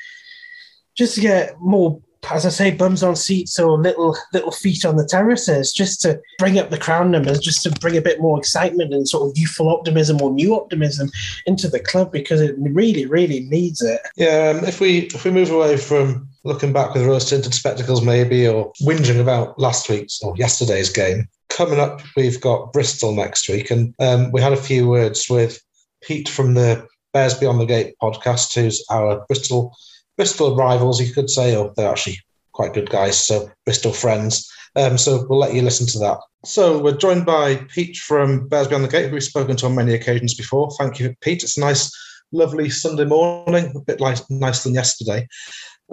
just 0.96 1.14
to 1.14 1.20
get 1.20 1.60
more 1.60 2.00
as 2.30 2.46
I 2.46 2.50
say, 2.50 2.70
bums 2.70 3.02
on 3.02 3.16
seats 3.16 3.58
or 3.58 3.78
little 3.78 4.16
little 4.32 4.52
feet 4.52 4.84
on 4.84 4.96
the 4.96 5.04
terraces, 5.04 5.72
just 5.72 6.00
to 6.02 6.20
bring 6.38 6.58
up 6.58 6.70
the 6.70 6.78
crowd 6.78 7.08
numbers, 7.08 7.40
just 7.40 7.62
to 7.64 7.70
bring 7.80 7.96
a 7.96 8.02
bit 8.02 8.20
more 8.20 8.38
excitement 8.38 8.94
and 8.94 9.08
sort 9.08 9.28
of 9.28 9.36
youthful 9.36 9.68
optimism 9.68 10.22
or 10.22 10.30
new 10.30 10.54
optimism 10.54 11.10
into 11.46 11.68
the 11.68 11.80
club 11.80 12.12
because 12.12 12.40
it 12.40 12.54
really, 12.58 13.06
really 13.06 13.40
needs 13.40 13.82
it. 13.82 14.00
Yeah, 14.16 14.54
um, 14.56 14.64
if 14.64 14.80
we 14.80 15.00
if 15.06 15.24
we 15.24 15.30
move 15.30 15.50
away 15.50 15.76
from 15.76 16.28
looking 16.44 16.72
back 16.72 16.94
with 16.94 17.04
rose 17.04 17.28
tinted 17.28 17.54
spectacles, 17.54 18.02
maybe, 18.02 18.46
or 18.46 18.72
whinging 18.82 19.20
about 19.20 19.58
last 19.58 19.88
week's 19.88 20.22
or 20.22 20.36
yesterday's 20.36 20.90
game, 20.90 21.28
coming 21.48 21.80
up, 21.80 22.02
we've 22.16 22.40
got 22.40 22.72
Bristol 22.72 23.14
next 23.14 23.48
week, 23.48 23.70
and 23.70 23.94
um, 23.98 24.30
we 24.30 24.40
had 24.40 24.52
a 24.52 24.56
few 24.56 24.88
words 24.88 25.28
with 25.28 25.60
Pete 26.02 26.28
from 26.28 26.54
the 26.54 26.86
Bears 27.12 27.34
Beyond 27.34 27.60
the 27.60 27.66
Gate 27.66 27.94
podcast, 28.02 28.54
who's 28.54 28.84
our 28.90 29.24
Bristol 29.28 29.74
Bristol 30.16 30.56
rivals, 30.56 31.00
you 31.00 31.12
could 31.12 31.30
say, 31.30 31.56
or 31.56 31.72
they're 31.76 31.90
actually 31.90 32.18
quite 32.52 32.74
good 32.74 32.90
guys, 32.90 33.18
so 33.18 33.50
Bristol 33.64 33.92
friends. 33.92 34.50
Um, 34.76 34.98
so 34.98 35.26
we'll 35.28 35.38
let 35.38 35.54
you 35.54 35.62
listen 35.62 35.86
to 35.88 35.98
that. 36.00 36.18
So 36.44 36.82
we're 36.82 36.96
joined 36.96 37.26
by 37.26 37.56
Pete 37.68 37.96
from 37.96 38.48
Bears 38.48 38.68
Beyond 38.68 38.84
the 38.84 38.88
Gate, 38.88 39.08
who 39.08 39.14
we've 39.14 39.22
spoken 39.22 39.56
to 39.56 39.66
on 39.66 39.74
many 39.74 39.94
occasions 39.94 40.34
before. 40.34 40.70
Thank 40.72 40.98
you, 40.98 41.14
Pete. 41.20 41.42
It's 41.42 41.56
a 41.56 41.60
nice, 41.60 41.90
lovely 42.32 42.68
Sunday 42.68 43.04
morning, 43.04 43.72
a 43.74 43.80
bit 43.80 44.00
like, 44.00 44.18
nicer 44.30 44.68
than 44.68 44.74
yesterday. 44.74 45.26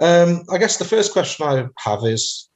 Um, 0.00 0.44
I 0.50 0.58
guess 0.58 0.76
the 0.76 0.84
first 0.84 1.12
question 1.12 1.46
I 1.46 1.66
have 1.78 2.04
is 2.04 2.48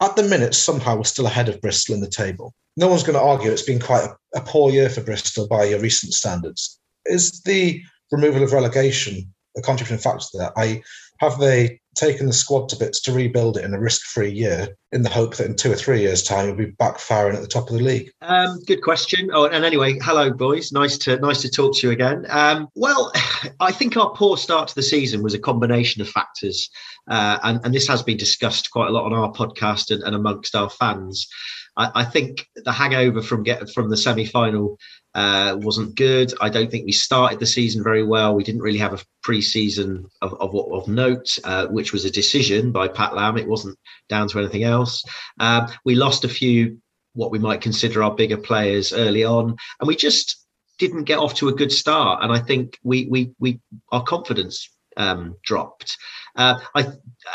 at 0.00 0.16
the 0.16 0.22
minute, 0.22 0.54
somehow 0.54 0.96
we're 0.96 1.04
still 1.04 1.26
ahead 1.26 1.48
of 1.48 1.60
Bristol 1.60 1.94
in 1.94 2.00
the 2.00 2.08
table. 2.08 2.54
No 2.76 2.88
one's 2.88 3.04
going 3.04 3.18
to 3.18 3.24
argue 3.24 3.50
it's 3.50 3.62
been 3.62 3.80
quite 3.80 4.04
a, 4.04 4.38
a 4.38 4.40
poor 4.42 4.70
year 4.70 4.90
for 4.90 5.00
Bristol 5.00 5.48
by 5.48 5.64
your 5.64 5.80
recent 5.80 6.12
standards 6.12 6.78
is 7.06 7.42
the 7.42 7.82
removal 8.10 8.42
of 8.42 8.52
relegation 8.52 9.32
a 9.56 9.62
contributing 9.62 10.02
factor 10.02 10.26
to 10.32 10.38
that? 10.38 10.52
I 10.56 10.82
have 11.20 11.38
they 11.38 11.80
taken 11.94 12.26
the 12.26 12.32
squad 12.32 12.68
to 12.68 12.76
bits 12.76 13.00
to 13.00 13.12
rebuild 13.12 13.56
it 13.56 13.64
in 13.64 13.72
a 13.72 13.80
risk-free 13.80 14.30
year 14.30 14.68
in 14.92 15.02
the 15.02 15.08
hope 15.08 15.36
that 15.36 15.46
in 15.46 15.54
two 15.54 15.70
or 15.70 15.76
three 15.76 16.00
years' 16.00 16.22
time 16.22 16.46
you'll 16.46 16.56
be 16.56 16.66
back 16.66 16.98
firing 16.98 17.36
at 17.36 17.42
the 17.42 17.48
top 17.48 17.68
of 17.68 17.76
the 17.76 17.82
league? 17.82 18.10
Um, 18.20 18.58
good 18.66 18.82
question. 18.82 19.30
Oh, 19.32 19.46
and 19.46 19.64
anyway, 19.64 19.98
hello 20.02 20.30
boys. 20.30 20.72
Nice 20.72 20.98
to 20.98 21.18
nice 21.18 21.40
to 21.42 21.50
talk 21.50 21.76
to 21.76 21.86
you 21.86 21.92
again. 21.92 22.26
Um, 22.28 22.68
well, 22.74 23.12
I 23.60 23.72
think 23.72 23.96
our 23.96 24.10
poor 24.10 24.36
start 24.36 24.68
to 24.68 24.74
the 24.74 24.82
season 24.82 25.22
was 25.22 25.34
a 25.34 25.38
combination 25.38 26.02
of 26.02 26.08
factors, 26.08 26.68
uh, 27.08 27.38
and, 27.42 27.60
and 27.64 27.74
this 27.74 27.88
has 27.88 28.02
been 28.02 28.16
discussed 28.16 28.70
quite 28.70 28.88
a 28.88 28.92
lot 28.92 29.04
on 29.04 29.12
our 29.12 29.32
podcast 29.32 29.90
and, 29.90 30.02
and 30.02 30.14
amongst 30.14 30.54
our 30.54 30.70
fans. 30.70 31.28
I, 31.76 31.90
I 31.94 32.04
think 32.04 32.46
the 32.56 32.72
hangover 32.72 33.22
from 33.22 33.42
get 33.42 33.70
from 33.70 33.90
the 33.90 33.96
semi-final 33.96 34.78
uh, 35.14 35.56
wasn't 35.60 35.94
good. 35.94 36.32
I 36.40 36.48
don't 36.48 36.70
think 36.70 36.86
we 36.86 36.92
started 36.92 37.38
the 37.38 37.46
season 37.46 37.84
very 37.84 38.02
well. 38.02 38.34
We 38.34 38.44
didn't 38.44 38.62
really 38.62 38.78
have 38.78 38.94
a 38.94 39.04
pre-season 39.22 40.08
of, 40.20 40.34
of, 40.34 40.54
of 40.54 40.88
note, 40.88 41.38
uh, 41.44 41.66
which 41.66 41.92
was 41.92 42.04
a 42.04 42.10
decision 42.10 42.72
by 42.72 42.88
Pat 42.88 43.14
Lam. 43.14 43.38
It 43.38 43.48
wasn't 43.48 43.78
down 44.08 44.28
to 44.28 44.40
anything 44.40 44.64
else. 44.64 45.04
Um, 45.38 45.68
we 45.84 45.94
lost 45.94 46.24
a 46.24 46.28
few 46.28 46.78
what 47.14 47.30
we 47.30 47.38
might 47.38 47.60
consider 47.60 48.02
our 48.02 48.14
bigger 48.14 48.36
players 48.36 48.92
early 48.92 49.24
on, 49.24 49.56
and 49.80 49.86
we 49.86 49.94
just 49.94 50.44
didn't 50.78 51.04
get 51.04 51.18
off 51.18 51.34
to 51.34 51.48
a 51.48 51.54
good 51.54 51.70
start. 51.70 52.22
And 52.22 52.32
I 52.32 52.40
think 52.40 52.78
we 52.82 53.06
we 53.06 53.32
we 53.38 53.60
our 53.92 54.02
confidence 54.02 54.68
um, 54.96 55.36
dropped. 55.44 55.96
Uh, 56.36 56.58
I 56.74 56.82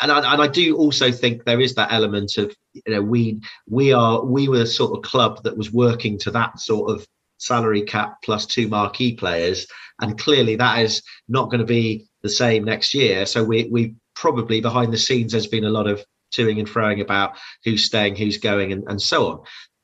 and 0.01 0.11
I 0.11 0.33
and 0.33 0.41
I 0.41 0.47
do 0.47 0.75
also 0.75 1.11
think 1.11 1.45
there 1.45 1.61
is 1.61 1.75
that 1.75 1.93
element 1.93 2.37
of 2.37 2.53
you 2.73 2.81
know 2.87 3.01
we 3.01 3.39
we 3.69 3.93
are 3.93 4.23
we 4.23 4.49
were 4.49 4.59
the 4.59 4.67
sort 4.67 4.97
of 4.97 5.03
club 5.03 5.43
that 5.43 5.57
was 5.57 5.71
working 5.71 6.17
to 6.19 6.31
that 6.31 6.59
sort 6.59 6.91
of 6.91 7.07
salary 7.39 7.81
cap 7.81 8.17
plus 8.23 8.45
two 8.45 8.67
marquee 8.67 9.15
players, 9.15 9.65
and 10.01 10.19
clearly 10.19 10.55
that 10.55 10.79
is 10.79 11.01
not 11.27 11.49
going 11.49 11.59
to 11.59 11.65
be 11.65 12.05
the 12.21 12.29
same 12.29 12.63
next 12.63 12.93
year. 12.93 13.25
So 13.25 13.43
we 13.43 13.67
we 13.71 13.95
probably 14.15 14.61
behind 14.61 14.93
the 14.93 14.97
scenes 14.97 15.31
there's 15.31 15.47
been 15.47 15.63
a 15.63 15.69
lot 15.69 15.87
of 15.87 16.03
toing 16.35 16.59
and 16.59 16.67
froing 16.67 17.01
about 17.01 17.37
who's 17.63 17.85
staying, 17.85 18.15
who's 18.15 18.37
going, 18.37 18.71
and, 18.71 18.83
and 18.87 19.01
so 19.01 19.27
on. 19.27 19.39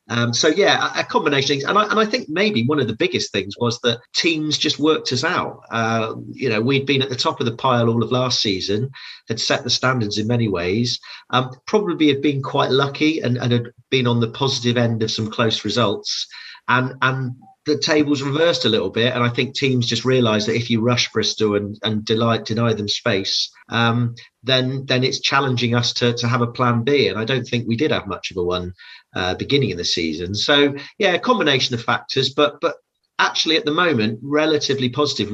Um, 0.08 0.32
so 0.32 0.48
yeah, 0.48 0.92
a, 0.96 1.02
combination 1.02 1.44
of 1.44 1.48
things, 1.48 1.64
and 1.64 1.76
I, 1.76 1.84
and 1.90 1.98
I 1.98 2.04
think 2.04 2.28
maybe 2.28 2.64
one 2.64 2.78
of 2.78 2.86
the 2.86 2.94
biggest 2.94 3.32
things 3.32 3.56
was 3.58 3.80
that 3.80 3.98
teams 4.14 4.56
just 4.56 4.78
worked 4.78 5.12
us 5.12 5.24
out. 5.24 5.62
Uh, 5.70 6.14
you 6.30 6.48
know, 6.48 6.60
we'd 6.60 6.86
been 6.86 7.02
at 7.02 7.08
the 7.08 7.16
top 7.16 7.40
of 7.40 7.46
the 7.46 7.56
pile 7.56 7.88
all 7.88 8.02
of 8.02 8.12
last 8.12 8.40
season, 8.40 8.88
had 9.28 9.40
set 9.40 9.64
the 9.64 9.70
standards 9.70 10.16
in 10.18 10.28
many 10.28 10.46
ways. 10.46 11.00
Um, 11.30 11.50
probably 11.66 12.06
had 12.06 12.22
been 12.22 12.40
quite 12.40 12.70
lucky 12.70 13.20
and, 13.20 13.36
and 13.36 13.52
had 13.52 13.72
been 13.90 14.06
on 14.06 14.20
the 14.20 14.30
positive 14.30 14.76
end 14.76 15.02
of 15.02 15.10
some 15.10 15.28
close 15.28 15.64
results 15.64 16.28
and 16.68 16.94
and 17.02 17.36
the 17.66 17.76
tables 17.78 18.22
reversed 18.22 18.64
a 18.64 18.68
little 18.68 18.90
bit, 18.90 19.12
and 19.12 19.24
I 19.24 19.28
think 19.28 19.54
teams 19.54 19.86
just 19.86 20.04
realised 20.04 20.46
that 20.46 20.54
if 20.54 20.70
you 20.70 20.80
rush 20.80 21.10
Bristol 21.12 21.56
and 21.56 21.78
and 21.82 22.04
delight, 22.04 22.44
deny 22.44 22.72
them 22.72 22.88
space, 22.88 23.50
um, 23.68 24.14
then 24.42 24.86
then 24.86 25.04
it's 25.04 25.20
challenging 25.20 25.74
us 25.74 25.92
to 25.94 26.12
to 26.14 26.28
have 26.28 26.42
a 26.42 26.46
plan 26.46 26.84
B, 26.84 27.08
and 27.08 27.18
I 27.18 27.24
don't 27.24 27.44
think 27.44 27.66
we 27.66 27.76
did 27.76 27.90
have 27.90 28.06
much 28.06 28.30
of 28.30 28.36
a 28.36 28.42
one 28.42 28.72
uh, 29.14 29.34
beginning 29.34 29.72
of 29.72 29.78
the 29.78 29.84
season. 29.84 30.34
So 30.34 30.74
yeah, 30.98 31.14
a 31.14 31.18
combination 31.18 31.74
of 31.74 31.82
factors, 31.82 32.32
but 32.32 32.60
but 32.60 32.76
actually 33.18 33.56
at 33.56 33.64
the 33.64 33.72
moment 33.72 34.20
relatively 34.22 34.88
positive. 34.88 35.30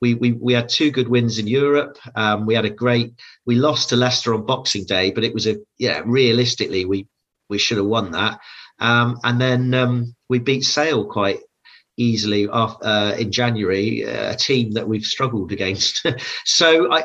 We 0.00 0.14
we 0.14 0.32
we, 0.32 0.52
had 0.52 0.68
two 0.68 0.90
good 0.90 1.08
wins 1.08 1.38
in 1.38 1.46
Europe. 1.46 1.98
Um, 2.14 2.46
we 2.46 2.54
had 2.54 2.64
a 2.64 2.70
great. 2.70 3.14
We 3.46 3.56
lost 3.56 3.88
to 3.88 3.96
Leicester 3.96 4.34
on 4.34 4.46
Boxing 4.46 4.84
Day, 4.84 5.10
but 5.10 5.24
it 5.24 5.34
was 5.34 5.46
a 5.46 5.56
yeah 5.78 6.02
realistically 6.04 6.84
we 6.84 7.06
we 7.48 7.58
should 7.58 7.78
have 7.78 7.86
won 7.86 8.12
that. 8.12 8.38
Um, 8.82 9.18
and 9.22 9.40
then 9.40 9.72
um, 9.74 10.14
we 10.28 10.40
beat 10.40 10.64
Sale 10.64 11.06
quite 11.06 11.38
easily 11.96 12.48
uh, 12.48 13.14
in 13.16 13.30
January, 13.30 14.04
uh, 14.04 14.32
a 14.32 14.36
team 14.36 14.72
that 14.72 14.88
we've 14.88 15.04
struggled 15.04 15.52
against. 15.52 16.04
so 16.44 16.92
I, 16.92 17.04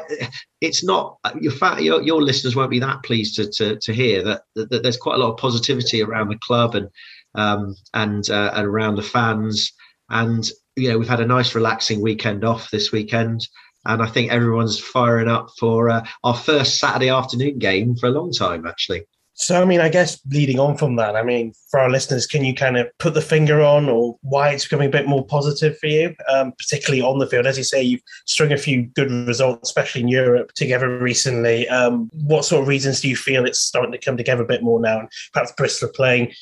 it's 0.60 0.84
not 0.84 1.18
your, 1.40 1.54
your, 1.80 2.02
your 2.02 2.22
listeners 2.22 2.56
won't 2.56 2.72
be 2.72 2.80
that 2.80 3.04
pleased 3.04 3.36
to 3.36 3.50
to, 3.52 3.76
to 3.78 3.94
hear 3.94 4.24
that, 4.24 4.42
that, 4.56 4.72
that 4.72 4.84
there's 4.84 4.98
quite 4.98 5.16
a 5.16 5.20
lot 5.20 5.32
of 5.32 5.38
positivity 5.38 6.02
around 6.02 6.30
the 6.30 6.40
club 6.40 6.74
and 6.74 6.90
um, 7.36 7.76
and 7.94 8.30
uh, 8.30 8.52
and 8.56 8.66
around 8.66 8.96
the 8.96 9.04
fans. 9.04 9.72
And 10.10 10.50
you 10.76 10.90
know 10.90 10.98
we've 10.98 11.08
had 11.08 11.22
a 11.22 11.28
nice 11.28 11.54
relaxing 11.54 12.02
weekend 12.02 12.44
off 12.44 12.72
this 12.72 12.92
weekend. 12.92 13.48
And 13.86 14.02
I 14.02 14.08
think 14.08 14.32
everyone's 14.32 14.80
firing 14.80 15.30
up 15.30 15.50
for 15.58 15.90
uh, 15.90 16.06
our 16.24 16.36
first 16.36 16.78
Saturday 16.78 17.10
afternoon 17.10 17.58
game 17.58 17.96
for 17.96 18.08
a 18.08 18.12
long 18.12 18.34
time, 18.34 18.66
actually. 18.66 19.06
So, 19.40 19.62
I 19.62 19.66
mean, 19.66 19.82
I 19.82 19.90
guess 19.90 20.20
leading 20.32 20.60
on 20.60 20.78
from 20.78 20.96
that, 20.96 21.16
I 21.16 21.22
mean, 21.22 21.54
for 21.70 21.80
our 21.80 21.92
listeners, 21.92 22.26
can 22.26 22.44
you 22.44 22.56
kind 22.56 22.76
of 22.76 22.88
put 22.98 23.14
the 23.14 23.22
finger 23.22 23.62
on 23.62 23.88
or 23.88 24.18
why 24.22 24.50
it's 24.50 24.64
becoming 24.66 24.88
a 24.88 24.92
bit 24.92 25.08
more 25.08 25.24
positive 25.28 25.78
for 25.78 25.86
you, 25.86 26.16
um, 26.28 26.54
particularly 26.58 27.04
on 27.04 27.20
the 27.20 27.28
field? 27.28 27.46
As 27.46 27.56
you 27.56 27.64
say, 27.64 27.84
you've 27.84 28.02
strung 28.26 28.52
a 28.52 28.58
few 28.58 28.88
good 28.96 29.12
results, 29.12 29.70
especially 29.70 30.02
in 30.02 30.08
Europe, 30.08 30.54
together 30.56 30.98
recently. 30.98 31.70
Um, 31.70 32.10
what 32.14 32.46
sort 32.46 32.64
of 32.64 32.68
reasons 32.68 33.02
do 33.02 33.10
you 33.10 33.16
feel 33.16 33.46
it's 33.46 33.60
starting 33.60 33.92
to 33.92 34.00
come 34.00 34.18
together 34.18 34.42
a 34.42 34.48
bit 34.48 34.64
more 34.64 34.80
now? 34.80 35.02
And 35.02 35.10
perhaps 35.34 35.54
Bristol 35.56 35.90
are 35.90 35.94
playing 35.94 36.34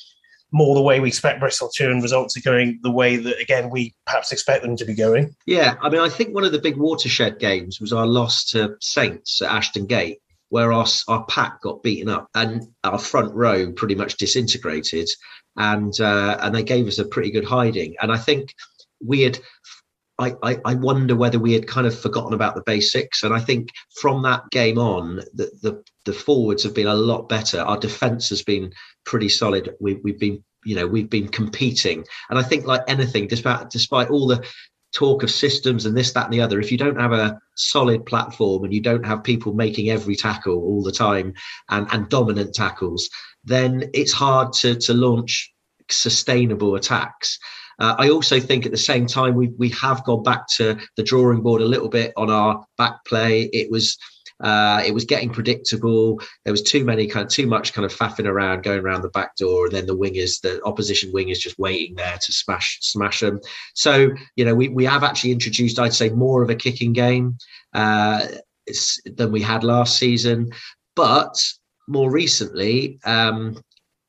more 0.53 0.73
the 0.73 0.81
way 0.81 1.01
we 1.01 1.09
expect 1.09 1.41
Bristol 1.41 1.69
to, 1.75 1.91
and 1.91 2.01
results 2.01 2.37
are 2.37 2.41
going 2.41 2.79
the 2.81 2.91
way 2.91 3.17
that, 3.17 3.41
again, 3.41 3.69
we 3.69 3.93
perhaps 4.05 4.31
expect 4.31 4.63
them 4.63 4.77
to 4.77 4.85
be 4.85 4.95
going? 4.95 5.35
Yeah, 5.45 5.75
I 5.81 5.89
mean, 5.89 5.99
I 5.99 6.07
think 6.07 6.33
one 6.33 6.45
of 6.45 6.53
the 6.53 6.61
big 6.61 6.77
watershed 6.77 7.39
games 7.39 7.81
was 7.81 7.91
our 7.91 8.07
loss 8.07 8.45
to 8.51 8.77
Saints 8.79 9.41
at 9.41 9.51
Ashton 9.51 9.85
Gate 9.85 10.19
where 10.55 10.71
our, 10.71 10.85
our 11.09 11.25
pack 11.25 11.61
got 11.61 11.83
beaten 11.83 12.07
up 12.07 12.29
and 12.33 12.63
our 12.85 12.97
front 12.97 13.35
row 13.35 13.73
pretty 13.73 13.93
much 13.93 14.15
disintegrated 14.15 15.09
and 15.57 15.99
uh, 15.99 16.37
and 16.39 16.55
they 16.55 16.63
gave 16.63 16.87
us 16.87 16.97
a 16.97 17.03
pretty 17.03 17.29
good 17.29 17.43
hiding. 17.43 17.93
And 18.01 18.09
i 18.09 18.17
think 18.17 18.53
we 19.05 19.23
had 19.23 19.37
I, 20.17 20.31
I, 20.41 20.57
I 20.63 20.75
wonder 20.75 21.13
whether 21.13 21.39
we 21.39 21.51
had 21.51 21.67
kind 21.67 21.85
of 21.85 21.99
forgotten 21.99 22.33
about 22.33 22.55
the 22.55 22.63
basics. 22.65 23.23
And 23.23 23.33
i 23.33 23.39
think 23.39 23.67
from 23.99 24.21
that 24.21 24.49
game 24.49 24.77
on 24.77 25.17
the, 25.33 25.51
the 25.61 25.83
the 26.05 26.13
forwards 26.13 26.63
have 26.63 26.73
been 26.73 26.87
a 26.87 26.95
lot 27.11 27.27
better. 27.27 27.59
Our 27.59 27.77
defense 27.77 28.29
has 28.29 28.41
been 28.41 28.71
pretty 29.05 29.27
solid. 29.27 29.75
We, 29.81 29.95
we've 30.05 30.21
been 30.21 30.41
you 30.63 30.77
know 30.77 30.87
we've 30.87 31.09
been 31.09 31.27
competing. 31.27 32.05
And 32.29 32.39
i 32.39 32.43
think 32.43 32.65
like 32.65 32.83
anything 32.87 33.27
despite 33.27 33.69
despite 33.69 34.09
all 34.09 34.27
the 34.27 34.41
talk 34.95 35.23
of 35.23 35.29
systems 35.29 35.85
and 35.85 35.95
this, 35.95 36.13
that, 36.13 36.25
and 36.25 36.33
the 36.33 36.41
other, 36.41 36.59
if 36.59 36.71
you 36.71 36.77
don't 36.77 36.99
have 36.99 37.11
a 37.11 37.37
solid 37.55 38.05
platform 38.05 38.63
and 38.63 38.73
you 38.73 38.81
don't 38.81 39.05
have 39.05 39.23
people 39.23 39.53
making 39.53 39.89
every 39.89 40.15
tackle 40.15 40.55
all 40.55 40.81
the 40.81 40.91
time 40.91 41.33
and, 41.69 41.87
and 41.91 42.09
dominant 42.09 42.55
tackles, 42.55 43.09
then 43.43 43.89
it's 43.93 44.13
hard 44.13 44.53
to, 44.53 44.75
to 44.75 44.93
launch 44.93 45.53
sustainable 45.91 46.75
attacks. 46.75 47.37
Uh, 47.77 47.95
I 47.99 48.09
also 48.09 48.39
think 48.39 48.65
at 48.65 48.71
the 48.71 48.77
same 48.77 49.05
time 49.05 49.35
we 49.35 49.49
we 49.57 49.69
have 49.69 50.05
gone 50.05 50.23
back 50.23 50.47
to 50.55 50.77
the 50.95 51.03
drawing 51.03 51.41
board 51.41 51.61
a 51.61 51.65
little 51.65 51.89
bit 51.89 52.13
on 52.15 52.29
our 52.29 52.65
back 52.77 53.03
play. 53.05 53.49
It 53.51 53.69
was 53.69 53.97
uh, 54.41 54.81
it 54.85 54.93
was 54.93 55.05
getting 55.05 55.29
predictable. 55.29 56.19
There 56.43 56.53
was 56.53 56.61
too 56.61 56.83
many 56.83 57.07
kind 57.07 57.25
of 57.25 57.31
too 57.31 57.47
much 57.47 57.73
kind 57.73 57.85
of 57.85 57.93
faffing 57.93 58.27
around, 58.27 58.63
going 58.63 58.79
around 58.79 59.01
the 59.01 59.09
back 59.09 59.35
door, 59.37 59.65
and 59.65 59.75
then 59.75 59.85
the 59.85 59.97
wingers, 59.97 60.41
the 60.41 60.61
opposition 60.63 61.11
wingers, 61.13 61.39
just 61.39 61.59
waiting 61.59 61.95
there 61.95 62.17
to 62.17 62.33
smash 62.33 62.79
smash 62.81 63.21
them. 63.21 63.39
So 63.73 64.09
you 64.35 64.45
know, 64.45 64.55
we 64.55 64.67
we 64.69 64.85
have 64.85 65.03
actually 65.03 65.31
introduced, 65.31 65.79
I'd 65.79 65.93
say, 65.93 66.09
more 66.09 66.43
of 66.43 66.49
a 66.49 66.55
kicking 66.55 66.93
game 66.93 67.37
uh, 67.73 68.25
than 69.05 69.31
we 69.31 69.41
had 69.41 69.63
last 69.63 69.97
season, 69.97 70.51
but 70.95 71.35
more 71.87 72.11
recently, 72.11 72.99
um, 73.05 73.57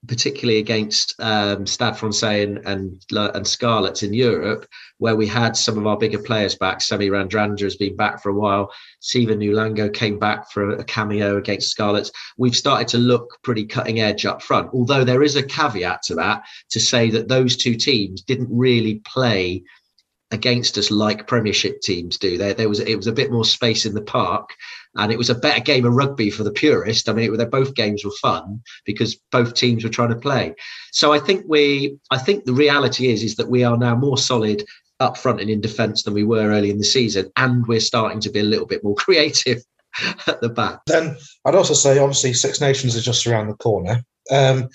particularly 0.06 0.58
against 0.58 1.14
um, 1.18 1.66
Stade 1.66 1.96
Francais 1.96 2.42
and, 2.44 2.58
and, 2.66 3.02
and 3.10 3.46
Scarlets 3.46 4.02
in 4.02 4.14
Europe, 4.14 4.66
where 4.98 5.16
we 5.16 5.26
had 5.26 5.56
some 5.56 5.78
of 5.78 5.86
our 5.86 5.96
bigger 5.96 6.18
players 6.18 6.54
back. 6.54 6.80
Semi 6.80 7.08
Radradra 7.08 7.60
has 7.60 7.76
been 7.76 7.96
back 7.96 8.22
for 8.22 8.30
a 8.30 8.34
while. 8.34 8.72
Steven 9.00 9.38
Nulango 9.38 9.92
came 9.92 10.18
back 10.18 10.50
for 10.50 10.70
a 10.70 10.84
cameo 10.84 11.36
against 11.36 11.70
Scarlets. 11.70 12.10
We've 12.36 12.56
started 12.56 12.88
to 12.88 12.98
look 12.98 13.38
pretty 13.42 13.64
cutting 13.64 14.00
edge 14.00 14.26
up 14.26 14.42
front, 14.42 14.70
although 14.72 15.04
there 15.04 15.22
is 15.22 15.36
a 15.36 15.42
caveat 15.42 16.02
to 16.04 16.14
that 16.16 16.44
to 16.70 16.80
say 16.80 17.10
that 17.10 17.28
those 17.28 17.56
two 17.56 17.74
teams 17.74 18.22
didn't 18.22 18.48
really 18.50 18.96
play 19.04 19.64
against 20.32 20.76
us 20.76 20.90
like 20.90 21.28
Premiership 21.28 21.80
teams 21.80 22.18
do. 22.18 22.36
There, 22.36 22.54
there 22.54 22.68
was 22.68 22.80
it 22.80 22.96
was 22.96 23.06
a 23.06 23.12
bit 23.12 23.30
more 23.30 23.44
space 23.44 23.86
in 23.86 23.94
the 23.94 24.02
park, 24.02 24.50
and 24.96 25.12
it 25.12 25.18
was 25.18 25.30
a 25.30 25.34
better 25.34 25.60
game 25.60 25.84
of 25.84 25.94
rugby 25.94 26.30
for 26.30 26.44
the 26.44 26.50
purist. 26.50 27.08
I 27.08 27.12
mean, 27.12 27.32
it, 27.32 27.50
both 27.50 27.74
games 27.74 28.04
were 28.04 28.12
fun 28.22 28.60
because 28.84 29.16
both 29.30 29.54
teams 29.54 29.84
were 29.84 29.90
trying 29.90 30.10
to 30.10 30.16
play. 30.16 30.54
So 30.92 31.12
I 31.12 31.18
think 31.18 31.44
we, 31.46 31.98
I 32.10 32.18
think 32.18 32.44
the 32.44 32.52
reality 32.52 33.08
is 33.10 33.22
is 33.22 33.36
that 33.36 33.48
we 33.48 33.64
are 33.64 33.76
now 33.76 33.94
more 33.94 34.18
solid 34.18 34.64
up 35.00 35.16
front 35.16 35.40
and 35.40 35.50
in 35.50 35.60
defence 35.60 36.02
than 36.02 36.14
we 36.14 36.24
were 36.24 36.50
early 36.50 36.70
in 36.70 36.78
the 36.78 36.84
season, 36.84 37.30
and 37.36 37.66
we're 37.66 37.80
starting 37.80 38.20
to 38.20 38.30
be 38.30 38.40
a 38.40 38.44
little 38.44 38.66
bit 38.66 38.82
more 38.82 38.94
creative 38.98 39.62
at 40.26 40.40
the 40.40 40.48
back. 40.48 40.80
Then 40.86 41.16
I'd 41.44 41.54
also 41.54 41.74
say, 41.74 41.98
obviously, 41.98 42.32
Six 42.32 42.60
Nations 42.60 42.94
is 42.94 43.04
just 43.04 43.26
around 43.26 43.48
the 43.48 43.54
corner. 43.54 44.02
Um, 44.30 44.68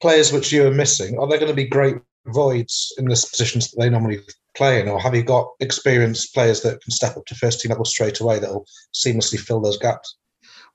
players 0.00 0.32
which 0.32 0.52
you 0.52 0.66
are 0.66 0.70
missing 0.70 1.18
are 1.18 1.26
they 1.26 1.38
going 1.38 1.48
to 1.48 1.54
be 1.54 1.66
great 1.66 1.96
voids 2.26 2.92
in 2.98 3.06
the 3.06 3.26
positions 3.30 3.70
that 3.70 3.80
they 3.80 3.88
normally 3.88 4.20
playing, 4.56 4.88
or 4.88 5.00
have 5.00 5.14
you 5.14 5.22
got 5.22 5.48
experienced 5.60 6.34
players 6.34 6.62
that 6.62 6.80
can 6.82 6.90
step 6.90 7.16
up 7.16 7.26
to 7.26 7.34
first 7.34 7.60
team 7.60 7.70
level 7.70 7.84
straight 7.84 8.20
away 8.20 8.38
that'll 8.38 8.66
seamlessly 8.94 9.38
fill 9.38 9.60
those 9.60 9.78
gaps? 9.78 10.16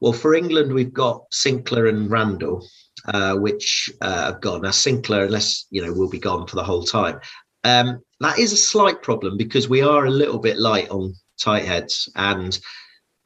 Well, 0.02 0.14
for 0.14 0.34
England, 0.34 0.74
we've 0.74 0.94
got 0.94 1.26
Sinclair 1.32 1.88
and 1.88 2.10
Randall, 2.10 2.66
uh, 3.06 3.36
which 3.36 3.90
uh, 4.02 4.32
have 4.32 4.42
gone. 4.42 4.62
Now, 4.62 4.72
Sinclair, 4.72 5.26
unless 5.26 5.66
you 5.72 5.86
know, 5.86 5.92
will 5.92 6.10
be 6.10 6.20
gone 6.20 6.48
for 6.48 6.56
the 6.56 6.64
whole 6.64 6.84
time. 6.84 7.20
Um, 7.64 8.02
that 8.22 8.40
is 8.40 8.54
a 8.54 8.58
slight 8.58 9.02
problem 9.02 9.38
because 9.38 9.68
we 9.68 9.82
are 9.82 10.06
a 10.06 10.12
little 10.12 10.40
bit 10.40 10.58
light 10.58 10.90
on 10.90 11.16
tight 11.40 11.66
heads, 11.66 12.10
and 12.16 12.58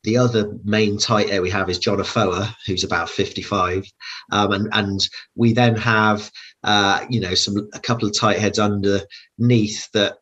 the 0.03 0.17
other 0.17 0.57
main 0.63 0.97
tight 0.97 1.29
head 1.29 1.41
we 1.41 1.49
have 1.49 1.69
is 1.69 1.79
John 1.79 1.99
Afoa, 1.99 2.55
who's 2.65 2.83
about 2.83 3.09
55, 3.09 3.85
um, 4.31 4.51
and 4.51 4.69
and 4.73 5.09
we 5.35 5.53
then 5.53 5.75
have 5.75 6.31
uh, 6.63 7.05
you 7.09 7.19
know 7.19 7.35
some 7.35 7.69
a 7.73 7.79
couple 7.79 8.07
of 8.07 8.17
tight 8.17 8.39
heads 8.39 8.59
underneath 8.59 9.89
that 9.93 10.17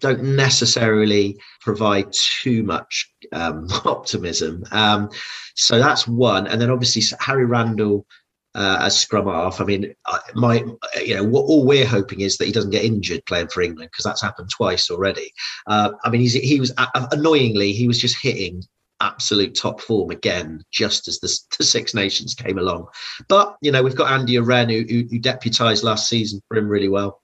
don't 0.00 0.22
necessarily 0.22 1.38
provide 1.60 2.12
too 2.12 2.62
much 2.62 3.10
um, 3.32 3.66
optimism. 3.84 4.64
Um, 4.70 5.10
so 5.54 5.78
that's 5.78 6.06
one, 6.06 6.46
and 6.46 6.60
then 6.60 6.70
obviously 6.70 7.02
Harry 7.20 7.46
Randall 7.46 8.06
uh, 8.54 8.78
as 8.80 8.96
scrum 8.96 9.26
half. 9.26 9.60
I 9.60 9.64
mean, 9.64 9.94
my 10.34 10.64
you 11.02 11.16
know 11.16 11.24
what 11.24 11.42
all 11.42 11.66
we're 11.66 11.86
hoping 11.86 12.20
is 12.20 12.38
that 12.38 12.46
he 12.46 12.52
doesn't 12.52 12.70
get 12.70 12.84
injured 12.84 13.24
playing 13.26 13.48
for 13.48 13.62
England 13.62 13.90
because 13.90 14.04
that's 14.04 14.22
happened 14.22 14.50
twice 14.50 14.90
already. 14.90 15.32
Uh, 15.66 15.92
I 16.04 16.10
mean, 16.10 16.20
he's, 16.20 16.34
he 16.34 16.60
was 16.60 16.72
annoyingly 17.12 17.72
he 17.72 17.86
was 17.86 18.00
just 18.00 18.20
hitting 18.20 18.62
absolute 19.00 19.54
top 19.54 19.80
form 19.80 20.10
again 20.10 20.62
just 20.72 21.08
as 21.08 21.18
the, 21.18 21.38
the, 21.58 21.64
Six 21.64 21.94
Nations 21.94 22.34
came 22.34 22.58
along. 22.58 22.86
But 23.28 23.56
you 23.60 23.72
know 23.72 23.82
we've 23.82 23.96
got 23.96 24.12
Andy 24.12 24.36
who, 24.36 24.42
who, 24.44 25.08
who 25.10 25.20
deputised 25.20 25.82
last 25.82 26.08
season 26.08 26.40
for 26.48 26.56
him 26.56 26.68
really 26.68 26.88
well. 26.88 27.20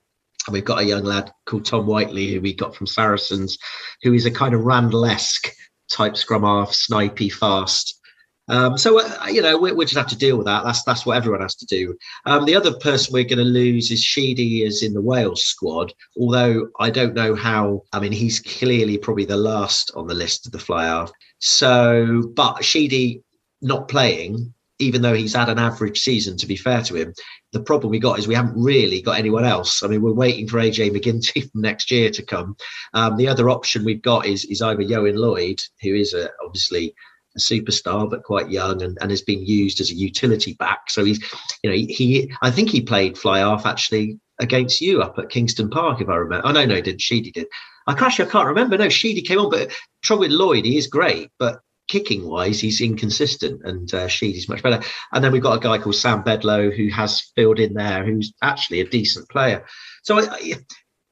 And 0.46 0.54
we've 0.54 0.64
got 0.64 0.80
a 0.80 0.84
young 0.84 1.04
lad 1.04 1.30
called 1.46 1.64
Tom 1.64 1.86
Whiteley, 1.86 2.32
who 2.32 2.40
we 2.40 2.54
got 2.54 2.74
from 2.74 2.86
Saracens, 2.86 3.58
who 4.02 4.14
is 4.14 4.26
a 4.26 4.30
kind 4.30 4.54
of 4.54 4.64
Randall-esque 4.64 5.52
type 5.90 6.16
scrum 6.16 6.42
half, 6.42 6.70
snipey, 6.70 7.32
fast. 7.32 8.00
Um, 8.48 8.76
so 8.76 9.00
uh, 9.00 9.26
you 9.28 9.42
know 9.42 9.56
we, 9.56 9.70
we, 9.70 9.84
just 9.84 9.96
have 9.96 10.08
to 10.08 10.18
deal 10.18 10.36
with 10.36 10.46
that. 10.46 10.64
That's 10.64 10.82
that's 10.82 11.06
what 11.06 11.16
everyone 11.16 11.40
has 11.40 11.54
to 11.54 11.66
do. 11.66 11.96
Um, 12.26 12.46
the 12.46 12.56
other 12.56 12.72
person 12.78 13.12
we're 13.12 13.22
going 13.22 13.38
to 13.38 13.44
lose 13.44 13.92
is 13.92 14.02
Sheedy, 14.02 14.64
is 14.64 14.82
in 14.82 14.92
the 14.92 15.00
Wales 15.00 15.44
squad. 15.44 15.92
Although 16.18 16.68
I 16.80 16.90
don't 16.90 17.14
know 17.14 17.36
how. 17.36 17.82
I 17.92 18.00
mean, 18.00 18.10
he's 18.10 18.40
clearly 18.40 18.98
probably 18.98 19.24
the 19.24 19.36
last 19.36 19.92
on 19.94 20.08
the 20.08 20.14
list 20.14 20.46
of 20.46 20.52
the 20.52 20.58
fly 20.58 20.86
half. 20.86 21.12
So, 21.38 22.24
but 22.34 22.64
Sheedy 22.64 23.22
not 23.62 23.86
playing 23.86 24.52
even 24.80 25.02
though 25.02 25.14
he's 25.14 25.34
had 25.34 25.48
an 25.48 25.58
average 25.58 26.00
season, 26.00 26.36
to 26.38 26.46
be 26.46 26.56
fair 26.56 26.82
to 26.82 26.96
him, 26.96 27.14
the 27.52 27.62
problem 27.62 27.90
we 27.90 27.98
got 27.98 28.18
is 28.18 28.26
we 28.26 28.34
haven't 28.34 28.60
really 28.60 29.02
got 29.02 29.18
anyone 29.18 29.44
else. 29.44 29.82
I 29.82 29.88
mean, 29.88 30.02
we're 30.02 30.12
waiting 30.12 30.48
for 30.48 30.58
AJ 30.58 30.90
MacGinty 30.90 31.50
from 31.52 31.60
next 31.60 31.90
year 31.90 32.10
to 32.10 32.22
come. 32.22 32.56
Um, 32.94 33.16
the 33.16 33.28
other 33.28 33.50
option 33.50 33.84
we've 33.84 34.02
got 34.02 34.26
is 34.26 34.44
is 34.46 34.62
either 34.62 34.82
Ioan 34.82 35.16
Lloyd, 35.16 35.60
who 35.82 35.94
is 35.94 36.14
a, 36.14 36.30
obviously 36.44 36.94
a 37.36 37.38
superstar 37.38 38.10
but 38.10 38.24
quite 38.24 38.50
young 38.50 38.82
and, 38.82 38.98
and 39.00 39.10
has 39.10 39.22
been 39.22 39.44
used 39.44 39.80
as 39.80 39.90
a 39.90 39.94
utility 39.94 40.54
back. 40.54 40.90
So 40.90 41.04
he's, 41.04 41.20
you 41.62 41.70
know, 41.70 41.76
he, 41.76 41.86
he 41.86 42.32
I 42.42 42.50
think 42.50 42.70
he 42.70 42.80
played 42.80 43.18
fly 43.18 43.38
half 43.38 43.66
actually 43.66 44.18
against 44.40 44.80
you 44.80 45.02
up 45.02 45.18
at 45.18 45.28
Kingston 45.28 45.70
Park, 45.70 46.00
if 46.00 46.08
I 46.08 46.16
remember. 46.16 46.46
Oh 46.46 46.52
no, 46.52 46.64
no, 46.64 46.76
he 46.76 46.82
did. 46.82 47.00
Sheedy 47.00 47.30
did. 47.30 47.46
I 47.86 47.92
actually 47.92 48.28
I 48.28 48.30
can't 48.30 48.48
remember. 48.48 48.78
No, 48.78 48.88
Sheedy 48.88 49.22
came 49.22 49.38
on, 49.38 49.50
but 49.50 49.70
trouble 50.02 50.20
with 50.20 50.30
Lloyd, 50.30 50.64
he 50.64 50.76
is 50.76 50.86
great, 50.86 51.30
but 51.38 51.60
kicking 51.90 52.28
wise, 52.28 52.60
he's 52.60 52.80
inconsistent, 52.80 53.62
and 53.64 53.92
uh, 53.92 54.06
Sheedy's 54.06 54.48
much 54.48 54.62
better. 54.62 54.80
And 55.12 55.24
then 55.24 55.32
we've 55.32 55.42
got 55.42 55.56
a 55.56 55.60
guy 55.60 55.78
called 55.78 55.96
Sam 55.96 56.22
Bedlow 56.22 56.74
who 56.74 56.88
has 56.88 57.32
filled 57.34 57.58
in 57.58 57.74
there, 57.74 58.04
who's 58.04 58.32
actually 58.42 58.80
a 58.80 58.88
decent 58.88 59.28
player. 59.28 59.66
So, 60.04 60.20
I, 60.20 60.54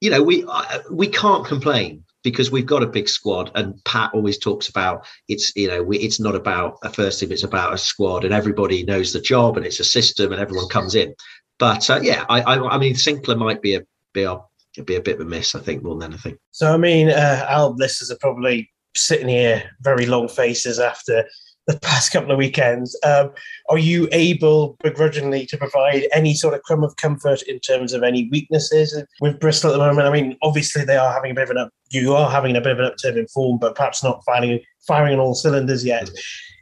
you 0.01 0.11
know, 0.11 0.23
we 0.23 0.45
I, 0.49 0.81
we 0.91 1.09
can't 1.09 1.45
complain 1.45 2.05
because 2.23 2.51
we've 2.51 2.67
got 2.67 2.85
a 2.85 2.87
big 2.87 3.09
squad. 3.09 3.51
And 3.57 3.83
Pat 3.85 4.11
always 4.14 4.38
talks 4.38 4.69
about 4.69 5.05
it's 5.29 5.53
you 5.57 5.67
know 5.67 5.83
we, 5.83 5.99
it's 5.99 6.21
not 6.21 6.37
about 6.37 6.79
a 6.85 6.91
first 6.91 7.19
team, 7.19 7.33
it's 7.33 7.43
about 7.43 7.75
a 7.75 7.79
squad, 7.79 8.25
and 8.25 8.33
everybody 8.33 8.85
knows 8.85 9.12
the 9.12 9.21
job, 9.21 9.57
and 9.57 9.67
it's 9.67 9.81
a 9.81 9.85
system, 9.85 10.33
and 10.33 10.41
everyone 10.41 10.69
comes 10.69 10.95
in. 10.95 11.14
But 11.59 11.91
uh, 11.91 12.01
yeah, 12.03 12.25
I, 12.29 12.41
I, 12.43 12.75
I 12.75 12.79
mean, 12.79 12.95
Sinclair 12.95 13.37
might 13.37 13.62
be 13.62 13.75
a 13.75 13.83
be 14.14 14.23
a 14.23 14.38
be 14.85 14.95
a 14.95 15.01
bit 15.01 15.17
of 15.17 15.27
a 15.27 15.29
miss, 15.29 15.57
I 15.57 15.61
think, 15.61 15.83
more 15.83 15.97
than 15.97 16.12
anything. 16.12 16.38
So, 16.53 16.73
I 16.73 16.77
mean, 16.77 17.11
uh, 17.11 17.47
our 17.49 17.71
listeners 17.71 18.12
are 18.12 18.19
probably 18.21 18.71
sitting 18.98 19.28
here 19.28 19.62
very 19.80 20.06
long 20.06 20.28
faces 20.28 20.78
after 20.78 21.24
the 21.68 21.78
past 21.82 22.11
couple 22.11 22.32
of 22.32 22.38
weekends. 22.38 22.98
Um, 23.04 23.30
are 23.68 23.78
you 23.78 24.08
able 24.11 24.76
begrudgingly 24.82 25.46
to 25.46 25.56
provide 25.56 26.08
any 26.12 26.34
sort 26.34 26.54
of 26.54 26.62
crumb 26.62 26.82
of 26.82 26.96
comfort 26.96 27.42
in 27.42 27.61
terms 27.61 27.92
of 27.92 28.02
any 28.02 28.28
weaknesses 28.32 29.00
with 29.20 29.38
Bristol 29.38 29.70
at 29.70 29.74
the 29.74 29.87
moment? 29.87 30.08
I 30.08 30.11
mean, 30.11 30.37
obviously 30.42 30.84
they 30.84 30.96
are 30.96 31.12
having 31.12 31.30
a 31.30 31.34
bit 31.34 31.44
of 31.44 31.50
an 31.50 31.58
up. 31.58 31.70
You 31.90 32.14
are 32.14 32.30
having 32.30 32.56
a 32.56 32.61
bit 32.61 32.72
of 32.72 32.80
an 32.80 32.87
upturn 32.87 33.16
in 33.16 33.28
form, 33.28 33.58
but 33.58 33.76
perhaps 33.76 34.02
not 34.02 34.24
firing 34.24 34.61
firing 34.87 35.14
on 35.14 35.20
all 35.20 35.34
cylinders 35.34 35.84
yet. 35.84 36.11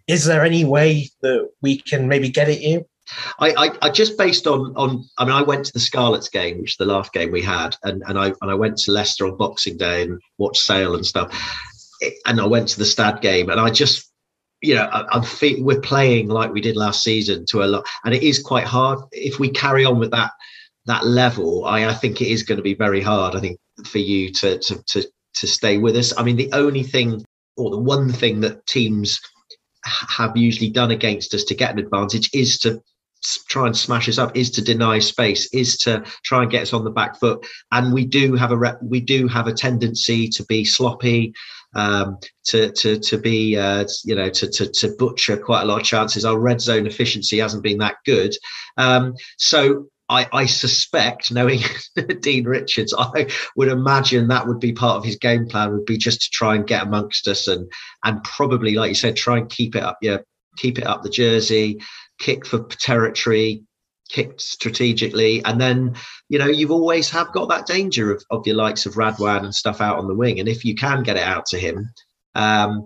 Is 0.09 0.25
there 0.25 0.45
any 0.45 0.65
way 0.65 1.09
that 1.23 1.49
we 1.63 1.79
can 1.79 2.09
maybe 2.09 2.29
get 2.29 2.49
at 2.49 2.61
you? 2.61 2.85
I, 3.39 3.51
I, 3.53 3.71
I, 3.83 3.91
just 3.91 4.19
based 4.19 4.49
on 4.49 4.73
on 4.77 5.05
I 5.17 5.25
mean 5.25 5.35
I 5.35 5.43
went 5.43 5.67
to 5.67 5.73
the 5.73 5.81
Scarlets 5.81 6.29
game, 6.29 6.59
which 6.59 6.73
is 6.73 6.77
the 6.77 6.87
last 6.87 7.13
game 7.13 7.31
we 7.31 7.43
had, 7.43 7.77
and, 7.85 8.03
and 8.09 8.19
I 8.19 8.33
and 8.41 8.51
I 8.51 8.55
went 8.55 8.79
to 8.79 8.93
Leicester 8.93 9.27
on 9.27 9.37
Boxing 9.37 9.77
Day 9.77 10.03
and 10.03 10.21
watched 10.39 10.63
Sale 10.63 10.97
and 10.97 11.07
stuff 11.07 11.33
and 12.27 12.41
I 12.41 12.47
went 12.47 12.69
to 12.69 12.79
the 12.79 12.85
Stad 12.85 13.21
game, 13.21 13.51
and 13.51 13.61
I 13.61 13.71
just, 13.71 14.11
you 14.63 14.75
know, 14.75 14.85
I, 14.85 15.17
am 15.17 15.23
fe- 15.23 15.61
we're 15.61 15.81
playing 15.81 16.29
like 16.29 16.53
we 16.53 16.61
did 16.61 16.77
last 16.77 17.03
season 17.03 17.47
to 17.47 17.63
a 17.63 17.67
lot, 17.67 17.87
and 18.05 18.15
it 18.15 18.23
is 18.23 18.43
quite 18.43 18.65
hard 18.65 19.01
if 19.13 19.39
we 19.39 19.51
carry 19.51 19.85
on 19.85 19.99
with 19.99 20.11
that 20.13 20.33
that 20.87 21.05
level. 21.05 21.65
I, 21.65 21.87
I 21.87 21.95
think 21.95 22.21
it 22.21 22.29
is 22.29 22.43
going 22.43 22.59
to 22.59 22.63
be 22.63 22.75
very 22.75 23.01
hard. 23.01 23.35
I 23.35 23.41
think 23.41 23.59
for 23.85 23.99
you 23.99 24.33
to 24.33 24.59
to 24.59 24.83
to 24.83 25.07
to 25.35 25.47
stay 25.47 25.79
with 25.79 25.97
us. 25.97 26.17
I 26.19 26.23
mean, 26.23 26.37
the 26.37 26.53
only 26.53 26.83
thing 26.83 27.25
or 27.57 27.71
the 27.71 27.79
one 27.79 28.13
thing 28.13 28.41
that 28.41 28.67
teams 28.67 29.21
have 29.85 30.37
usually 30.37 30.71
done 30.71 30.91
against 30.91 31.33
us 31.35 31.45
to 31.45 31.55
get 31.55 31.71
an 31.71 31.79
advantage 31.79 32.29
is 32.33 32.59
to 32.59 32.83
try 33.49 33.67
and 33.67 33.77
smash 33.77 34.09
us 34.09 34.19
up 34.19 34.37
is 34.37 34.51
to 34.51 34.63
deny 34.63 34.99
space 34.99 35.53
is 35.53 35.79
to 35.79 36.05
try 36.25 36.43
and 36.43 36.51
get 36.51 36.63
us 36.63 36.73
on 36.73 36.85
the 36.85 36.91
back 36.91 37.19
foot 37.19 37.45
and 37.73 37.93
we 37.93 38.05
do 38.05 38.35
have 38.35 38.51
a 38.53 38.57
re- 38.57 38.75
we 38.83 39.01
do 39.01 39.27
have 39.27 39.47
a 39.47 39.53
tendency 39.53 40.29
to 40.29 40.45
be 40.45 40.65
sloppy 40.65 41.33
um, 41.75 42.19
to 42.47 42.71
to 42.73 42.99
to 42.99 43.19
be 43.19 43.57
uh, 43.57 43.85
you 44.05 44.15
know 44.15 44.31
to, 44.31 44.49
to 44.49 44.69
to 44.69 44.95
butcher 44.99 45.37
quite 45.37 45.63
a 45.63 45.67
lot 45.67 45.81
of 45.81 45.87
chances. 45.87 46.25
Our 46.25 46.39
red 46.39 46.61
zone 46.61 46.87
efficiency 46.87 47.39
hasn't 47.39 47.63
been 47.63 47.79
that 47.79 47.97
good, 48.05 48.35
um, 48.77 49.15
so. 49.39 49.87
I, 50.09 50.29
I, 50.33 50.47
suspect, 50.47 51.33
knowing 51.33 51.59
Dean 52.21 52.45
Richards, 52.45 52.95
I 52.97 53.27
would 53.57 53.67
imagine 53.67 54.29
that 54.29 54.47
would 54.47 54.61
be 54.61 54.73
part 54.73 54.99
of 54.99 55.05
his 55.05 55.17
game 55.17 55.49
plan. 55.49 55.73
Would 55.73 55.85
be 55.85 55.99
just 55.99 56.23
to 56.23 56.31
try 56.31 56.55
and 56.55 56.65
get 56.65 56.85
amongst 56.85 57.27
us 57.27 57.49
and 57.49 57.69
and 58.05 58.23
probably, 58.23 58.77
like 58.77 58.91
you 58.91 58.95
said, 58.95 59.17
try 59.17 59.39
and 59.39 59.51
keep 59.51 59.75
it 59.75 59.83
up. 59.83 59.99
Yeah, 60.01 60.19
keep 60.57 60.79
it 60.79 60.87
up 60.87 61.03
the 61.03 61.09
jersey, 61.09 61.81
kick 62.21 62.47
for 62.47 62.65
territory, 62.69 63.65
kicked 64.09 64.41
strategically, 64.41 65.45
and 65.45 65.61
then 65.61 65.95
you 66.29 66.39
know 66.39 66.47
you've 66.47 66.71
always 66.71 67.11
have 67.11 67.33
got 67.33 67.49
that 67.49 67.67
danger 67.67 68.13
of, 68.13 68.25
of 68.31 68.47
your 68.47 68.57
likes 68.57 68.87
of 68.87 68.95
Radwan 68.95 69.45
and 69.45 69.55
stuff 69.55 69.81
out 69.81 69.99
on 69.99 70.09
the 70.09 70.15
wing, 70.15 70.41
and 70.41 70.49
if 70.49 70.65
you 70.65 70.75
can 70.75 71.03
get 71.03 71.17
it 71.17 71.23
out 71.23 71.47
to 71.47 71.59
him, 71.59 71.91
um, 72.35 72.85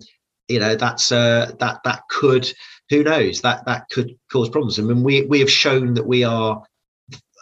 you 0.49 0.61
know 0.61 0.75
that's 0.75 1.13
uh, 1.13 1.53
that 1.59 1.81
that 1.85 2.03
could 2.09 2.53
who 2.91 3.05
knows 3.05 3.41
that 3.43 3.65
that 3.67 3.89
could 3.91 4.19
cause 4.31 4.49
problems. 4.49 4.79
I 4.79 4.83
mean, 4.83 5.03
we 5.03 5.23
we 5.23 5.41
have 5.41 5.51
shown 5.51 5.95
that 5.95 6.07
we 6.07 6.25
are 6.25 6.63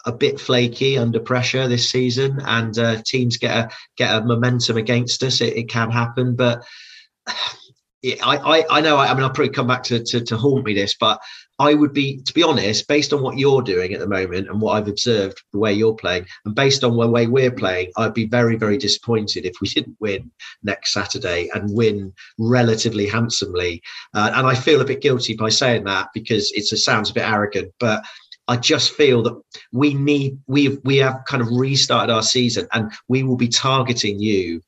a 0.04 0.12
bit 0.12 0.40
flaky 0.40 0.96
under 0.96 1.20
pressure 1.20 1.68
this 1.68 1.90
season, 1.90 2.40
and 2.44 2.78
uh, 2.78 3.02
teams 3.02 3.38
get 3.38 3.56
a 3.56 3.70
get 3.96 4.14
a 4.14 4.24
momentum 4.24 4.76
against 4.76 5.22
us. 5.22 5.40
It, 5.40 5.56
it 5.56 5.68
can 5.68 5.90
happen, 5.90 6.36
but 6.36 6.64
I, 7.26 8.14
I, 8.22 8.64
I 8.70 8.80
know. 8.80 8.96
I, 8.96 9.08
I 9.08 9.14
mean, 9.14 9.24
I'll 9.24 9.30
probably 9.30 9.52
come 9.52 9.66
back 9.66 9.84
to, 9.84 10.02
to 10.04 10.20
to 10.24 10.36
haunt 10.36 10.64
me 10.64 10.74
this, 10.74 10.94
but 10.98 11.20
I 11.60 11.74
would 11.74 11.92
be, 11.92 12.22
to 12.22 12.32
be 12.32 12.42
honest, 12.42 12.86
based 12.86 13.12
on 13.12 13.22
what 13.22 13.36
you're 13.36 13.62
doing 13.62 13.92
at 13.92 14.00
the 14.00 14.06
moment 14.06 14.48
and 14.48 14.60
what 14.60 14.74
I've 14.74 14.88
observed, 14.88 15.42
the 15.52 15.58
way 15.58 15.72
you're 15.72 15.94
playing, 15.94 16.26
and 16.44 16.54
based 16.54 16.84
on 16.84 16.96
the 16.96 17.08
way 17.08 17.26
we're 17.26 17.50
playing, 17.50 17.90
I'd 17.96 18.14
be 18.14 18.26
very, 18.26 18.56
very 18.56 18.78
disappointed 18.78 19.44
if 19.44 19.54
we 19.60 19.68
didn't 19.74 19.96
win 19.98 20.30
next 20.62 20.92
Saturday 20.92 21.50
and 21.54 21.74
win 21.74 22.12
relatively 22.38 23.06
handsomely. 23.06 23.82
Uh, 24.14 24.30
and 24.34 24.46
I 24.46 24.54
feel 24.54 24.80
a 24.80 24.84
bit 24.84 25.02
guilty 25.02 25.34
by 25.34 25.48
saying 25.48 25.84
that 25.84 26.08
because 26.14 26.52
it 26.52 26.64
sounds 26.64 27.10
a 27.10 27.14
bit 27.14 27.28
arrogant, 27.28 27.72
but 27.80 28.04
I 28.46 28.56
just 28.56 28.92
feel 28.92 29.22
that 29.24 29.40
we 29.72 29.92
need 29.92 30.38
we 30.46 30.78
we 30.84 30.96
have 30.98 31.22
kind 31.26 31.42
of 31.42 31.48
restarted 31.50 32.10
our 32.10 32.22
season, 32.22 32.66
and 32.72 32.90
we 33.08 33.22
will 33.22 33.36
be 33.36 33.48
targeting 33.48 34.18
you 34.18 34.62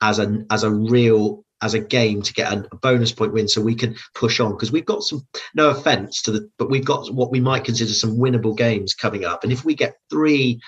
as 0.00 0.20
a 0.20 0.44
as 0.50 0.62
a 0.62 0.70
real 0.70 1.43
as 1.62 1.74
a 1.74 1.80
game 1.80 2.22
to 2.22 2.32
get 2.32 2.52
a, 2.52 2.66
a 2.72 2.76
bonus 2.76 3.12
point 3.12 3.32
win, 3.32 3.48
so 3.48 3.60
we 3.60 3.74
can 3.74 3.96
push 4.14 4.40
on 4.40 4.52
because 4.52 4.72
we've 4.72 4.86
got 4.86 5.02
some. 5.02 5.26
No 5.54 5.70
offense 5.70 6.22
to 6.22 6.32
the, 6.32 6.50
but 6.58 6.70
we've 6.70 6.84
got 6.84 7.12
what 7.12 7.30
we 7.30 7.40
might 7.40 7.64
consider 7.64 7.92
some 7.92 8.16
winnable 8.16 8.56
games 8.56 8.94
coming 8.94 9.24
up, 9.24 9.44
and 9.44 9.52
if 9.52 9.64
we 9.64 9.74
get 9.74 9.96
three 10.10 10.60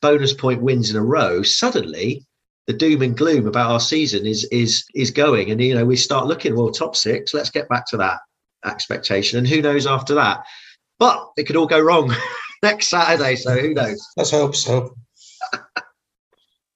bonus 0.00 0.34
point 0.34 0.62
wins 0.62 0.90
in 0.90 0.96
a 0.96 1.02
row, 1.02 1.42
suddenly 1.42 2.26
the 2.66 2.72
doom 2.72 3.02
and 3.02 3.16
gloom 3.16 3.46
about 3.46 3.70
our 3.70 3.80
season 3.80 4.26
is 4.26 4.44
is 4.52 4.84
is 4.94 5.10
going, 5.10 5.50
and 5.50 5.60
you 5.60 5.74
know 5.74 5.84
we 5.84 5.96
start 5.96 6.26
looking 6.26 6.56
well 6.56 6.70
top 6.70 6.96
six. 6.96 7.34
Let's 7.34 7.50
get 7.50 7.68
back 7.68 7.86
to 7.88 7.96
that 7.98 8.20
expectation, 8.64 9.38
and 9.38 9.48
who 9.48 9.62
knows 9.62 9.86
after 9.86 10.14
that. 10.16 10.44
But 10.98 11.30
it 11.36 11.44
could 11.44 11.56
all 11.56 11.66
go 11.66 11.80
wrong 11.80 12.14
next 12.62 12.88
Saturday, 12.88 13.36
so 13.36 13.58
who 13.58 13.74
knows? 13.74 14.06
Let's 14.16 14.30
hope 14.30 14.54
so. 14.54 14.94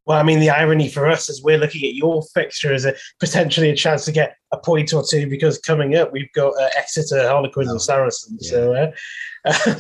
Well, 0.07 0.19
I 0.19 0.23
mean, 0.23 0.39
the 0.39 0.51
irony 0.51 0.89
for 0.89 1.09
us 1.09 1.29
is 1.29 1.43
we're 1.43 1.59
looking 1.59 1.85
at 1.85 1.95
your 1.95 2.23
fixture 2.33 2.73
as 2.73 2.85
a 2.85 2.95
potentially 3.19 3.71
a 3.71 3.77
chance 3.77 4.05
to 4.05 4.13
get 4.13 4.37
a 4.53 4.57
point 4.57 4.95
or 4.95 5.05
two 5.09 5.29
because 5.29 5.59
coming 5.59 5.97
up 5.97 6.13
we've 6.13 6.33
got 6.33 6.53
uh, 6.61 6.69
Exeter, 6.77 7.27
Harlequins, 7.29 7.69
oh, 7.69 7.73
and 7.73 7.83
Saracens. 7.83 8.41
Yeah. 8.45 8.51
So, 8.51 8.75
uh, 8.75 8.93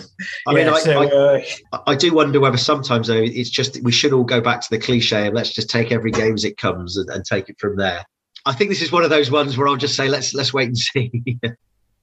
I 0.49 0.55
mean, 0.55 0.66
yeah, 0.66 0.72
I, 0.72 0.81
so, 0.81 1.03
I, 1.03 1.07
uh, 1.07 1.83
I, 1.87 1.95
do 1.95 2.12
wonder 2.12 2.41
whether 2.41 2.57
sometimes 2.57 3.07
though 3.07 3.14
it's 3.22 3.51
just 3.51 3.81
we 3.83 3.93
should 3.93 4.12
all 4.12 4.24
go 4.24 4.41
back 4.41 4.61
to 4.62 4.70
the 4.70 4.79
cliche 4.79 5.27
and 5.27 5.35
let's 5.35 5.53
just 5.53 5.70
take 5.70 5.93
every 5.93 6.11
game 6.11 6.35
as 6.35 6.45
it 6.45 6.57
comes 6.57 6.97
and, 6.97 7.09
and 7.11 7.24
take 7.24 7.49
it 7.49 7.57
from 7.61 7.77
there. 7.77 8.05
I 8.45 8.53
think 8.53 8.70
this 8.70 8.83
is 8.83 8.91
one 8.91 9.05
of 9.05 9.11
those 9.11 9.31
ones 9.31 9.57
where 9.57 9.68
I'll 9.68 9.77
just 9.77 9.95
say 9.95 10.09
let's 10.09 10.35
let's 10.35 10.53
wait 10.53 10.68
and 10.68 10.79
see. 10.79 11.39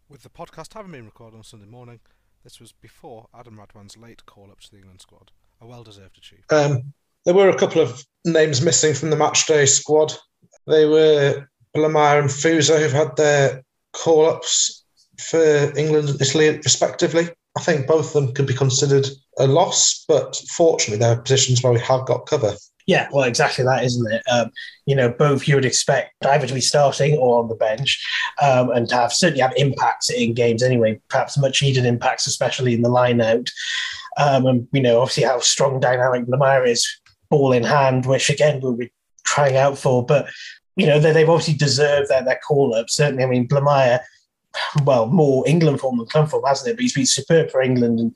With 0.08 0.24
the 0.24 0.30
podcast 0.30 0.74
having 0.74 0.94
been 0.94 1.06
recorded 1.06 1.36
on 1.36 1.44
Sunday 1.44 1.66
morning, 1.66 2.00
this 2.46 2.62
was 2.62 2.72
before 2.72 3.28
Adam 3.38 3.58
Radwan's 3.58 3.98
late 3.98 4.26
call 4.26 4.50
up 4.50 4.62
to 4.62 4.72
the 4.72 4.78
England 4.78 5.02
squad. 5.02 5.32
A 5.60 5.68
well 5.68 5.84
deserved 5.84 6.18
achievement. 6.18 6.52
Um, 6.52 6.94
there 7.26 7.34
were 7.34 7.50
a 7.50 7.58
couple 7.58 7.82
of 7.82 8.04
names 8.26 8.62
missing 8.62 8.94
from 8.94 9.10
the 9.10 9.16
matchday 9.16 9.68
squad. 9.68 10.14
They 10.68 10.86
were 10.86 11.48
Blamire 11.76 12.20
and 12.20 12.30
Fusa, 12.30 12.80
who've 12.80 12.92
had 12.92 13.16
their 13.16 13.64
call 13.94 14.28
ups 14.28 14.84
for 15.20 15.78
England 15.78 16.10
and 16.10 16.22
Italy, 16.22 16.58
respectively. 16.58 17.30
I 17.58 17.62
think 17.62 17.88
both 17.88 18.08
of 18.08 18.14
them 18.14 18.34
could 18.34 18.48
be 18.48 18.54
considered 18.54 19.08
a 19.38 19.48
loss, 19.48 20.04
but 20.08 20.36
fortunately, 20.56 21.00
there 21.00 21.18
are 21.18 21.22
positions 21.22 21.62
where 21.62 21.74
we 21.74 21.80
have 21.82 22.06
got 22.06 22.26
cover. 22.26 22.56
Yeah, 22.86 23.08
well, 23.14 23.24
exactly 23.24 23.64
that, 23.64 23.84
isn't 23.84 24.12
it? 24.12 24.22
Um, 24.30 24.52
you 24.86 24.96
know, 24.96 25.10
both 25.10 25.48
you 25.48 25.56
would 25.56 25.66
expect 25.66 26.14
either 26.26 26.48
to 26.48 26.54
be 26.54 26.62
starting 26.62 27.18
or 27.18 27.42
on 27.42 27.48
the 27.48 27.56
bench, 27.56 28.04
um, 28.42 28.72
and 28.72 28.90
to 28.90 28.96
have 28.96 29.14
certainly 29.14 29.42
have 29.42 29.54
impacts 29.56 30.10
in 30.10 30.34
games 30.34 30.62
anyway. 30.62 31.00
Perhaps 31.10 31.38
much 31.38 31.62
needed 31.62 31.86
impacts, 31.86 32.28
especially 32.28 32.74
in 32.74 32.82
the 32.82 32.90
line 32.90 33.22
out. 33.22 33.50
Um, 34.18 34.46
and 34.46 34.68
you 34.74 34.82
know, 34.82 35.00
obviously 35.00 35.24
how 35.24 35.40
strong 35.40 35.80
dynamic 35.80 36.26
Blamire 36.26 36.68
is, 36.68 36.86
ball 37.34 37.52
in 37.52 37.64
hand, 37.64 38.06
which 38.06 38.30
again 38.30 38.60
we'll 38.62 38.78
be 38.78 38.92
trying 39.24 39.58
out 39.58 39.78
for. 39.78 40.06
But 40.06 40.30
you 40.76 40.86
know, 40.86 41.00
they, 41.00 41.20
have 41.20 41.30
obviously 41.30 41.56
deserved 41.56 42.10
their 42.10 42.24
their 42.24 42.40
call 42.48 42.76
up. 42.76 42.90
Certainly, 42.90 43.24
I 43.24 43.28
mean, 43.28 43.48
Blamire, 43.48 44.02
well, 44.84 45.08
more 45.08 45.48
England 45.48 45.80
form 45.80 45.98
than 45.98 46.08
club 46.08 46.30
form, 46.30 46.44
hasn't 46.46 46.70
it? 46.70 46.76
But 46.76 46.84
he's 46.84 46.94
been 46.94 47.08
superb 47.08 47.50
for 47.50 47.62
England, 47.62 48.00
and 48.00 48.16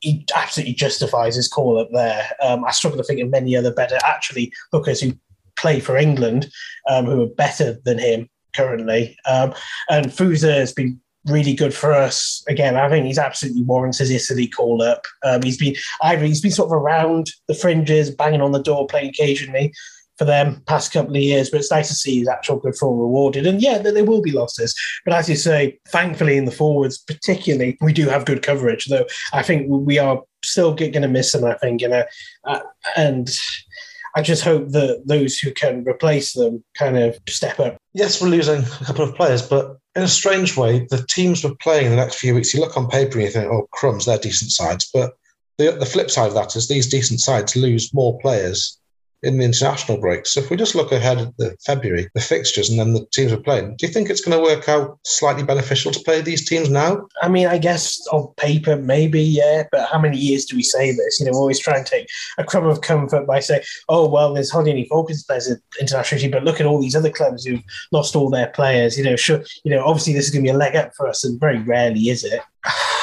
he 0.00 0.24
absolutely 0.34 0.74
justifies 0.74 1.36
his 1.36 1.48
call 1.48 1.78
up 1.78 1.90
there. 1.92 2.30
Um, 2.42 2.64
I 2.64 2.70
struggle 2.70 2.98
to 2.98 3.04
think 3.04 3.20
of 3.20 3.30
many 3.30 3.54
other 3.54 3.72
better, 3.72 3.98
actually, 4.04 4.52
hookers 4.72 5.00
who 5.00 5.12
play 5.58 5.80
for 5.80 5.96
England 5.96 6.50
um, 6.88 7.04
who 7.04 7.22
are 7.22 7.34
better 7.34 7.78
than 7.84 7.98
him 7.98 8.30
currently. 8.54 9.18
Um, 9.26 9.52
and 9.90 10.06
Fusa 10.06 10.54
has 10.54 10.72
been 10.72 11.00
really 11.28 11.54
good 11.54 11.74
for 11.74 11.92
us. 11.92 12.42
Again, 12.48 12.76
I 12.76 12.88
think 12.88 13.06
he's 13.06 13.18
absolutely 13.18 13.62
warrants 13.62 13.98
his 13.98 14.10
Italy 14.10 14.48
call 14.48 14.82
up. 14.82 15.04
Um, 15.24 15.42
he's 15.42 15.58
been 15.58 15.76
either 16.02 16.24
he's 16.24 16.40
been 16.40 16.50
sort 16.50 16.68
of 16.68 16.72
around 16.72 17.30
the 17.46 17.54
fringes, 17.54 18.10
banging 18.10 18.40
on 18.40 18.52
the 18.52 18.62
door, 18.62 18.86
playing 18.86 19.10
occasionally, 19.10 19.72
for 20.18 20.24
them 20.24 20.62
past 20.66 20.92
couple 20.92 21.14
of 21.14 21.22
years, 21.22 21.48
but 21.48 21.60
it's 21.60 21.70
nice 21.70 21.88
to 21.88 21.94
see 21.94 22.18
his 22.18 22.28
actual 22.28 22.58
good 22.58 22.76
form 22.76 22.98
rewarded. 22.98 23.46
And 23.46 23.62
yeah, 23.62 23.78
there, 23.78 23.92
there 23.92 24.04
will 24.04 24.20
be 24.20 24.32
losses. 24.32 24.74
But 25.04 25.14
as 25.14 25.28
you 25.28 25.36
say, 25.36 25.78
thankfully 25.88 26.36
in 26.36 26.44
the 26.44 26.50
forwards, 26.50 26.98
particularly, 26.98 27.78
we 27.80 27.92
do 27.92 28.08
have 28.08 28.26
good 28.26 28.42
coverage, 28.42 28.86
though 28.86 29.06
I 29.32 29.42
think 29.42 29.68
we 29.68 29.98
are 29.98 30.22
still 30.44 30.74
going 30.74 30.92
to 30.92 31.08
miss 31.08 31.32
them, 31.32 31.44
I 31.44 31.54
think. 31.54 31.80
You 31.80 31.88
know, 31.88 32.04
uh, 32.44 32.60
and 32.96 33.30
I 34.16 34.22
just 34.22 34.42
hope 34.42 34.70
that 34.70 35.02
those 35.06 35.38
who 35.38 35.52
can 35.52 35.84
replace 35.84 36.32
them 36.32 36.64
kind 36.76 36.98
of 36.98 37.16
step 37.28 37.60
up. 37.60 37.76
Yes, 37.92 38.20
we're 38.20 38.28
losing 38.28 38.62
a 38.62 38.84
couple 38.84 39.04
of 39.04 39.14
players, 39.14 39.42
but 39.42 39.76
in 39.98 40.04
a 40.04 40.08
strange 40.08 40.56
way, 40.56 40.86
the 40.90 41.04
teams 41.08 41.42
we're 41.42 41.56
playing 41.56 41.90
the 41.90 41.96
next 41.96 42.14
few 42.14 42.32
weeks, 42.32 42.54
you 42.54 42.60
look 42.60 42.76
on 42.76 42.88
paper 42.88 43.14
and 43.14 43.22
you 43.22 43.30
think, 43.30 43.50
oh, 43.50 43.68
crumbs, 43.72 44.06
they're 44.06 44.16
decent 44.16 44.52
sides. 44.52 44.88
But 44.94 45.14
the, 45.58 45.72
the 45.72 45.86
flip 45.86 46.08
side 46.08 46.28
of 46.28 46.34
that 46.34 46.54
is 46.54 46.68
these 46.68 46.86
decent 46.86 47.20
sides 47.20 47.56
lose 47.56 47.92
more 47.92 48.16
players 48.20 48.78
in 49.22 49.38
the 49.38 49.44
international 49.44 49.98
break. 49.98 50.26
So 50.26 50.40
if 50.40 50.50
we 50.50 50.56
just 50.56 50.74
look 50.74 50.92
ahead 50.92 51.18
at 51.18 51.36
the 51.38 51.56
February, 51.66 52.08
the 52.14 52.20
fixtures, 52.20 52.70
and 52.70 52.78
then 52.78 52.92
the 52.92 53.04
teams 53.12 53.32
are 53.32 53.40
playing, 53.40 53.76
do 53.76 53.86
you 53.86 53.92
think 53.92 54.10
it's 54.10 54.20
going 54.20 54.36
to 54.36 54.42
work 54.42 54.68
out 54.68 54.98
slightly 55.04 55.42
beneficial 55.42 55.90
to 55.92 56.00
play 56.00 56.20
these 56.20 56.48
teams 56.48 56.70
now? 56.70 57.06
I 57.22 57.28
mean, 57.28 57.46
I 57.46 57.58
guess 57.58 58.00
on 58.12 58.32
paper, 58.36 58.76
maybe, 58.76 59.20
yeah. 59.20 59.64
But 59.72 59.88
how 59.88 59.98
many 59.98 60.18
years 60.18 60.44
do 60.44 60.56
we 60.56 60.62
say 60.62 60.92
this? 60.92 61.18
You 61.18 61.26
know, 61.26 61.32
we 61.32 61.38
always 61.38 61.58
try 61.58 61.76
and 61.76 61.86
take 61.86 62.08
a 62.38 62.44
crumb 62.44 62.66
of 62.66 62.80
comfort 62.80 63.26
by 63.26 63.40
saying, 63.40 63.62
oh, 63.88 64.08
well, 64.08 64.34
there's 64.34 64.50
hardly 64.50 64.70
any 64.70 64.86
focus 64.88 65.22
players 65.24 65.48
in 65.48 65.60
international 65.80 66.20
team, 66.20 66.30
but 66.30 66.44
look 66.44 66.60
at 66.60 66.66
all 66.66 66.80
these 66.80 66.96
other 66.96 67.10
clubs 67.10 67.44
who've 67.44 67.62
lost 67.92 68.14
all 68.14 68.30
their 68.30 68.48
players. 68.48 68.96
You 68.96 69.04
know, 69.04 69.16
sure, 69.16 69.42
you 69.64 69.70
know, 69.70 69.84
obviously 69.84 70.12
this 70.12 70.26
is 70.26 70.30
going 70.30 70.44
to 70.44 70.50
be 70.50 70.54
a 70.54 70.58
leg 70.58 70.76
up 70.76 70.92
for 70.96 71.08
us, 71.08 71.24
and 71.24 71.40
very 71.40 71.58
rarely 71.58 72.08
is 72.08 72.24
it. 72.24 72.40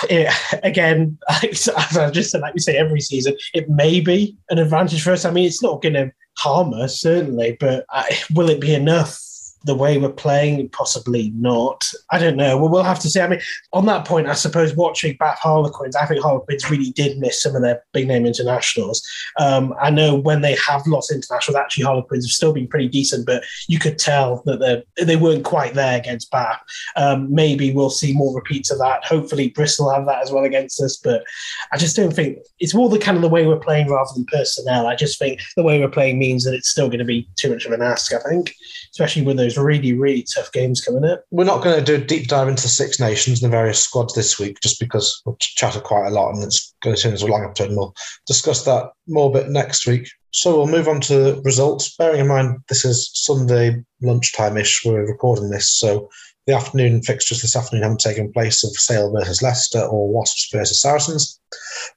It, 0.10 0.32
again, 0.64 1.18
as 1.44 1.70
I 1.98 2.10
just 2.12 2.32
said, 2.32 2.42
like 2.42 2.54
we 2.54 2.60
say 2.60 2.78
every 2.78 3.02
season, 3.02 3.36
it 3.54 3.70
may 3.70 4.00
be 4.00 4.38
an 4.50 4.58
advantage 4.58 5.04
for 5.04 5.12
us. 5.12 5.26
I 5.26 5.32
mean, 5.32 5.46
it's 5.46 5.64
not 5.64 5.82
going 5.82 5.94
to 5.94 6.12
harm 6.38 6.74
us, 6.74 7.00
certainly, 7.00 7.58
but 7.60 7.86
uh, 7.94 8.04
will 8.34 8.50
it 8.50 8.60
be 8.60 8.74
enough 8.74 9.20
the 9.66 9.76
way 9.76 9.98
we're 9.98 10.10
playing? 10.10 10.70
Possibly 10.70 11.32
not. 11.36 11.90
I 12.12 12.20
don't 12.20 12.38
know. 12.38 12.58
Well, 12.58 12.70
we'll 12.70 12.84
have 12.84 13.00
to 13.00 13.10
see. 13.10 13.20
I 13.20 13.28
mean, 13.28 13.42
on 13.74 13.86
that 13.88 14.06
point, 14.06 14.28
I 14.28 14.34
suppose 14.34 14.76
watching 14.76 15.18
Bath 15.18 15.40
Harlequins, 15.40 15.96
I 15.96 16.06
think 16.06 16.22
Harlequins 16.22 16.70
really 16.70 16.92
did 16.92 17.18
miss 17.18 17.42
some 17.42 17.56
of 17.56 17.62
their 17.62 17.84
big 17.92 18.08
name 18.08 18.26
internationals. 18.26 19.06
Um, 19.40 19.74
I 19.82 19.90
know 19.90 20.16
when 20.16 20.42
they 20.42 20.56
have 20.68 20.86
lost 20.88 21.12
internationals, 21.12 21.58
actually 21.58 21.84
Harlequins 21.84 22.26
have 22.26 22.32
still 22.32 22.54
been 22.54 22.68
pretty 22.68 22.88
decent, 22.88 23.26
but 23.26 23.44
you 23.68 23.80
could 23.80 23.98
tell 23.98 24.44
that 24.46 24.86
they 25.02 25.16
weren't 25.16 25.44
quite 25.44 25.74
there 25.74 25.98
against 25.98 26.32
Bath. 26.32 26.62
Um, 26.96 27.34
maybe 27.34 27.74
we'll 27.74 27.90
see 27.90 28.14
more 28.14 28.36
repeats 28.36 28.72
of 28.72 28.78
that. 28.80 29.04
Hopefully, 29.04 29.50
Bristol 29.50 29.90
have 29.90 30.06
that 30.06 30.22
as 30.22 30.32
well 30.32 30.46
against 30.46 30.82
us, 30.82 30.98
but 30.98 31.24
I 31.72 31.78
just 31.78 31.96
don't 31.96 32.14
think 32.14 32.38
it's 32.60 32.76
more 32.76 32.90
the 32.90 33.00
kind 33.00 33.18
of 33.18 33.22
the 33.22 33.30
way 33.30 33.46
we're 33.46 33.58
playing 33.58 33.90
rather 33.90 34.12
than 34.14 34.26
personnel. 34.26 34.88
I 34.88 34.96
just 34.96 35.18
think 35.18 35.42
the 35.56 35.64
way 35.64 35.80
we're 35.80 35.90
playing 35.90 36.20
means 36.20 36.44
that 36.44 36.54
it's 36.54 36.70
still 36.70 36.88
going 36.88 37.00
to 37.00 37.06
be 37.06 37.28
too 37.36 37.50
much 37.50 37.66
of 37.66 37.72
an 37.72 37.82
ask. 37.82 38.14
I 38.14 38.20
think, 38.20 38.54
especially 38.92 39.24
with 39.24 39.38
those 39.38 39.55
really, 39.58 39.94
really 39.94 40.26
tough 40.36 40.52
games 40.52 40.82
coming 40.82 41.06
up. 41.06 41.24
We're 41.32 41.44
not 41.44 41.64
going 41.64 41.78
to 41.78 41.84
do 41.84 42.02
a 42.02 42.06
deep 42.06 42.28
dive 42.28 42.48
into 42.48 42.64
the 42.64 42.70
Six 42.70 43.00
Nations 43.00 43.42
and 43.42 43.52
the 43.52 43.56
various 43.56 43.80
squads 43.80 44.14
this 44.14 44.40
week, 44.40 44.58
just 44.62 44.80
because 44.80 45.22
we'll 45.26 45.38
chatter 45.40 45.80
quite 45.80 46.08
a 46.08 46.12
lot 46.12 46.34
and 46.34 46.44
it's 46.44 46.74
going 46.84 46.96
to 46.96 47.02
turn 47.02 47.14
into 47.14 47.26
a 47.26 47.28
long 47.28 47.44
episode. 47.44 47.70
And 47.70 47.78
we'll 47.78 47.96
discuss 48.28 48.66
that 48.66 48.92
more 49.08 49.32
bit 49.32 49.50
next 49.50 49.88
week. 49.88 50.08
So 50.32 50.58
we'll 50.58 50.68
move 50.68 50.88
on 50.88 51.00
to 51.02 51.42
results. 51.46 51.96
Bearing 51.96 52.22
in 52.22 52.28
mind 52.28 52.58
this 52.68 52.84
is 52.84 53.10
Sunday 53.14 53.84
lunchtime 54.02 54.58
ish, 54.58 54.84
we're 54.84 55.08
recording 55.08 55.50
this. 55.50 55.72
So 55.72 56.10
the 56.46 56.54
afternoon 56.54 57.02
fixtures 57.02 57.42
this 57.42 57.56
afternoon 57.56 57.84
haven't 57.84 58.02
taken 58.02 58.32
place 58.32 58.64
of 58.64 58.72
Sale 58.72 59.12
versus 59.14 59.42
Leicester 59.42 59.82
or 59.82 60.10
Wasps 60.10 60.50
versus 60.52 60.82
Saracens. 60.82 61.40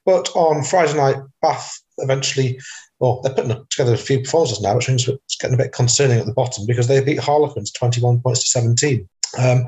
But 0.05 0.29
on 0.35 0.63
Friday 0.63 0.95
night, 0.95 1.17
Bath 1.41 1.81
eventually 1.97 2.59
well, 2.99 3.21
they're 3.21 3.33
putting 3.33 3.65
together 3.69 3.93
a 3.93 3.97
few 3.97 4.19
performances 4.21 4.61
now, 4.61 4.75
which 4.75 4.89
means 4.89 5.07
it's 5.07 5.37
getting 5.37 5.53
a 5.53 5.57
bit 5.57 5.71
concerning 5.71 6.19
at 6.19 6.25
the 6.25 6.33
bottom 6.33 6.65
because 6.65 6.87
they 6.87 7.01
beat 7.01 7.19
Harlequins 7.19 7.71
21 7.71 8.21
points 8.21 8.41
to 8.41 8.47
17. 8.47 9.07
Um, 9.37 9.65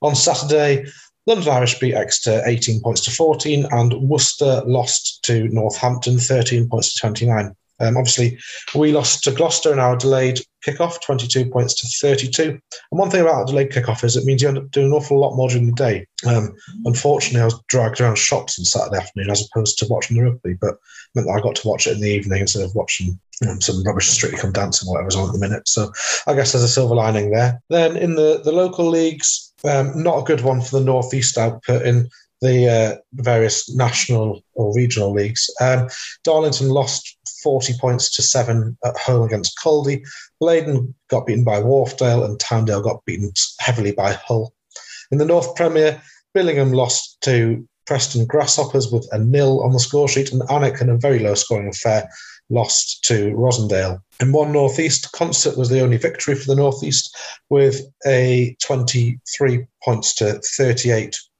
on 0.00 0.16
Saturday, 0.16 0.86
London 1.26 1.48
Irish 1.48 1.78
beat 1.78 1.94
Exeter 1.94 2.42
18 2.44 2.80
points 2.80 3.02
to 3.02 3.10
14, 3.12 3.66
and 3.70 3.94
Worcester 3.94 4.62
lost 4.66 5.22
to 5.24 5.48
Northampton 5.48 6.18
13 6.18 6.68
points 6.68 6.94
to 6.94 7.00
29. 7.00 7.54
Um, 7.82 7.96
obviously, 7.96 8.38
we 8.74 8.92
lost 8.92 9.24
to 9.24 9.32
Gloucester 9.32 9.72
in 9.72 9.78
our 9.78 9.96
delayed 9.96 10.40
kickoff, 10.64 11.00
22 11.02 11.50
points 11.50 11.74
to 11.74 12.06
32. 12.06 12.42
And 12.42 12.60
one 12.90 13.10
thing 13.10 13.20
about 13.20 13.42
a 13.42 13.46
delayed 13.46 13.70
kickoff 13.70 14.04
is 14.04 14.16
it 14.16 14.24
means 14.24 14.42
you 14.42 14.48
end 14.48 14.58
up 14.58 14.70
doing 14.70 14.86
an 14.86 14.92
awful 14.92 15.18
lot 15.18 15.36
more 15.36 15.48
during 15.48 15.66
the 15.66 15.72
day. 15.72 16.06
Um, 16.26 16.54
unfortunately, 16.84 17.40
I 17.40 17.46
was 17.46 17.60
dragged 17.68 18.00
around 18.00 18.16
shops 18.16 18.58
on 18.58 18.64
Saturday 18.64 19.02
afternoon 19.02 19.30
as 19.30 19.46
opposed 19.46 19.78
to 19.78 19.86
watching 19.88 20.16
the 20.16 20.24
rugby, 20.24 20.54
but 20.54 20.76
meant 21.14 21.26
that 21.26 21.34
I 21.34 21.40
got 21.40 21.56
to 21.56 21.68
watch 21.68 21.86
it 21.86 21.94
in 21.94 22.00
the 22.00 22.10
evening 22.10 22.40
instead 22.40 22.62
of 22.62 22.74
watching 22.74 23.18
um, 23.48 23.60
some 23.60 23.82
rubbish 23.82 24.08
Strictly 24.08 24.38
Come 24.38 24.52
Dancing, 24.52 24.88
whatever's 24.88 25.16
on 25.16 25.26
at 25.26 25.32
the 25.32 25.40
minute. 25.40 25.68
So 25.68 25.92
I 26.26 26.34
guess 26.34 26.52
there's 26.52 26.64
a 26.64 26.68
silver 26.68 26.94
lining 26.94 27.32
there. 27.32 27.60
Then 27.68 27.96
in 27.96 28.14
the, 28.14 28.40
the 28.44 28.52
local 28.52 28.88
leagues, 28.88 29.52
um, 29.64 30.02
not 30.02 30.18
a 30.18 30.24
good 30.24 30.42
one 30.42 30.60
for 30.60 30.78
the 30.78 30.84
Northeast 30.84 31.38
output 31.38 31.82
in 31.82 32.08
the 32.40 32.68
uh, 32.68 32.96
various 33.14 33.72
national 33.74 34.42
or 34.54 34.74
regional 34.74 35.12
leagues. 35.12 35.48
Um, 35.60 35.88
Darlington 36.24 36.68
lost 36.68 37.16
40 37.42 37.74
points 37.78 38.14
to 38.16 38.22
seven 38.22 38.76
at 38.84 38.96
home 38.96 39.22
against 39.22 39.58
Caldy. 39.58 40.02
Leyden 40.40 40.94
got 41.08 41.26
beaten 41.26 41.44
by 41.44 41.60
Wharfedale 41.60 42.24
and 42.24 42.38
Tynedale 42.38 42.82
got 42.82 43.04
beaten 43.04 43.32
heavily 43.58 43.92
by 43.92 44.12
Hull. 44.12 44.52
In 45.10 45.18
the 45.18 45.24
North 45.24 45.54
Premier, 45.56 46.00
Billingham 46.34 46.74
lost 46.74 47.20
to 47.22 47.66
Preston 47.86 48.26
Grasshoppers 48.26 48.90
with 48.90 49.06
a 49.12 49.18
nil 49.18 49.62
on 49.62 49.72
the 49.72 49.80
score 49.80 50.08
sheet, 50.08 50.32
and 50.32 50.42
Alnwick 50.42 50.80
in 50.80 50.88
a 50.88 50.96
very 50.96 51.18
low 51.18 51.34
scoring 51.34 51.68
affair 51.68 52.08
lost 52.48 53.04
to 53.04 53.32
Rossendale. 53.32 54.00
In 54.20 54.32
one 54.32 54.52
Northeast, 54.52 55.12
Consett 55.12 55.56
was 55.56 55.68
the 55.68 55.80
only 55.80 55.96
victory 55.96 56.34
for 56.34 56.46
the 56.46 56.54
Northeast 56.54 57.16
with 57.50 57.80
a 58.06 58.56
23 58.62 59.66
points 59.82 60.14
to 60.16 60.40
38 60.56 61.16
or 61.16 61.31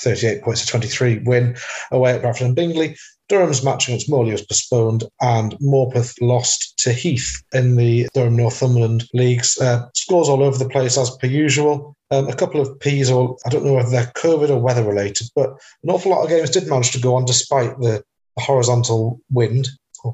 38 0.00 0.42
points 0.42 0.62
to 0.62 0.66
23 0.66 1.18
win 1.18 1.56
away 1.90 2.14
at 2.14 2.22
Bradford 2.22 2.46
and 2.46 2.56
Bingley. 2.56 2.96
Durham's 3.28 3.64
match 3.64 3.88
against 3.88 4.08
Morley 4.08 4.32
was 4.32 4.46
postponed, 4.46 5.04
and 5.20 5.58
Morpeth 5.58 6.14
lost 6.20 6.78
to 6.78 6.92
Heath 6.92 7.42
in 7.52 7.76
the 7.76 8.08
Durham 8.14 8.36
Northumberland 8.36 9.08
leagues. 9.14 9.58
Uh, 9.58 9.88
scores 9.94 10.28
all 10.28 10.44
over 10.44 10.56
the 10.56 10.68
place 10.68 10.96
as 10.96 11.10
per 11.16 11.26
usual. 11.26 11.96
Um, 12.12 12.28
a 12.28 12.36
couple 12.36 12.60
of 12.60 12.78
P's, 12.78 13.10
or 13.10 13.36
I 13.44 13.48
don't 13.48 13.64
know 13.64 13.72
whether 13.72 13.90
they're 13.90 14.12
COVID 14.16 14.50
or 14.50 14.60
weather 14.60 14.84
related, 14.84 15.28
but 15.34 15.50
an 15.82 15.90
awful 15.90 16.12
lot 16.12 16.22
of 16.22 16.28
games 16.28 16.50
did 16.50 16.68
manage 16.68 16.92
to 16.92 17.00
go 17.00 17.16
on 17.16 17.24
despite 17.24 17.78
the, 17.80 18.04
horizontal 18.38 19.18
wind. 19.30 19.66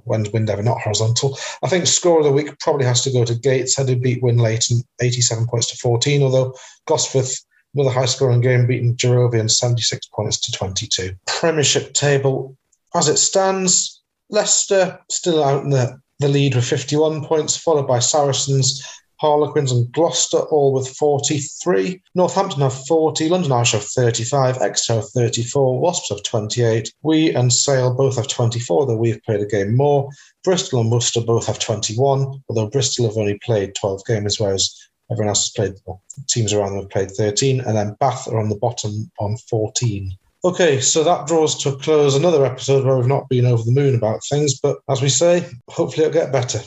When's 0.04 0.30
wind 0.30 0.48
ever 0.48 0.62
not 0.62 0.80
horizontal? 0.80 1.36
I 1.64 1.68
think 1.68 1.88
score 1.88 2.20
of 2.20 2.24
the 2.24 2.30
week 2.30 2.56
probably 2.60 2.86
has 2.86 3.02
to 3.02 3.10
go 3.10 3.24
to 3.24 3.34
Gateshead, 3.34 3.88
who 3.88 3.96
beat 3.96 4.22
Win 4.22 4.36
Winlaton 4.36 4.84
87 5.02 5.46
points 5.48 5.66
to 5.70 5.76
14, 5.76 6.22
although 6.22 6.54
Gosforth 6.88 7.42
with 7.74 7.86
a 7.86 7.90
high 7.90 8.06
scoring 8.06 8.40
game 8.40 8.66
beating 8.66 8.96
Jarrovian 8.96 9.50
76 9.50 10.06
points 10.06 10.40
to 10.40 10.52
22. 10.52 11.14
Premiership 11.26 11.94
table, 11.94 12.56
as 12.94 13.08
it 13.08 13.16
stands, 13.16 14.02
Leicester 14.30 14.98
still 15.10 15.42
out 15.42 15.64
in 15.64 15.70
the, 15.70 16.00
the 16.18 16.28
lead 16.28 16.54
with 16.54 16.64
51 16.64 17.24
points, 17.24 17.56
followed 17.56 17.86
by 17.86 17.98
Saracens, 17.98 18.82
Harlequins, 19.22 19.70
and 19.70 19.90
Gloucester, 19.92 20.38
all 20.38 20.72
with 20.72 20.88
43. 20.88 22.02
Northampton 22.16 22.60
have 22.60 22.86
40, 22.86 23.28
London 23.28 23.52
Irish 23.52 23.72
have 23.72 23.84
35, 23.84 24.58
Exeter 24.60 24.94
have 24.94 25.08
34, 25.10 25.80
Wasps 25.80 26.08
have 26.08 26.22
28. 26.24 26.92
We 27.02 27.32
and 27.32 27.52
Sale 27.52 27.94
both 27.94 28.16
have 28.16 28.26
24, 28.26 28.86
though 28.86 28.96
we've 28.96 29.22
played 29.22 29.40
a 29.40 29.46
game 29.46 29.76
more. 29.76 30.10
Bristol 30.42 30.80
and 30.80 30.90
Worcester 30.90 31.20
both 31.20 31.46
have 31.46 31.60
21, 31.60 32.42
although 32.48 32.68
Bristol 32.68 33.06
have 33.06 33.16
only 33.16 33.38
played 33.44 33.76
12 33.76 34.04
games, 34.06 34.40
whereas 34.40 34.76
everyone 35.12 35.28
else 35.28 35.44
has 35.44 35.50
played, 35.50 35.80
well, 35.86 36.02
teams 36.28 36.52
around 36.52 36.70
them 36.70 36.80
have 36.80 36.90
played 36.90 37.10
13. 37.10 37.60
And 37.60 37.76
then 37.76 37.96
Bath 38.00 38.28
are 38.28 38.40
on 38.40 38.48
the 38.48 38.56
bottom 38.56 39.10
on 39.18 39.36
14. 39.48 40.16
Okay, 40.44 40.80
so 40.80 41.04
that 41.04 41.28
draws 41.28 41.56
to 41.62 41.68
a 41.68 41.76
close 41.78 42.16
another 42.16 42.44
episode 42.44 42.84
where 42.84 42.96
we've 42.96 43.06
not 43.06 43.28
been 43.28 43.46
over 43.46 43.62
the 43.62 43.70
moon 43.70 43.94
about 43.94 44.24
things, 44.28 44.58
but 44.58 44.78
as 44.90 45.00
we 45.00 45.08
say, 45.08 45.46
hopefully 45.68 46.04
it'll 46.04 46.20
get 46.20 46.32
better. 46.32 46.60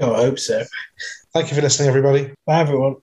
Oh, 0.00 0.14
I 0.14 0.22
hope 0.22 0.38
so. 0.38 0.64
Thank 1.34 1.50
you 1.50 1.56
for 1.56 1.62
listening, 1.62 1.88
everybody. 1.88 2.32
Bye, 2.46 2.60
everyone. 2.60 2.96